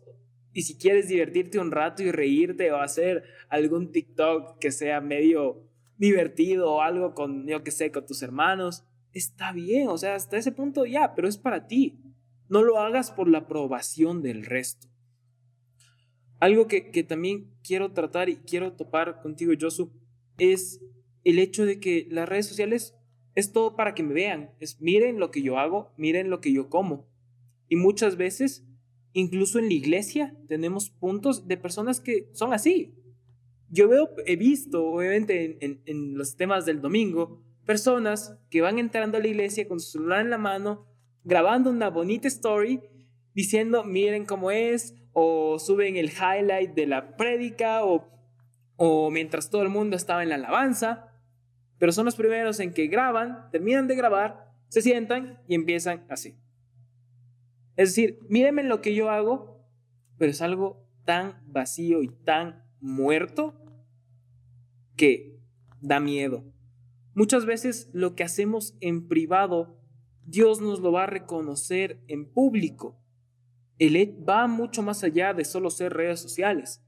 y 0.52 0.62
si 0.62 0.76
quieres 0.76 1.08
divertirte 1.08 1.58
un 1.58 1.70
rato 1.70 2.02
y 2.02 2.10
reírte 2.10 2.70
o 2.72 2.80
hacer 2.80 3.24
algún 3.48 3.92
TikTok 3.92 4.58
que 4.58 4.72
sea 4.72 5.00
medio 5.00 5.68
divertido 5.98 6.72
o 6.72 6.82
algo 6.82 7.14
con, 7.14 7.46
yo 7.46 7.62
que 7.62 7.70
sé, 7.70 7.90
con 7.90 8.06
tus 8.06 8.22
hermanos, 8.22 8.84
está 9.12 9.52
bien, 9.52 9.88
o 9.88 9.98
sea, 9.98 10.14
hasta 10.14 10.36
ese 10.36 10.52
punto 10.52 10.86
ya, 10.86 11.14
pero 11.14 11.28
es 11.28 11.38
para 11.38 11.66
ti. 11.66 11.98
No 12.48 12.62
lo 12.62 12.78
hagas 12.78 13.10
por 13.10 13.28
la 13.28 13.38
aprobación 13.38 14.22
del 14.22 14.44
resto. 14.44 14.88
Algo 16.40 16.68
que, 16.68 16.80
también 17.02 17.50
quiero 17.64 17.92
tratar 17.92 18.28
y 18.28 18.36
quiero 18.36 18.72
topar 18.72 19.20
contigo, 19.22 19.52
Josu, 19.58 19.92
es 20.38 20.80
el 21.24 21.38
hecho 21.38 21.66
de 21.66 21.80
que 21.80 22.06
las 22.10 22.28
redes 22.28 22.46
sociales 22.46 22.94
es 23.34 23.52
todo 23.52 23.74
para 23.74 23.94
que 23.94 24.02
me 24.02 24.14
vean. 24.14 24.52
Es 24.60 24.80
miren 24.80 25.18
lo 25.18 25.30
que 25.30 25.42
yo 25.42 25.58
hago, 25.58 25.92
miren 25.96 26.30
lo 26.30 26.40
que 26.40 26.52
yo 26.52 26.68
como. 26.68 27.08
Y 27.68 27.76
muchas 27.76 28.16
veces, 28.16 28.64
incluso 29.12 29.58
en 29.58 29.66
la 29.66 29.74
iglesia, 29.74 30.36
tenemos 30.46 30.90
puntos 30.90 31.48
de 31.48 31.56
personas 31.56 32.00
que 32.00 32.28
son 32.32 32.52
así. 32.52 32.94
Yo 33.68 33.88
veo, 33.88 34.08
he 34.24 34.36
visto, 34.36 34.86
obviamente, 34.86 35.58
en, 35.64 35.82
en 35.84 36.16
los 36.16 36.36
temas 36.36 36.64
del 36.64 36.80
domingo, 36.80 37.42
personas 37.66 38.38
que 38.48 38.62
van 38.62 38.78
entrando 38.78 39.18
a 39.18 39.20
la 39.20 39.28
iglesia 39.28 39.68
con 39.68 39.80
su 39.80 39.90
celular 39.90 40.20
en 40.20 40.30
la 40.30 40.38
mano, 40.38 40.86
grabando 41.28 41.70
una 41.70 41.90
bonita 41.90 42.26
story 42.26 42.80
diciendo, 43.34 43.84
miren 43.84 44.24
cómo 44.24 44.50
es, 44.50 44.96
o 45.12 45.58
suben 45.58 45.96
el 45.96 46.10
highlight 46.10 46.72
de 46.72 46.86
la 46.86 47.16
prédica, 47.16 47.84
o, 47.84 48.08
o 48.76 49.10
mientras 49.10 49.50
todo 49.50 49.62
el 49.62 49.68
mundo 49.68 49.94
estaba 49.94 50.22
en 50.22 50.30
la 50.30 50.36
alabanza, 50.36 51.12
pero 51.78 51.92
son 51.92 52.06
los 52.06 52.16
primeros 52.16 52.60
en 52.60 52.72
que 52.72 52.86
graban, 52.86 53.50
terminan 53.52 53.86
de 53.86 53.94
grabar, 53.94 54.54
se 54.68 54.80
sientan 54.80 55.38
y 55.46 55.54
empiezan 55.54 56.06
así. 56.08 56.34
Es 57.76 57.90
decir, 57.90 58.18
mírenme 58.30 58.62
lo 58.62 58.80
que 58.80 58.94
yo 58.94 59.10
hago, 59.10 59.68
pero 60.16 60.30
es 60.30 60.40
algo 60.40 60.88
tan 61.04 61.42
vacío 61.46 62.02
y 62.02 62.08
tan 62.08 62.64
muerto 62.80 63.54
que 64.96 65.38
da 65.82 66.00
miedo. 66.00 66.42
Muchas 67.14 67.44
veces 67.44 67.90
lo 67.92 68.14
que 68.14 68.24
hacemos 68.24 68.78
en 68.80 69.08
privado 69.08 69.78
Dios 70.28 70.60
nos 70.60 70.80
lo 70.80 70.92
va 70.92 71.04
a 71.04 71.06
reconocer 71.06 72.00
en 72.06 72.26
público. 72.26 73.00
El 73.78 73.96
va 74.28 74.46
mucho 74.46 74.82
más 74.82 75.02
allá 75.02 75.32
de 75.32 75.46
solo 75.46 75.70
ser 75.70 75.94
redes 75.94 76.20
sociales. 76.20 76.82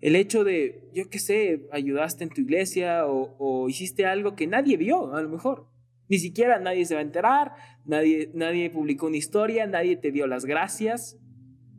El 0.00 0.14
hecho 0.14 0.44
de, 0.44 0.88
yo 0.94 1.10
qué 1.10 1.18
sé, 1.18 1.68
ayudaste 1.72 2.22
en 2.22 2.30
tu 2.30 2.40
iglesia 2.40 3.06
o, 3.06 3.68
hiciste 3.68 4.06
algo 4.06 4.36
que 4.36 4.46
nadie 4.46 4.76
vio, 4.76 5.12
a 5.12 5.22
lo 5.22 5.28
mejor. 5.28 5.66
Ni 6.08 6.18
siquiera 6.18 6.60
nadie 6.60 6.84
se 6.84 6.94
va 6.94 7.00
a 7.00 7.04
enterar, 7.04 7.52
nadie, 7.84 8.30
nadie 8.34 8.70
publicó 8.70 9.06
una 9.06 9.16
historia, 9.16 9.66
nadie 9.66 9.96
te 9.96 10.12
dio 10.12 10.28
las 10.28 10.44
gracias, 10.44 11.18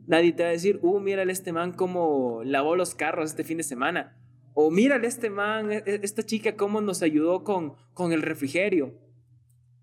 nadie 0.06 0.32
te 0.32 0.42
va 0.42 0.50
a 0.50 0.52
decir, 0.52 0.80
uh, 0.82 1.00
mírale 1.00 1.32
este 1.32 1.52
man 1.52 1.72
cómo 1.72 2.42
lavó 2.44 2.76
los 2.76 2.94
carros 2.94 3.30
este 3.30 3.44
fin 3.44 3.56
de 3.56 3.62
semana. 3.62 4.18
O 4.52 4.70
mírale 4.70 5.06
este 5.06 5.30
man, 5.30 5.72
e, 5.72 5.76
e, 5.86 6.00
esta 6.02 6.24
chica 6.24 6.56
cómo 6.56 6.80
nos 6.80 7.02
ayudó 7.02 7.42
con, 7.42 7.74
con 7.94 8.12
el 8.12 8.22
refrigerio. 8.22 8.98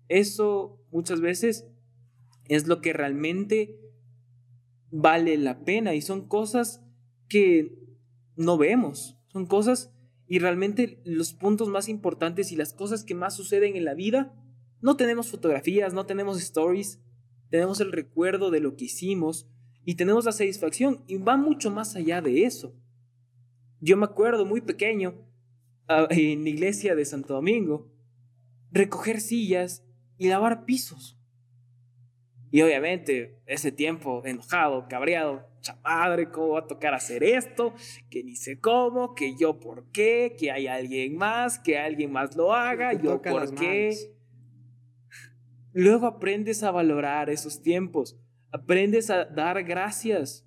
Eso 0.08 0.81
muchas 0.92 1.20
veces 1.20 1.66
es 2.48 2.66
lo 2.68 2.80
que 2.80 2.92
realmente 2.92 3.80
vale 4.90 5.36
la 5.38 5.64
pena 5.64 5.94
y 5.94 6.02
son 6.02 6.28
cosas 6.28 6.84
que 7.28 7.78
no 8.36 8.58
vemos, 8.58 9.18
son 9.28 9.46
cosas 9.46 9.92
y 10.28 10.38
realmente 10.38 11.00
los 11.04 11.32
puntos 11.32 11.68
más 11.68 11.88
importantes 11.88 12.52
y 12.52 12.56
las 12.56 12.72
cosas 12.72 13.04
que 13.04 13.14
más 13.14 13.34
suceden 13.34 13.76
en 13.76 13.84
la 13.84 13.94
vida, 13.94 14.34
no 14.80 14.96
tenemos 14.96 15.30
fotografías, 15.30 15.94
no 15.94 16.06
tenemos 16.06 16.40
stories, 16.40 17.00
tenemos 17.50 17.80
el 17.80 17.92
recuerdo 17.92 18.50
de 18.50 18.60
lo 18.60 18.76
que 18.76 18.86
hicimos 18.86 19.48
y 19.84 19.94
tenemos 19.94 20.24
la 20.24 20.32
satisfacción 20.32 21.04
y 21.06 21.16
va 21.16 21.36
mucho 21.36 21.70
más 21.70 21.96
allá 21.96 22.20
de 22.20 22.44
eso. 22.44 22.74
Yo 23.80 23.96
me 23.96 24.04
acuerdo 24.04 24.46
muy 24.46 24.60
pequeño 24.60 25.14
ah, 25.88 26.06
en 26.10 26.44
la 26.44 26.50
iglesia 26.50 26.94
de 26.94 27.04
Santo 27.04 27.34
Domingo, 27.34 27.90
recoger 28.70 29.20
sillas 29.20 29.84
y 30.22 30.28
lavar 30.28 30.64
pisos. 30.64 31.18
Y 32.52 32.62
obviamente 32.62 33.42
ese 33.44 33.72
tiempo 33.72 34.22
enojado, 34.24 34.86
cabreado, 34.88 35.48
madre, 35.82 36.30
¿cómo 36.30 36.50
va 36.50 36.60
a 36.60 36.66
tocar 36.68 36.94
hacer 36.94 37.24
esto? 37.24 37.74
Que 38.08 38.22
ni 38.22 38.36
sé 38.36 38.60
cómo, 38.60 39.16
que 39.16 39.34
yo 39.36 39.58
por 39.58 39.90
qué, 39.90 40.36
que 40.38 40.52
hay 40.52 40.68
alguien 40.68 41.16
más, 41.16 41.58
que 41.58 41.76
alguien 41.76 42.12
más 42.12 42.36
lo 42.36 42.54
haga, 42.54 42.92
yo 42.92 43.20
por 43.20 43.52
qué. 43.56 44.14
Luego 45.72 46.06
aprendes 46.06 46.62
a 46.62 46.70
valorar 46.70 47.28
esos 47.28 47.60
tiempos, 47.60 48.16
aprendes 48.52 49.10
a 49.10 49.24
dar 49.24 49.64
gracias. 49.64 50.46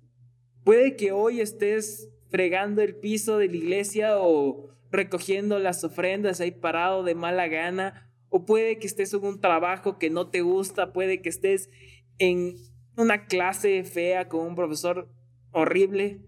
Puede 0.64 0.96
que 0.96 1.12
hoy 1.12 1.42
estés 1.42 2.08
fregando 2.30 2.80
el 2.80 2.96
piso 2.96 3.36
de 3.36 3.48
la 3.48 3.56
iglesia 3.56 4.20
o 4.20 4.70
recogiendo 4.90 5.58
las 5.58 5.84
ofrendas 5.84 6.40
ahí 6.40 6.50
parado 6.50 7.02
de 7.02 7.14
mala 7.14 7.46
gana 7.48 8.06
o 8.36 8.44
puede 8.44 8.78
que 8.78 8.86
estés 8.86 9.14
en 9.14 9.24
un 9.24 9.40
trabajo 9.40 9.98
que 9.98 10.10
no 10.10 10.28
te 10.28 10.42
gusta, 10.42 10.92
puede 10.92 11.22
que 11.22 11.30
estés 11.30 11.70
en 12.18 12.54
una 12.98 13.24
clase 13.24 13.82
fea 13.82 14.28
con 14.28 14.46
un 14.46 14.54
profesor 14.54 15.08
horrible. 15.52 16.20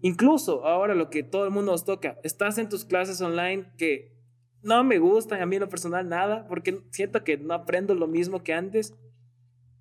Incluso 0.00 0.66
ahora 0.66 0.96
lo 0.96 1.10
que 1.10 1.22
todo 1.22 1.44
el 1.44 1.52
mundo 1.52 1.70
nos 1.70 1.84
toca, 1.84 2.18
estás 2.24 2.58
en 2.58 2.68
tus 2.68 2.84
clases 2.84 3.20
online 3.20 3.70
que 3.78 4.16
no 4.62 4.82
me 4.82 4.98
gustan 4.98 5.42
a 5.42 5.46
mí 5.46 5.54
en 5.54 5.62
lo 5.62 5.68
personal 5.68 6.08
nada, 6.08 6.48
porque 6.48 6.80
siento 6.90 7.22
que 7.22 7.36
no 7.36 7.54
aprendo 7.54 7.94
lo 7.94 8.08
mismo 8.08 8.42
que 8.42 8.52
antes, 8.52 8.92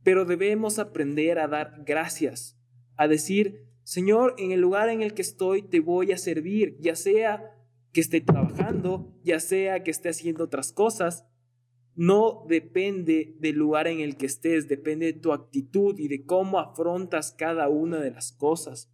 pero 0.03 0.25
debemos 0.25 0.77
aprender 0.77 1.39
a 1.39 1.47
dar 1.47 1.81
gracias, 1.87 2.55
a 2.97 3.07
decir, 3.07 3.65
Señor, 3.81 4.35
en 4.37 4.51
el 4.51 4.61
lugar 4.61 4.89
en 4.89 5.01
el 5.01 5.15
que 5.15 5.23
estoy 5.23 5.63
te 5.63 5.79
voy 5.79 6.11
a 6.11 6.19
servir, 6.19 6.77
ya 6.79 6.95
sea 6.95 7.49
que 7.91 8.01
esté 8.01 8.21
trabajando, 8.21 9.11
ya 9.23 9.39
sea 9.39 9.81
que 9.81 9.89
esté 9.89 10.09
haciendo 10.09 10.43
otras 10.43 10.71
cosas, 10.71 11.25
no 11.95 12.45
depende 12.47 13.35
del 13.39 13.55
lugar 13.55 13.87
en 13.87 13.99
el 13.99 14.17
que 14.17 14.25
estés, 14.25 14.67
depende 14.67 15.07
de 15.07 15.13
tu 15.13 15.31
actitud 15.31 15.97
y 15.99 16.07
de 16.07 16.25
cómo 16.25 16.59
afrontas 16.59 17.31
cada 17.37 17.69
una 17.69 17.99
de 17.99 18.11
las 18.11 18.31
cosas. 18.31 18.91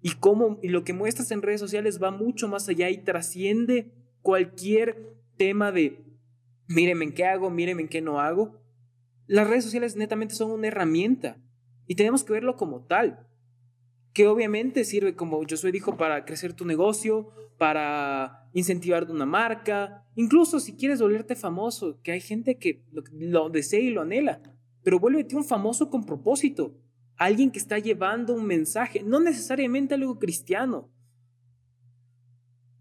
Y 0.00 0.12
cómo 0.12 0.58
y 0.62 0.68
lo 0.68 0.84
que 0.84 0.92
muestras 0.92 1.30
en 1.30 1.42
redes 1.42 1.60
sociales 1.60 2.02
va 2.02 2.10
mucho 2.10 2.48
más 2.48 2.68
allá 2.68 2.90
y 2.90 2.98
trasciende 2.98 3.92
cualquier 4.22 5.16
tema 5.36 5.72
de 5.72 6.04
mírenme 6.68 7.06
en 7.06 7.14
qué 7.14 7.24
hago, 7.24 7.50
mírenme 7.50 7.82
en 7.82 7.88
qué 7.88 8.00
no 8.00 8.20
hago. 8.20 8.60
Las 9.26 9.48
redes 9.48 9.64
sociales 9.64 9.96
netamente 9.96 10.34
son 10.34 10.50
una 10.50 10.68
herramienta 10.68 11.38
y 11.86 11.96
tenemos 11.96 12.24
que 12.24 12.32
verlo 12.32 12.56
como 12.56 12.84
tal. 12.86 13.26
Que 14.16 14.26
obviamente 14.26 14.86
sirve 14.86 15.14
como 15.14 15.46
soy 15.46 15.72
dijo 15.72 15.98
para 15.98 16.24
crecer 16.24 16.54
tu 16.54 16.64
negocio, 16.64 17.28
para 17.58 18.48
incentivar 18.54 19.10
una 19.10 19.26
marca, 19.26 20.06
incluso 20.14 20.58
si 20.58 20.74
quieres 20.74 21.02
volverte 21.02 21.36
famoso, 21.36 22.00
que 22.02 22.12
hay 22.12 22.22
gente 22.22 22.56
que 22.56 22.82
lo, 23.10 23.50
desea 23.50 23.78
y 23.78 23.90
lo 23.90 24.00
anhela, 24.00 24.40
pero 24.82 24.98
vuélvete 24.98 25.36
un 25.36 25.44
famoso 25.44 25.90
con 25.90 26.06
propósito, 26.06 26.74
alguien 27.18 27.50
que 27.50 27.58
está 27.58 27.78
llevando 27.78 28.32
un 28.32 28.46
mensaje, 28.46 29.02
no 29.02 29.20
necesariamente 29.20 29.92
algo 29.92 30.18
cristiano. 30.18 30.90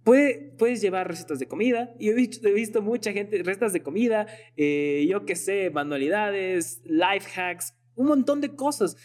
puedes 0.05 0.79
llevar 0.79 1.05
recetas 1.05 1.39
de 1.39 1.49
comida, 1.49 1.93
y 1.99 2.07
he 2.07 2.13
visto, 2.13 2.47
he 2.47 2.53
visto 2.53 2.81
mucha 2.81 3.11
gente, 3.11 3.43
recetas 3.43 3.73
de 3.73 3.83
comida, 3.83 4.25
eh, 4.55 5.05
yo 5.09 5.25
qué 5.25 5.36
sé, 5.36 5.69
manualidades, 5.69 6.81
life 6.86 7.29
hacks, 7.38 7.75
un 7.95 8.07
montón 8.07 8.39
de 8.39 8.55
cosas 8.55 8.95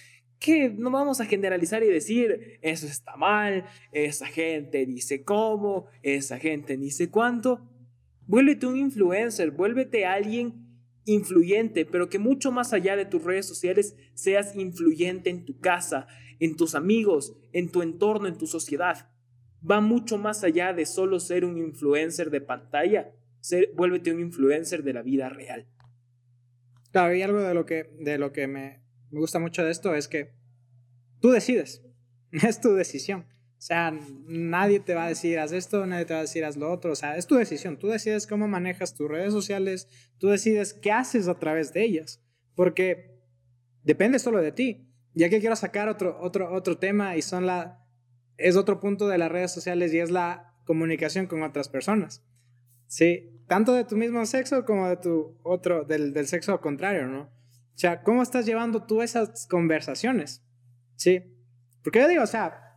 que 0.41 0.71
no 0.71 0.91
vamos 0.91 1.21
a 1.21 1.27
generalizar 1.27 1.83
y 1.83 1.89
decir, 1.89 2.59
eso 2.63 2.87
está 2.87 3.15
mal, 3.17 3.67
esa 3.93 4.27
gente 4.27 4.87
dice 4.87 5.23
cómo, 5.23 5.87
esa 6.03 6.39
gente 6.39 6.79
dice 6.79 7.11
cuánto. 7.11 7.61
Vuélvete 8.27 8.67
un 8.67 8.79
influencer, 8.79 9.51
vuélvete 9.51 10.07
alguien 10.07 10.67
influyente, 11.05 11.85
pero 11.85 12.09
que 12.09 12.19
mucho 12.19 12.53
más 12.53 12.73
allá 12.73 12.97
de 12.97 13.05
tus 13.05 13.23
redes 13.23 13.47
sociales 13.47 13.97
seas 14.15 14.57
influyente 14.57 15.29
en 15.29 15.45
tu 15.45 15.59
casa, 15.61 16.07
en 16.39 16.57
tus 16.57 16.75
amigos, 16.75 17.37
en 17.53 17.71
tu 17.71 17.83
entorno, 17.83 18.27
en 18.27 18.39
tu 18.39 18.47
sociedad. 18.47 19.11
Va 19.69 19.83
mucho 19.83 20.17
más 20.17 20.43
allá 20.43 20.73
de 20.73 20.87
solo 20.87 21.21
ser 21.21 21.45
un 21.45 21.59
influencer 21.59 22.31
de 22.31 22.41
pantalla, 22.41 23.13
ser, 23.41 23.73
vuélvete 23.75 24.11
un 24.11 24.21
influencer 24.21 24.85
de 24.85 24.95
la 24.95 25.03
vida 25.03 25.29
real. 25.29 25.67
Claro, 26.93 27.15
y 27.15 27.21
algo 27.21 27.41
de 27.41 27.53
lo 27.53 27.67
que, 27.67 27.91
de 27.99 28.17
lo 28.17 28.33
que 28.33 28.47
me, 28.47 28.80
me 29.11 29.21
gusta 29.21 29.39
mucho 29.39 29.65
de 29.65 29.71
esto 29.71 29.95
es 29.95 30.09
que 30.09 30.33
tú 31.21 31.31
decides, 31.31 31.83
es 32.33 32.61
tu 32.61 32.75
decisión. 32.75 33.27
O 33.61 33.63
sea, 33.63 33.93
nadie 34.27 34.81
te 34.81 34.95
va 34.95 35.05
a 35.05 35.09
decir 35.09 35.39
haz 35.39 35.53
esto, 35.53 35.85
nadie 35.85 36.07
te 36.07 36.15
va 36.15 36.21
a 36.21 36.23
decir 36.23 36.47
haz 36.47 36.57
lo 36.57 36.73
otro. 36.73 36.93
O 36.93 36.97
sea, 36.97 37.19
es 37.19 37.27
tu 37.27 37.35
decisión. 37.35 37.79
Tú 37.79 37.89
decides 37.89 38.27
cómo 38.27 38.49
manejas 38.49 38.95
tus 38.95 39.07
redes 39.07 39.35
sociales, 39.35 39.87
tú 40.19 40.29
decides 40.29 40.73
qué 40.73 40.93
haces 40.93 41.29
a 41.29 41.39
través 41.39 41.75
de 41.75 41.85
ellas, 41.85 42.23
porque 42.55 43.21
depende 43.83 44.19
solo 44.19 44.41
de 44.41 44.53
ti. 44.53 44.87
Ya 45.13 45.29
que 45.29 45.41
quiero 45.41 45.57
sacar 45.57 45.91
otro, 45.91 46.19
otro, 46.23 46.51
otro 46.55 46.79
tema 46.79 47.17
y 47.17 47.23
son 47.23 47.45
la, 47.45 47.85
es 48.39 48.57
otro 48.57 48.81
punto 48.81 49.09
de 49.09 49.19
las 49.19 49.31
redes 49.31 49.53
sociales 49.53 49.93
y 49.93 49.99
es 49.99 50.11
la 50.11 50.55
comunicación 50.65 51.27
con 51.27 51.43
otras 51.43 51.69
personas. 51.69 52.25
Sí, 52.87 53.43
tanto 53.47 53.75
de 53.75 53.85
tu 53.85 53.97
mismo 53.97 54.25
sexo 54.25 54.65
como 54.65 54.89
de 54.89 54.97
tu 54.97 55.39
otro, 55.43 55.85
del, 55.85 56.15
del 56.15 56.29
sexo 56.29 56.61
contrario, 56.61 57.09
¿no? 57.09 57.29
O 57.75 57.79
sea, 57.81 58.03
¿cómo 58.03 58.23
estás 58.23 58.47
llevando 58.47 58.85
tú 58.85 59.03
esas 59.03 59.47
conversaciones? 59.47 60.45
Sí. 60.97 61.23
Porque 61.83 62.01
yo 62.01 62.09
digo, 62.09 62.23
o 62.23 62.27
sea, 62.27 62.77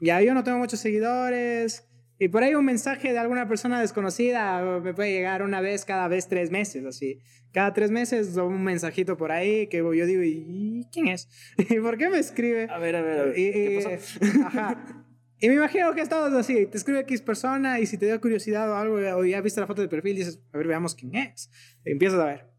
ya 0.00 0.20
yo 0.20 0.34
no 0.34 0.44
tengo 0.44 0.58
muchos 0.58 0.80
seguidores 0.80 1.88
y 2.18 2.28
por 2.28 2.42
ahí 2.42 2.54
un 2.54 2.64
mensaje 2.64 3.12
de 3.12 3.18
alguna 3.18 3.48
persona 3.48 3.80
desconocida 3.80 4.80
me 4.80 4.94
puede 4.94 5.12
llegar 5.12 5.42
una 5.42 5.60
vez 5.60 5.84
cada 5.84 6.08
vez 6.08 6.28
tres 6.28 6.50
meses, 6.50 6.84
así. 6.84 7.20
Cada 7.52 7.72
tres 7.72 7.90
meses 7.90 8.36
un 8.36 8.62
mensajito 8.62 9.16
por 9.16 9.32
ahí 9.32 9.66
que 9.68 9.78
yo 9.78 9.90
digo, 9.90 10.22
¿y 10.22 10.86
quién 10.92 11.08
es? 11.08 11.28
¿Y 11.58 11.80
por 11.80 11.96
qué 11.96 12.08
me 12.08 12.18
escribe? 12.18 12.68
A 12.70 12.78
ver, 12.78 12.96
a 12.96 13.02
ver, 13.02 13.20
a 13.20 13.24
ver. 13.24 13.34
¿Qué 13.34 13.80
pasó? 13.82 14.24
Ajá. 14.46 15.06
Y 15.40 15.48
me 15.48 15.54
imagino 15.56 15.92
que 15.94 16.00
estamos 16.00 16.32
así, 16.32 16.66
te 16.66 16.78
escribe 16.78 17.00
X 17.00 17.20
persona 17.20 17.80
y 17.80 17.86
si 17.86 17.98
te 17.98 18.06
dio 18.06 18.20
curiosidad 18.20 18.70
o 18.70 18.76
algo, 18.76 18.96
o 18.96 19.24
ya 19.24 19.40
viste 19.40 19.60
la 19.60 19.66
foto 19.66 19.82
de 19.82 19.88
perfil, 19.88 20.16
dices, 20.16 20.40
a 20.52 20.58
ver, 20.58 20.68
veamos 20.68 20.94
quién 20.94 21.14
es. 21.16 21.50
Y 21.84 21.90
empiezas 21.90 22.20
a 22.20 22.26
ver 22.26 22.53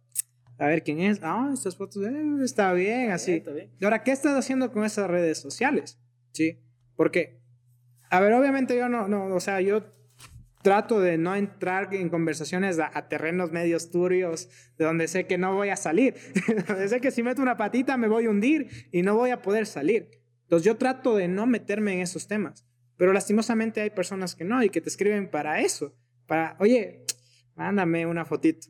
a 0.58 0.68
ver 0.68 0.84
quién 0.84 1.00
es. 1.00 1.20
Ah, 1.22 1.50
estas 1.54 1.76
fotos, 1.76 2.06
eh, 2.06 2.44
está 2.44 2.74
bien, 2.74 3.12
así. 3.12 3.34
Está 3.34 3.52
bien. 3.52 3.72
Y 3.80 3.86
ahora, 3.86 4.04
¿qué 4.04 4.12
estás 4.12 4.36
haciendo 4.38 4.72
con 4.72 4.84
esas 4.84 5.10
redes 5.10 5.40
sociales? 5.40 6.00
Sí, 6.32 6.60
porque, 6.96 7.40
a 8.10 8.20
ver, 8.20 8.34
obviamente 8.34 8.76
yo 8.78 8.90
no, 8.90 9.08
no, 9.08 9.28
o 9.36 9.40
sea, 9.40 9.62
yo 9.62 9.84
trato 10.66 11.00
de 11.00 11.20
no 11.20 11.36
entrar 11.36 11.94
en 11.94 12.10
conversaciones 12.10 12.80
a, 12.80 13.08
terrenos 13.08 13.52
medios 13.52 13.92
turbios 13.92 14.50
de 14.80 14.86
donde 14.86 15.08
sé 15.08 15.28
que 15.28 15.38
no 15.38 15.54
voy 15.54 15.70
a 15.70 15.76
salir. 15.76 16.16
donde 16.68 16.90
sé 16.90 17.00
que 17.00 17.12
si 17.12 17.22
meto 17.22 17.44
una 17.44 17.56
patita 17.56 17.98
me 17.98 18.08
voy 18.08 18.26
a 18.26 18.32
hundir 18.32 18.90
y 18.92 19.04
no 19.04 19.16
voy 19.16 19.30
a 19.30 19.44
poder 19.44 19.68
salir. 19.68 20.10
Entonces 20.42 20.66
yo 20.66 20.76
trato 20.76 21.16
de 21.16 21.28
no 21.28 21.46
meterme 21.46 21.94
en 21.94 22.00
esos 22.00 22.28
temas. 22.28 22.66
Pero 22.98 23.14
lastimosamente 23.14 23.82
hay 23.82 23.92
personas 23.92 24.34
que 24.36 24.44
no 24.44 24.64
y 24.64 24.70
que 24.70 24.82
te 24.82 24.90
escriben 24.90 25.30
para 25.30 25.62
eso. 25.62 25.96
Para, 26.26 26.58
oye, 26.60 27.06
mándame 27.54 28.08
una 28.08 28.26
fotito. 28.26 28.68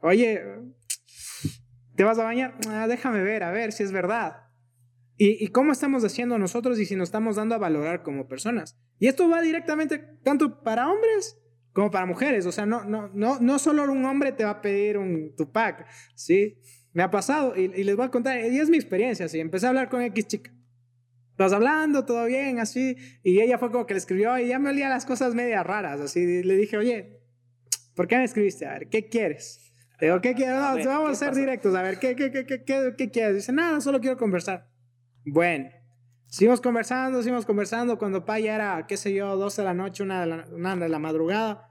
Oye, 0.00 0.42
¿Te 2.02 2.06
vas 2.06 2.18
a 2.18 2.24
bañar? 2.24 2.56
Ah, 2.66 2.88
déjame 2.88 3.22
ver, 3.22 3.44
a 3.44 3.52
ver 3.52 3.70
si 3.70 3.84
es 3.84 3.92
verdad. 3.92 4.48
¿Y, 5.16 5.46
cómo 5.52 5.70
estamos 5.70 6.02
haciendo 6.02 6.36
nosotros 6.36 6.80
y 6.80 6.84
si 6.84 6.96
nos 6.96 7.10
estamos 7.10 7.36
dando 7.36 7.54
a 7.54 7.58
valorar 7.58 8.02
como 8.02 8.26
personas? 8.26 8.76
Y 8.98 9.06
esto 9.06 9.28
va 9.28 9.40
directamente 9.40 10.00
tanto 10.24 10.64
para 10.64 10.90
hombres 10.90 11.38
como 11.72 11.92
para 11.92 12.04
mujeres. 12.04 12.44
O 12.46 12.50
sea, 12.50 12.66
no, 12.66 12.82
no, 12.82 13.08
no, 13.14 13.38
no 13.38 13.58
solo 13.60 13.84
un 13.84 14.04
hombre 14.04 14.32
te 14.32 14.42
va 14.42 14.50
a 14.50 14.60
pedir 14.60 14.98
un 14.98 15.36
Tupac, 15.36 15.86
¿sí? 16.16 16.58
Me 16.92 17.04
ha 17.04 17.10
pasado 17.12 17.54
y, 17.56 17.68
les 17.68 17.94
voy 17.94 18.06
a 18.06 18.10
contar, 18.10 18.36
y 18.40 18.58
es 18.58 18.68
mi 18.68 18.78
experiencia, 18.78 19.28
¿sí? 19.28 19.38
Empecé 19.38 19.66
a 19.66 19.68
hablar 19.68 19.88
con 19.88 20.02
X 20.02 20.26
chica. 20.26 20.50
Estás 21.30 21.52
hablando, 21.52 22.04
todo 22.04 22.24
bien, 22.24 22.58
así. 22.58 22.96
Y 23.22 23.38
ella 23.38 23.58
fue 23.58 23.70
como 23.70 23.86
que 23.86 23.94
le 23.94 23.98
escribió 23.98 24.36
y 24.40 24.48
ya 24.48 24.58
me 24.58 24.70
olía 24.70 24.88
las 24.88 25.06
cosas 25.06 25.36
medias 25.36 25.64
raras, 25.64 26.00
así. 26.00 26.42
le 26.42 26.56
dije, 26.56 26.76
oye, 26.76 27.20
¿por 27.94 28.08
qué 28.08 28.16
me 28.16 28.24
escribiste? 28.24 28.66
A 28.66 28.72
ver, 28.72 28.88
¿qué 28.88 29.08
quieres? 29.08 29.71
Digo, 30.02 30.20
¿qué 30.20 30.34
quieres? 30.34 30.84
vamos 30.84 31.10
a 31.10 31.14
ser 31.14 31.32
directos. 31.32 31.72
A 31.76 31.82
ver, 31.82 32.00
¿qué, 32.00 32.16
qué, 32.16 32.32
qué, 32.32 32.44
qué, 32.44 32.94
qué 32.98 33.10
quieres? 33.12 33.36
Dice, 33.36 33.52
nada, 33.52 33.80
solo 33.80 34.00
quiero 34.00 34.16
conversar. 34.16 34.68
Bueno, 35.24 35.70
seguimos 36.26 36.60
conversando, 36.60 37.22
seguimos 37.22 37.46
conversando. 37.46 37.96
Cuando 37.98 38.24
pa 38.24 38.40
ya 38.40 38.56
era, 38.56 38.84
qué 38.88 38.96
sé 38.96 39.14
yo, 39.14 39.36
12 39.36 39.62
de 39.62 39.64
la 39.64 39.74
noche, 39.74 40.02
una 40.02 40.22
de 40.22 40.26
la, 40.26 40.48
una 40.50 40.74
de 40.74 40.88
la 40.88 40.98
madrugada, 40.98 41.70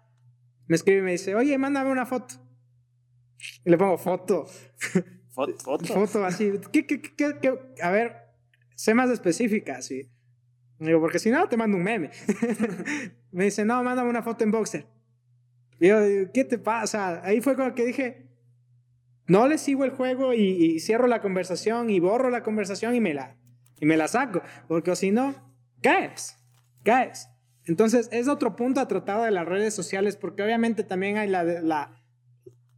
me 0.65 0.77
escribe 0.77 0.99
y 0.99 1.01
me 1.01 1.11
dice, 1.11 1.35
oye, 1.35 1.57
mándame 1.57 1.91
una 1.91 2.05
foto. 2.05 2.35
Y 3.65 3.69
le 3.69 3.77
pongo 3.77 3.97
foto. 3.97 4.45
Foto. 5.33 5.57
Foto, 5.63 5.85
foto 5.85 6.25
así. 6.25 6.51
¿Qué, 6.73 6.85
qué, 6.85 7.01
qué, 7.01 7.37
qué, 7.41 7.57
A 7.81 7.89
ver, 7.89 8.17
sé 8.75 8.93
más 8.93 9.09
específica, 9.09 9.77
así. 9.77 10.11
Digo, 10.77 10.99
porque 10.99 11.19
si 11.19 11.31
no, 11.31 11.47
te 11.47 11.55
mando 11.55 11.77
un 11.77 11.83
meme. 11.83 12.11
me 13.31 13.45
dice, 13.45 13.63
no, 13.63 13.81
mándame 13.81 14.09
una 14.09 14.23
foto 14.23 14.43
en 14.43 14.51
boxer. 14.51 14.87
Yo, 15.81 15.97
¿qué 16.31 16.45
te 16.45 16.59
pasa? 16.59 17.25
Ahí 17.25 17.41
fue 17.41 17.55
como 17.55 17.73
que 17.73 17.83
dije, 17.83 18.27
no 19.25 19.47
le 19.47 19.57
sigo 19.57 19.83
el 19.83 19.89
juego 19.89 20.33
y, 20.33 20.79
cierro 20.79 21.07
la 21.07 21.21
conversación 21.21 21.89
y 21.89 21.99
borro 21.99 22.29
la 22.29 22.43
conversación 22.43 22.93
y 22.95 23.01
me 23.01 23.15
la, 23.15 23.35
y 23.79 23.87
me 23.87 23.97
la 23.97 24.07
saco, 24.07 24.43
porque 24.67 24.95
si 24.95 25.09
no, 25.09 25.33
caes, 25.81 26.37
caes. 26.83 27.29
Entonces, 27.65 28.09
es 28.11 28.27
otro 28.27 28.55
punto 28.55 28.79
a 28.79 28.87
tratar 28.87 29.25
de 29.25 29.31
las 29.31 29.47
redes 29.47 29.73
sociales, 29.73 30.17
porque 30.17 30.43
obviamente 30.43 30.83
también 30.83 31.17
hay 31.17 31.27
la, 31.27 31.43
la, 31.43 32.03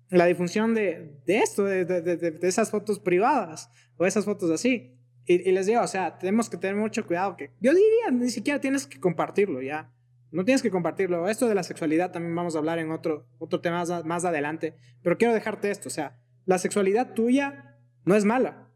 la 0.10 0.26
difusión 0.26 0.74
de, 0.74 1.20
de 1.26 1.40
esto, 1.40 1.66
de, 1.66 1.84
de, 1.84 2.02
de, 2.02 2.48
esas 2.48 2.72
fotos 2.72 3.00
privadas 3.00 3.70
o 3.98 4.06
esas 4.06 4.24
fotos 4.24 4.50
así. 4.50 4.98
Y, 5.26 5.50
y, 5.50 5.52
les 5.52 5.66
digo, 5.66 5.82
o 5.82 5.88
sea, 5.88 6.18
tenemos 6.18 6.50
que 6.50 6.58
tener 6.58 6.78
mucho 6.78 7.06
cuidado, 7.06 7.36
que 7.36 7.52
yo 7.60 7.74
diría, 7.74 8.12
ni 8.12 8.30
siquiera 8.30 8.62
tienes 8.62 8.88
que 8.88 9.00
compartirlo 9.00 9.62
ya. 9.62 9.93
No 10.34 10.44
tienes 10.44 10.64
que 10.64 10.72
compartirlo. 10.72 11.30
Esto 11.30 11.48
de 11.48 11.54
la 11.54 11.62
sexualidad 11.62 12.12
también 12.12 12.34
vamos 12.34 12.56
a 12.56 12.58
hablar 12.58 12.80
en 12.80 12.90
otro, 12.90 13.28
otro 13.38 13.62
tema 13.62 13.86
más, 13.86 14.04
más 14.04 14.26
adelante. 14.26 14.76
Pero 15.04 15.16
quiero 15.20 15.32
dejarte 15.32 15.70
esto. 15.70 15.90
O 15.90 15.92
sea, 15.92 16.20
la 16.46 16.58
sexualidad 16.58 17.14
tuya 17.14 17.78
no 18.04 18.16
es 18.16 18.26
mala. 18.26 18.72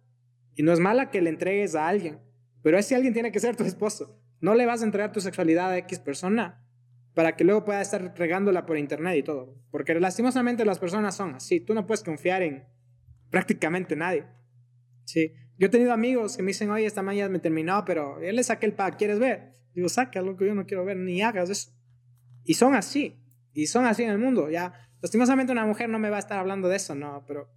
Y 0.53 0.61
no 0.61 0.71
es 0.71 0.79
mala 0.79 1.09
que 1.09 1.19
le 1.19 1.31
entregues 1.31 1.73
a 1.73 1.87
alguien. 1.87 2.19
Pero 2.61 2.77
ese 2.77 2.95
alguien 2.95 3.13
tiene 3.13 3.31
que 3.31 3.39
ser 3.39 3.55
tu 3.55 3.63
esposo. 3.63 4.21
No 4.39 4.53
le 4.53 4.67
vas 4.67 4.83
a 4.83 4.85
entregar 4.85 5.11
tu 5.11 5.19
sexualidad 5.19 5.71
a 5.71 5.77
X 5.79 5.97
persona 5.97 6.63
para 7.15 7.35
que 7.35 7.43
luego 7.43 7.65
pueda 7.65 7.81
estar 7.81 8.13
regándola 8.15 8.67
por 8.67 8.77
internet 8.77 9.17
y 9.17 9.23
todo. 9.23 9.55
Porque 9.71 9.99
lastimosamente 9.99 10.63
las 10.63 10.77
personas 10.77 11.15
son 11.15 11.33
así. 11.33 11.59
Tú 11.59 11.73
no 11.73 11.87
puedes 11.87 12.03
confiar 12.03 12.43
en 12.43 12.65
prácticamente 13.31 13.95
nadie. 13.95 14.25
Sí. 15.05 15.33
Yo 15.57 15.65
he 15.65 15.69
tenido 15.71 15.91
amigos 15.91 16.37
que 16.37 16.43
me 16.43 16.49
dicen, 16.49 16.69
oye, 16.69 16.85
esta 16.85 17.01
mañana 17.01 17.29
me 17.29 17.39
terminó, 17.39 17.83
pero 17.83 18.21
él 18.21 18.35
le 18.35 18.43
saqué 18.43 18.67
el 18.67 18.73
pack, 18.73 18.97
¿quieres 18.97 19.17
ver? 19.17 19.53
Digo, 19.77 19.89
saca 19.89 20.23
lo 20.23 20.35
que 20.35 20.47
yo 20.47 20.55
no 20.55 20.65
quiero 20.65 20.83
ver, 20.85 20.97
ni 20.97 21.21
hagas 21.21 21.51
eso. 21.51 21.71
Y 22.43 22.55
son 22.55 22.73
así, 22.73 23.15
y 23.53 23.67
son 23.67 23.85
así 23.85 24.01
en 24.01 24.09
el 24.09 24.17
mundo. 24.17 24.49
Ya, 24.49 24.73
lastimosamente 25.03 25.51
una 25.51 25.67
mujer 25.67 25.87
no 25.87 25.99
me 25.99 26.09
va 26.09 26.15
a 26.15 26.19
estar 26.19 26.39
hablando 26.39 26.67
de 26.67 26.77
eso, 26.77 26.95
no, 26.95 27.23
pero 27.27 27.47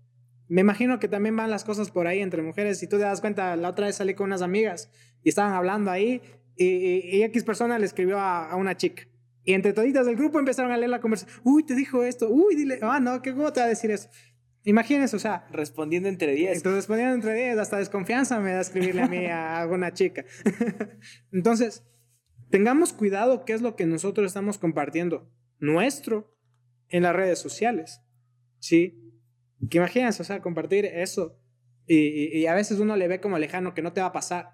me 0.46 0.60
imagino 0.60 0.98
que 0.98 1.08
también 1.08 1.34
van 1.34 1.48
las 1.48 1.64
cosas 1.64 1.90
por 1.90 2.06
ahí 2.06 2.20
entre 2.20 2.42
mujeres. 2.42 2.78
Si 2.78 2.86
tú 2.86 2.98
te 2.98 3.04
das 3.04 3.22
cuenta, 3.22 3.56
la 3.56 3.70
otra 3.70 3.86
vez 3.86 3.96
salí 3.96 4.12
con 4.12 4.26
unas 4.26 4.42
amigas 4.42 4.90
y 5.24 5.30
estaban 5.30 5.54
hablando 5.54 5.90
ahí 5.90 6.20
y, 6.56 7.22
X 7.22 7.42
persona 7.42 7.78
le 7.78 7.86
escribió 7.86 8.18
a, 8.18 8.54
una 8.54 8.76
chica. 8.76 9.04
Y 9.42 9.54
entre 9.54 9.72
toditas 9.72 10.04
del 10.04 10.16
grupo 10.16 10.38
empezaron 10.38 10.72
a 10.72 10.76
leer 10.76 10.90
la 10.90 11.00
conversación. 11.00 11.40
Uy, 11.42 11.64
te 11.64 11.74
dijo 11.74 12.04
esto. 12.04 12.28
Uy, 12.28 12.54
dile, 12.54 12.80
ah, 12.82 13.00
no, 13.00 13.22
¿cómo 13.22 13.50
te 13.50 13.60
va 13.60 13.66
a 13.66 13.70
decir 13.70 13.90
eso? 13.90 14.10
Imagínense, 14.64 15.16
o 15.16 15.18
sea. 15.18 15.48
Respondiendo 15.52 16.10
entre 16.10 16.34
10. 16.34 16.58
Entonces, 16.58 16.80
respondiendo 16.80 17.14
entre 17.14 17.32
10, 17.32 17.56
hasta 17.56 17.78
desconfianza 17.78 18.38
me 18.40 18.52
da 18.52 18.60
escribirle 18.60 19.00
a 19.00 19.08
mí 19.08 19.24
a 19.24 19.58
alguna 19.58 19.94
chica. 19.94 20.26
Entonces, 21.32 21.82
Tengamos 22.50 22.92
cuidado 22.92 23.44
qué 23.44 23.52
es 23.52 23.62
lo 23.62 23.76
que 23.76 23.86
nosotros 23.86 24.26
estamos 24.26 24.58
compartiendo 24.58 25.30
nuestro 25.58 26.36
en 26.88 27.04
las 27.04 27.14
redes 27.14 27.38
sociales. 27.38 28.00
¿Sí? 28.58 29.00
Que 29.70 29.78
imagínense, 29.78 30.22
o 30.22 30.24
sea, 30.24 30.40
compartir 30.40 30.84
eso 30.84 31.40
y, 31.92 32.46
a 32.46 32.54
veces 32.54 32.78
uno 32.78 32.96
le 32.96 33.08
ve 33.08 33.20
como 33.20 33.36
lejano 33.38 33.74
que 33.74 33.82
no 33.82 33.92
te 33.92 34.00
va 34.00 34.08
a 34.08 34.12
pasar. 34.12 34.50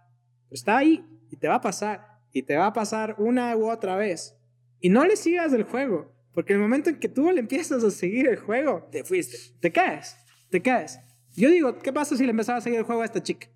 está 0.50 0.78
ahí 0.78 1.04
y 1.30 1.36
te 1.36 1.48
va 1.48 1.56
a 1.56 1.60
pasar. 1.60 2.16
Y 2.32 2.42
te 2.42 2.56
va 2.56 2.66
a 2.66 2.72
pasar 2.72 3.16
una 3.18 3.54
u 3.56 3.70
otra 3.70 3.96
vez. 3.96 4.38
Y 4.80 4.88
no 4.88 5.04
le 5.04 5.16
sigas 5.16 5.52
el 5.52 5.64
juego. 5.64 6.14
Porque 6.32 6.54
el 6.54 6.58
momento 6.58 6.88
en 6.90 6.98
que 6.98 7.08
tú 7.08 7.30
le 7.30 7.40
empiezas 7.40 7.84
a 7.84 7.90
seguir 7.90 8.26
el 8.26 8.36
juego, 8.36 8.88
te 8.90 9.04
fuiste. 9.04 9.36
Te 9.60 9.70
caes. 9.70 10.16
Te 10.50 10.62
caes. 10.62 10.98
Yo 11.34 11.50
digo, 11.50 11.78
¿qué 11.78 11.92
pasa 11.92 12.16
si 12.16 12.24
le 12.24 12.30
empezaba 12.30 12.58
a 12.58 12.62
seguir 12.62 12.78
el 12.78 12.84
juego 12.84 13.02
a 13.02 13.04
esta 13.04 13.22
chica? 13.22 13.48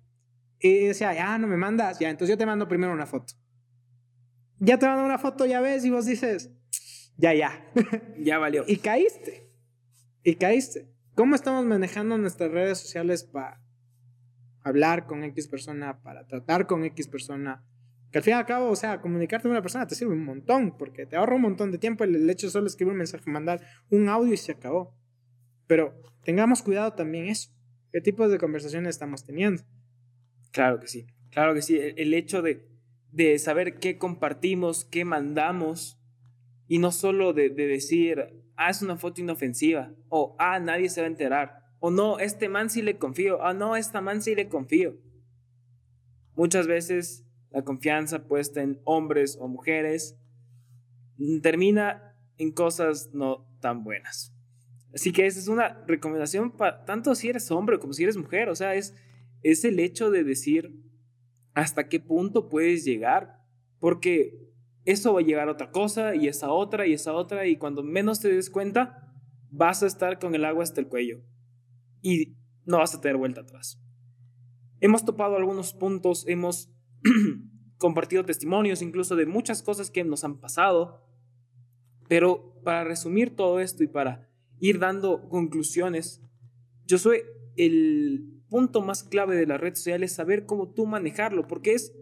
Y 0.59 0.85
decía, 0.85 1.13
ya 1.13 1.39
no 1.39 1.47
me 1.47 1.57
mandas, 1.57 1.97
ya, 1.97 2.09
entonces 2.09 2.29
yo 2.29 2.37
te 2.37 2.45
mando 2.45 2.67
primero 2.67 2.93
una 2.93 3.07
foto. 3.07 3.33
Ya 4.63 4.77
te 4.77 4.85
mando 4.85 5.03
una 5.03 5.17
foto, 5.17 5.47
ya 5.47 5.59
ves, 5.59 5.83
y 5.85 5.89
vos 5.89 6.05
dices, 6.05 6.51
ya, 7.17 7.33
ya. 7.33 7.65
ya 8.19 8.37
valió. 8.37 8.63
Y 8.67 8.77
caíste. 8.77 9.49
Y 10.23 10.35
caíste. 10.35 10.87
¿Cómo 11.15 11.33
estamos 11.33 11.65
manejando 11.65 12.15
nuestras 12.19 12.51
redes 12.51 12.77
sociales 12.77 13.23
para 13.23 13.59
hablar 14.61 15.07
con 15.07 15.23
X 15.23 15.47
persona, 15.47 16.01
para 16.03 16.27
tratar 16.27 16.67
con 16.67 16.85
X 16.85 17.07
persona? 17.07 17.65
Que 18.11 18.19
al 18.19 18.23
fin 18.23 18.33
y 18.33 18.37
al 18.37 18.45
cabo, 18.45 18.69
o 18.69 18.75
sea, 18.75 19.01
comunicarte 19.01 19.43
con 19.43 19.51
una 19.51 19.63
persona 19.63 19.87
te 19.87 19.95
sirve 19.95 20.13
un 20.13 20.25
montón, 20.25 20.77
porque 20.77 21.07
te 21.07 21.15
ahorra 21.15 21.37
un 21.37 21.41
montón 21.41 21.71
de 21.71 21.79
tiempo. 21.79 22.03
El, 22.03 22.29
hecho 22.29 22.45
de 22.45 22.51
solo 22.51 22.67
escribir 22.67 22.91
un 22.91 22.99
mensaje, 22.99 23.29
mandar 23.31 23.61
un 23.89 24.09
audio 24.09 24.33
y 24.33 24.37
se 24.37 24.51
acabó. 24.51 24.95
Pero 25.65 25.99
tengamos 26.23 26.61
cuidado 26.61 26.93
también 26.93 27.25
eso. 27.25 27.49
¿Qué 27.91 27.99
tipos 27.99 28.29
de 28.29 28.37
conversaciones 28.37 28.89
estamos 28.89 29.25
teniendo? 29.25 29.63
Claro 30.51 30.79
que 30.79 30.87
sí, 30.87 31.07
claro 31.31 31.53
que 31.55 31.61
sí. 31.61 31.79
El, 31.79 32.13
hecho 32.13 32.41
de, 32.41 32.69
de, 33.11 33.37
saber 33.39 33.79
qué 33.79 33.97
compartimos, 33.97 34.85
qué 34.85 35.05
mandamos, 35.05 35.99
y 36.67 36.79
no 36.79 36.91
solo 36.91 37.33
de, 37.33 37.49
de 37.49 37.67
decir, 37.67 38.43
ah, 38.55 38.69
es 38.69 38.81
una 38.81 38.97
foto 38.97 39.21
inofensiva, 39.21 39.93
o 40.09 40.35
ah, 40.39 40.59
nadie 40.59 40.89
se 40.89 41.01
va 41.01 41.07
a 41.07 41.09
enterar, 41.09 41.65
o 41.79 41.91
no, 41.91 42.19
este 42.19 42.49
man 42.49 42.69
sí 42.69 42.81
le 42.81 42.97
confío, 42.97 43.43
ah, 43.43 43.53
no, 43.53 43.75
esta 43.75 44.01
man 44.01 44.21
sí 44.21 44.35
le 44.35 44.47
confío. 44.47 44.97
Muchas 46.35 46.67
veces 46.67 47.25
la 47.49 47.63
confianza 47.63 48.27
puesta 48.27 48.61
en 48.61 48.79
hombres 48.85 49.37
o 49.39 49.47
mujeres 49.47 50.17
termina 51.41 52.15
en 52.37 52.51
cosas 52.51 53.09
no 53.13 53.47
tan 53.59 53.83
buenas. 53.83 54.33
Así 54.93 55.11
que 55.11 55.25
esa 55.25 55.39
es 55.39 55.47
una 55.47 55.83
recomendación 55.87 56.51
para 56.51 56.85
tanto 56.85 57.15
si 57.15 57.29
eres 57.29 57.51
hombre 57.51 57.79
como 57.79 57.93
si 57.93 58.03
eres 58.03 58.17
mujer, 58.17 58.49
o 58.49 58.55
sea, 58.55 58.75
es 58.75 58.95
es 59.43 59.65
el 59.65 59.79
hecho 59.79 60.11
de 60.11 60.23
decir 60.23 60.75
hasta 61.53 61.87
qué 61.89 61.99
punto 61.99 62.49
puedes 62.49 62.85
llegar, 62.85 63.41
porque 63.79 64.51
eso 64.85 65.13
va 65.13 65.19
a 65.19 65.23
llegar 65.23 65.47
a 65.47 65.51
otra 65.51 65.71
cosa 65.71 66.15
y 66.15 66.27
esa 66.27 66.51
otra 66.51 66.87
y 66.87 66.93
esa 66.93 67.13
otra 67.13 67.45
y 67.47 67.57
cuando 67.57 67.83
menos 67.83 68.19
te 68.19 68.33
des 68.33 68.49
cuenta 68.49 69.13
vas 69.49 69.83
a 69.83 69.87
estar 69.87 70.19
con 70.19 70.33
el 70.33 70.45
agua 70.45 70.63
hasta 70.63 70.81
el 70.81 70.87
cuello 70.87 71.21
y 72.01 72.37
no 72.65 72.77
vas 72.77 72.95
a 72.95 73.01
tener 73.01 73.17
vuelta 73.17 73.41
atrás. 73.41 73.79
Hemos 74.79 75.05
topado 75.05 75.35
algunos 75.35 75.73
puntos, 75.73 76.25
hemos 76.27 76.71
compartido 77.77 78.25
testimonios 78.25 78.81
incluso 78.81 79.15
de 79.15 79.25
muchas 79.25 79.61
cosas 79.61 79.91
que 79.91 80.03
nos 80.03 80.23
han 80.23 80.39
pasado, 80.39 81.05
pero 82.07 82.59
para 82.63 82.83
resumir 82.83 83.35
todo 83.35 83.59
esto 83.59 83.83
y 83.83 83.87
para 83.87 84.29
ir 84.59 84.79
dando 84.79 85.27
conclusiones, 85.29 86.23
yo 86.85 86.97
soy 86.97 87.21
el 87.55 88.40
punto 88.51 88.81
más 88.81 89.03
clave 89.03 89.37
de 89.37 89.47
la 89.47 89.57
red 89.57 89.75
social 89.75 90.03
es 90.03 90.11
saber 90.11 90.45
cómo 90.45 90.73
tú 90.73 90.85
manejarlo, 90.85 91.47
porque 91.47 91.71
es, 91.71 91.93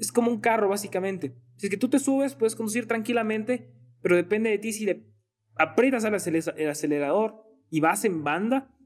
es 0.00 0.10
como 0.10 0.32
un 0.32 0.40
carro 0.40 0.68
básicamente. 0.68 1.36
Si 1.56 1.66
es 1.66 1.70
que 1.70 1.76
tú 1.76 1.88
te 1.88 2.00
subes, 2.00 2.34
puedes 2.34 2.56
conducir 2.56 2.88
tranquilamente, 2.88 3.72
pero 4.02 4.16
depende 4.16 4.50
de 4.50 4.58
ti 4.58 4.72
si 4.72 4.84
le 4.84 5.06
aprietas 5.54 6.04
al 6.04 6.14
el 6.14 6.68
acelerador 6.68 7.44
y 7.70 7.78
vas 7.78 8.04
en 8.04 8.24
banda 8.24 8.76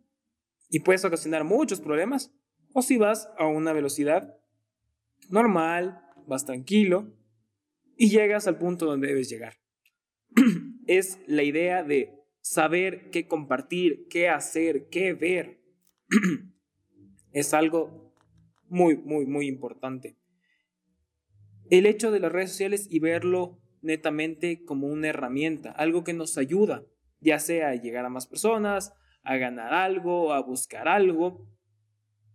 y 0.69 0.81
puedes 0.81 1.07
ocasionar 1.07 1.45
muchos 1.45 1.81
problemas, 1.81 2.35
o 2.75 2.83
si 2.83 2.99
vas 2.99 3.31
a 3.39 3.47
una 3.47 3.73
velocidad 3.73 4.37
normal, 5.31 6.03
vas 6.27 6.45
tranquilo 6.45 7.15
y 7.97 8.11
llegas 8.11 8.47
al 8.47 8.59
punto 8.59 8.85
donde 8.85 9.09
debes 9.09 9.31
llegar. 9.31 9.55
es 10.87 11.19
la 11.27 11.45
idea 11.45 11.83
de 11.83 12.13
saber 12.43 13.09
qué 13.11 13.27
compartir, 13.27 14.07
qué 14.11 14.29
hacer, 14.29 14.91
qué 14.91 15.15
ver. 15.15 15.63
es 17.37 17.53
algo 17.53 18.15
muy, 18.71 18.97
muy, 18.97 19.27
muy 19.27 19.47
importante. 19.47 20.17
El 21.69 21.85
hecho 21.85 22.11
de 22.11 22.19
las 22.19 22.33
redes 22.33 22.53
sociales 22.53 22.89
y 22.91 22.99
verlo 22.99 23.61
netamente 23.83 24.65
como 24.65 24.87
una 24.87 25.09
herramienta, 25.09 25.71
algo 25.71 26.03
que 26.03 26.15
nos 26.15 26.39
ayuda, 26.39 26.87
ya 27.21 27.39
sea 27.39 27.69
a 27.69 27.75
llegar 27.75 28.07
a 28.07 28.09
más 28.09 28.27
personas, 28.27 28.95
a 29.23 29.37
ganar 29.37 29.75
algo, 29.75 30.33
a 30.33 30.41
buscar 30.41 30.89
algo, 30.89 31.47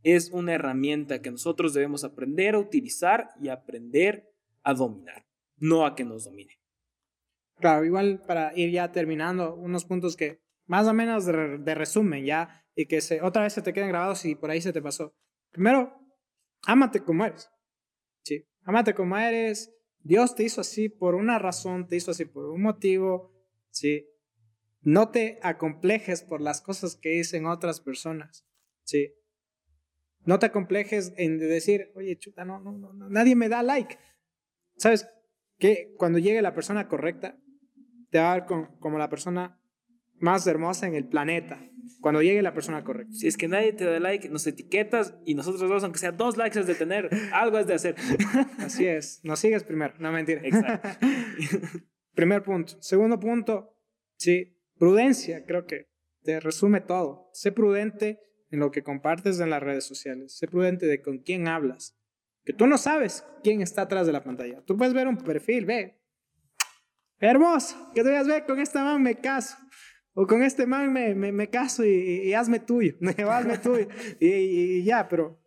es 0.04 0.30
una 0.30 0.54
herramienta 0.54 1.20
que 1.20 1.32
nosotros 1.32 1.74
debemos 1.74 2.04
aprender 2.04 2.54
a 2.54 2.60
utilizar 2.60 3.32
y 3.42 3.48
aprender 3.48 4.32
a 4.62 4.76
dominar, 4.76 5.26
no 5.58 5.84
a 5.88 5.96
que 5.96 6.06
nos 6.06 6.26
domine. 6.26 6.60
Claro, 7.56 7.86
igual 7.86 8.22
para 8.28 8.56
ir 8.56 8.70
ya 8.70 8.92
terminando, 8.92 9.56
unos 9.56 9.84
puntos 9.84 10.16
que 10.16 10.42
más 10.68 10.88
o 10.88 10.94
menos 10.94 11.26
de, 11.26 11.58
de 11.58 11.74
resumen 11.74 12.24
ya 12.24 12.61
y 12.76 12.86
que 12.86 13.02
se, 13.02 13.22
otra 13.22 13.44
vez 13.44 13.54
se 13.54 13.62
te 13.62 13.74
queden 13.74 13.90
grabados 13.90 14.26
y 14.26 14.36
por 14.36 14.50
ahí 14.50 14.62
se 14.62 14.74
te 14.74 14.82
pasó. 14.82 15.16
Primero, 15.52 15.94
ámate 16.64 17.04
como 17.04 17.26
eres. 17.26 17.50
Sí, 18.24 18.48
ámate 18.64 18.94
como 18.94 19.18
eres. 19.18 19.74
Dios 20.00 20.36
te 20.36 20.44
hizo 20.44 20.62
así 20.62 20.90
por 20.90 21.16
una 21.16 21.38
razón, 21.40 21.88
te 21.88 21.96
hizo 21.96 22.12
así 22.12 22.26
por 22.26 22.46
un 22.46 22.62
motivo. 22.62 23.32
Sí. 23.70 24.08
No 24.82 25.10
te 25.10 25.40
acomplejes 25.44 26.24
por 26.24 26.42
las 26.42 26.62
cosas 26.62 26.96
que 26.96 27.10
dicen 27.10 27.46
otras 27.46 27.82
personas. 27.82 28.48
Sí. 28.84 29.14
No 30.24 30.40
te 30.40 30.48
acomplejes 30.48 31.14
en 31.18 31.38
decir, 31.40 31.92
oye, 31.96 32.18
chuta, 32.18 32.46
no, 32.46 32.60
no, 32.60 32.72
no, 32.72 33.10
nadie 33.10 33.36
me 33.36 33.50
da 33.50 33.64
like. 33.64 33.98
¿Sabes? 34.78 35.08
Que 35.58 35.94
cuando 35.98 36.20
llegue 36.20 36.42
la 36.42 36.54
persona 36.54 36.88
correcta, 36.88 37.40
te 38.10 38.20
va 38.20 38.34
a 38.34 38.40
ver 38.40 38.46
como 38.80 38.98
la 38.98 39.10
persona 39.10 39.61
más 40.22 40.46
hermosa 40.48 40.88
en 40.88 40.96
el 40.96 41.08
planeta 41.08 41.60
cuando 42.02 42.22
llegue 42.22 42.42
la 42.42 42.54
persona 42.54 42.84
correcta. 42.84 43.14
Si 43.14 43.28
es 43.28 43.38
que 43.38 43.48
nadie 43.48 43.74
te 43.74 43.86
da 43.86 44.00
like, 44.00 44.28
nos 44.30 44.46
etiquetas 44.48 45.16
y 45.26 45.36
nosotros 45.36 45.70
dos, 45.70 45.84
aunque 45.84 46.00
sea 46.00 46.12
dos 46.12 46.36
likes, 46.36 46.60
es 46.60 46.68
de 46.68 46.76
tener, 46.76 47.10
algo 47.34 47.58
es 47.60 47.68
de 47.68 47.76
hacer. 47.76 47.96
Así 48.58 48.86
es. 48.86 49.22
Nos 49.24 49.40
sigues 49.40 49.64
primero, 49.64 49.94
no 50.00 50.12
mentira. 50.12 50.42
Exacto. 50.44 50.90
Primer 52.14 52.44
punto. 52.44 52.82
Segundo 52.82 53.20
punto, 53.20 53.78
sí, 54.18 54.58
prudencia, 54.78 55.46
creo 55.46 55.66
que 55.66 55.90
te 56.24 56.40
resume 56.40 56.82
todo. 56.82 57.30
Sé 57.34 57.52
prudente 57.52 58.20
en 58.50 58.60
lo 58.60 58.72
que 58.72 58.84
compartes 58.84 59.40
en 59.40 59.50
las 59.50 59.64
redes 59.64 59.86
sociales. 59.86 60.36
Sé 60.38 60.48
prudente 60.48 60.88
de 60.88 61.02
con 61.02 61.20
quién 61.20 61.48
hablas. 61.48 61.98
Que 62.44 62.54
tú 62.54 62.68
no 62.68 62.78
sabes 62.78 63.24
quién 63.44 63.62
está 63.62 63.84
atrás 63.84 64.08
de 64.08 64.14
la 64.14 64.24
pantalla. 64.24 64.62
Tú 64.66 64.76
puedes 64.76 64.94
ver 64.94 65.08
un 65.08 65.18
perfil, 65.18 65.66
ve. 65.66 66.02
Hermoso, 67.20 67.78
que 67.94 68.02
tú 68.02 68.08
veas, 68.08 68.28
ve, 68.28 68.44
con 68.46 68.60
esta 68.60 68.84
mano 68.84 68.98
me 68.98 69.16
caso. 69.16 69.56
O 70.14 70.28
con 70.28 70.44
este 70.44 70.68
man 70.68 70.92
me, 70.92 71.16
me, 71.16 71.50
caso 71.50 71.86
y, 71.86 72.34
hazme 72.34 72.60
tuyo, 72.60 72.96
hazme 73.30 73.58
tuyo. 73.58 73.88
Y, 74.20 74.84
ya, 74.84 75.08
pero 75.08 75.40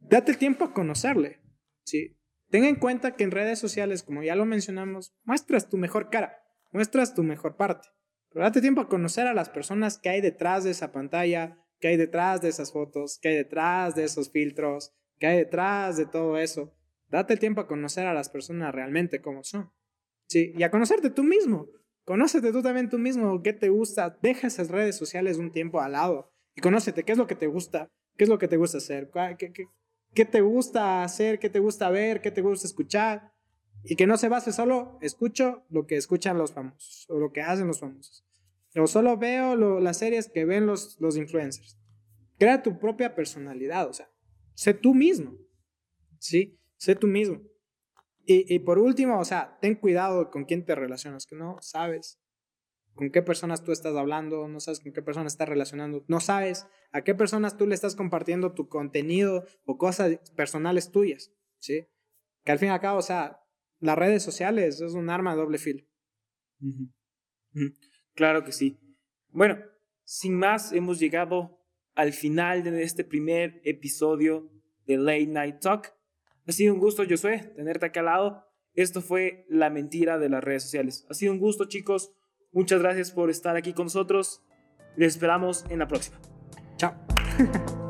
date 0.00 0.34
tiempo 0.34 0.64
a 0.64 0.72
conocerle. 0.72 1.40
¿sí? 1.84 2.16
Ten 2.50 2.64
en 2.64 2.76
cuenta 2.76 3.16
que 3.16 3.24
en 3.24 3.30
redes 3.30 3.58
sociales, 3.58 4.02
como 4.02 4.22
ya 4.22 4.34
lo 4.34 4.46
mencionamos, 4.46 5.14
muestras 5.24 5.68
tu 5.68 5.76
mejor 5.76 6.08
cara, 6.08 6.42
muestras 6.72 7.14
tu 7.14 7.22
mejor 7.22 7.56
parte. 7.56 7.88
Pero 8.30 8.44
date 8.44 8.62
tiempo 8.62 8.80
a 8.80 8.88
conocer 8.88 9.26
a 9.26 9.34
las 9.34 9.50
personas 9.50 9.98
que 9.98 10.08
hay 10.08 10.20
detrás 10.20 10.64
de 10.64 10.70
esa 10.70 10.92
pantalla, 10.92 11.62
que 11.80 11.88
hay 11.88 11.96
detrás 11.96 12.40
de 12.40 12.48
esas 12.48 12.72
fotos, 12.72 13.18
que 13.20 13.28
hay 13.28 13.36
detrás 13.36 13.94
de 13.94 14.04
esos 14.04 14.30
filtros, 14.30 14.94
que 15.18 15.26
hay 15.26 15.36
detrás 15.36 15.96
de 15.96 16.06
todo 16.06 16.38
eso. 16.38 16.74
Date 17.08 17.36
tiempo 17.36 17.60
a 17.60 17.66
conocer 17.66 18.06
a 18.06 18.14
las 18.14 18.28
personas 18.30 18.74
realmente 18.74 19.20
como 19.20 19.44
son. 19.44 19.70
¿sí? 20.26 20.52
Y 20.56 20.62
a 20.62 20.70
conocerte 20.70 21.10
tú 21.10 21.24
mismo. 21.24 21.68
Conócete 22.08 22.52
tú 22.52 22.62
también 22.62 22.88
tú 22.88 22.98
mismo, 22.98 23.42
qué 23.42 23.52
te 23.52 23.68
gusta, 23.68 24.16
deja 24.22 24.46
esas 24.46 24.70
redes 24.70 24.96
sociales 24.96 25.36
un 25.36 25.52
tiempo 25.52 25.82
al 25.82 25.92
lado 25.92 26.32
y 26.56 26.62
conócete, 26.62 27.02
qué 27.02 27.12
es 27.12 27.18
lo 27.18 27.26
que 27.26 27.34
te 27.34 27.48
gusta, 27.48 27.90
qué 28.16 28.24
es 28.24 28.30
lo 28.30 28.38
que 28.38 28.48
te 28.48 28.56
gusta 28.56 28.78
hacer, 28.78 29.10
qué, 29.36 29.52
qué, 29.52 29.66
qué 30.14 30.24
te 30.24 30.40
gusta 30.40 31.04
hacer, 31.04 31.38
qué 31.38 31.50
te 31.50 31.58
gusta 31.58 31.90
ver, 31.90 32.22
qué 32.22 32.30
te 32.30 32.40
gusta 32.40 32.66
escuchar 32.66 33.34
y 33.84 33.94
que 33.94 34.06
no 34.06 34.16
se 34.16 34.30
base 34.30 34.52
solo, 34.52 34.98
escucho 35.02 35.66
lo 35.68 35.86
que 35.86 35.98
escuchan 35.98 36.38
los 36.38 36.52
famosos 36.52 37.04
o 37.10 37.18
lo 37.18 37.30
que 37.30 37.42
hacen 37.42 37.66
los 37.66 37.80
famosos. 37.80 38.24
O 38.74 38.86
solo 38.86 39.18
veo 39.18 39.54
las 39.78 39.98
series 39.98 40.30
que 40.30 40.46
ven 40.46 40.64
los, 40.64 40.98
los 41.00 41.18
influencers. 41.18 41.78
Crea 42.38 42.62
tu 42.62 42.78
propia 42.78 43.14
personalidad, 43.14 43.86
o 43.86 43.92
sea, 43.92 44.08
sé 44.54 44.72
tú 44.72 44.94
mismo, 44.94 45.36
¿sí? 46.18 46.58
Sé 46.78 46.94
tú 46.94 47.06
mismo. 47.06 47.42
Y, 48.30 48.58
por 48.58 48.78
último, 48.78 49.18
o 49.18 49.24
sea, 49.24 49.56
ten 49.58 49.74
cuidado 49.74 50.30
con 50.30 50.44
quién 50.44 50.66
te 50.66 50.74
relacionas, 50.74 51.24
que 51.24 51.34
no 51.34 51.56
sabes 51.62 52.20
con 52.92 53.10
qué 53.10 53.22
personas 53.22 53.64
tú 53.64 53.72
estás 53.72 53.96
hablando, 53.96 54.48
no 54.48 54.60
sabes 54.60 54.80
con 54.80 54.92
qué 54.92 55.00
personas 55.00 55.32
estás 55.32 55.48
relacionando, 55.48 56.04
no 56.08 56.20
sabes 56.20 56.66
a 56.92 57.04
qué 57.04 57.14
personas 57.14 57.56
tú 57.56 57.66
le 57.66 57.74
estás 57.74 57.96
compartiendo 57.96 58.52
tu 58.52 58.68
contenido 58.68 59.46
o 59.64 59.78
cosas 59.78 60.18
personales 60.36 60.90
tuyas, 60.90 61.32
¿sí? 61.58 61.86
Que 62.44 62.52
al 62.52 62.58
fin 62.58 62.68
y 62.68 62.72
al 62.72 62.80
cabo, 62.80 62.98
o 62.98 63.02
sea, 63.02 63.40
las 63.80 63.96
redes 63.96 64.24
sociales 64.24 64.82
es 64.82 64.92
un 64.92 65.08
arma 65.08 65.30
de 65.30 65.40
doble 65.40 65.56
filo. 65.56 65.86
Claro 68.14 68.44
que 68.44 68.52
sí. 68.52 68.78
Bueno, 69.28 69.58
sin 70.04 70.34
más, 70.34 70.72
hemos 70.72 70.98
llegado 70.98 71.64
al 71.94 72.12
final 72.12 72.62
de 72.62 72.82
este 72.82 73.04
primer 73.04 73.62
episodio 73.64 74.50
de 74.84 74.98
Late 74.98 75.28
Night 75.28 75.60
Talk. 75.60 75.97
Ha 76.48 76.52
sido 76.52 76.72
un 76.72 76.80
gusto, 76.80 77.04
Josué, 77.06 77.52
tenerte 77.56 77.84
acá 77.84 78.00
al 78.00 78.06
lado. 78.06 78.46
Esto 78.74 79.02
fue 79.02 79.44
La 79.50 79.68
Mentira 79.68 80.18
de 80.18 80.30
las 80.30 80.42
Redes 80.42 80.62
Sociales. 80.62 81.06
Ha 81.10 81.14
sido 81.14 81.32
un 81.32 81.38
gusto, 81.38 81.66
chicos. 81.66 82.12
Muchas 82.52 82.80
gracias 82.80 83.10
por 83.10 83.28
estar 83.28 83.54
aquí 83.54 83.74
con 83.74 83.86
nosotros. 83.86 84.42
Les 84.96 85.12
esperamos 85.12 85.66
en 85.68 85.80
la 85.80 85.88
próxima. 85.88 86.18
Chao. 86.78 86.94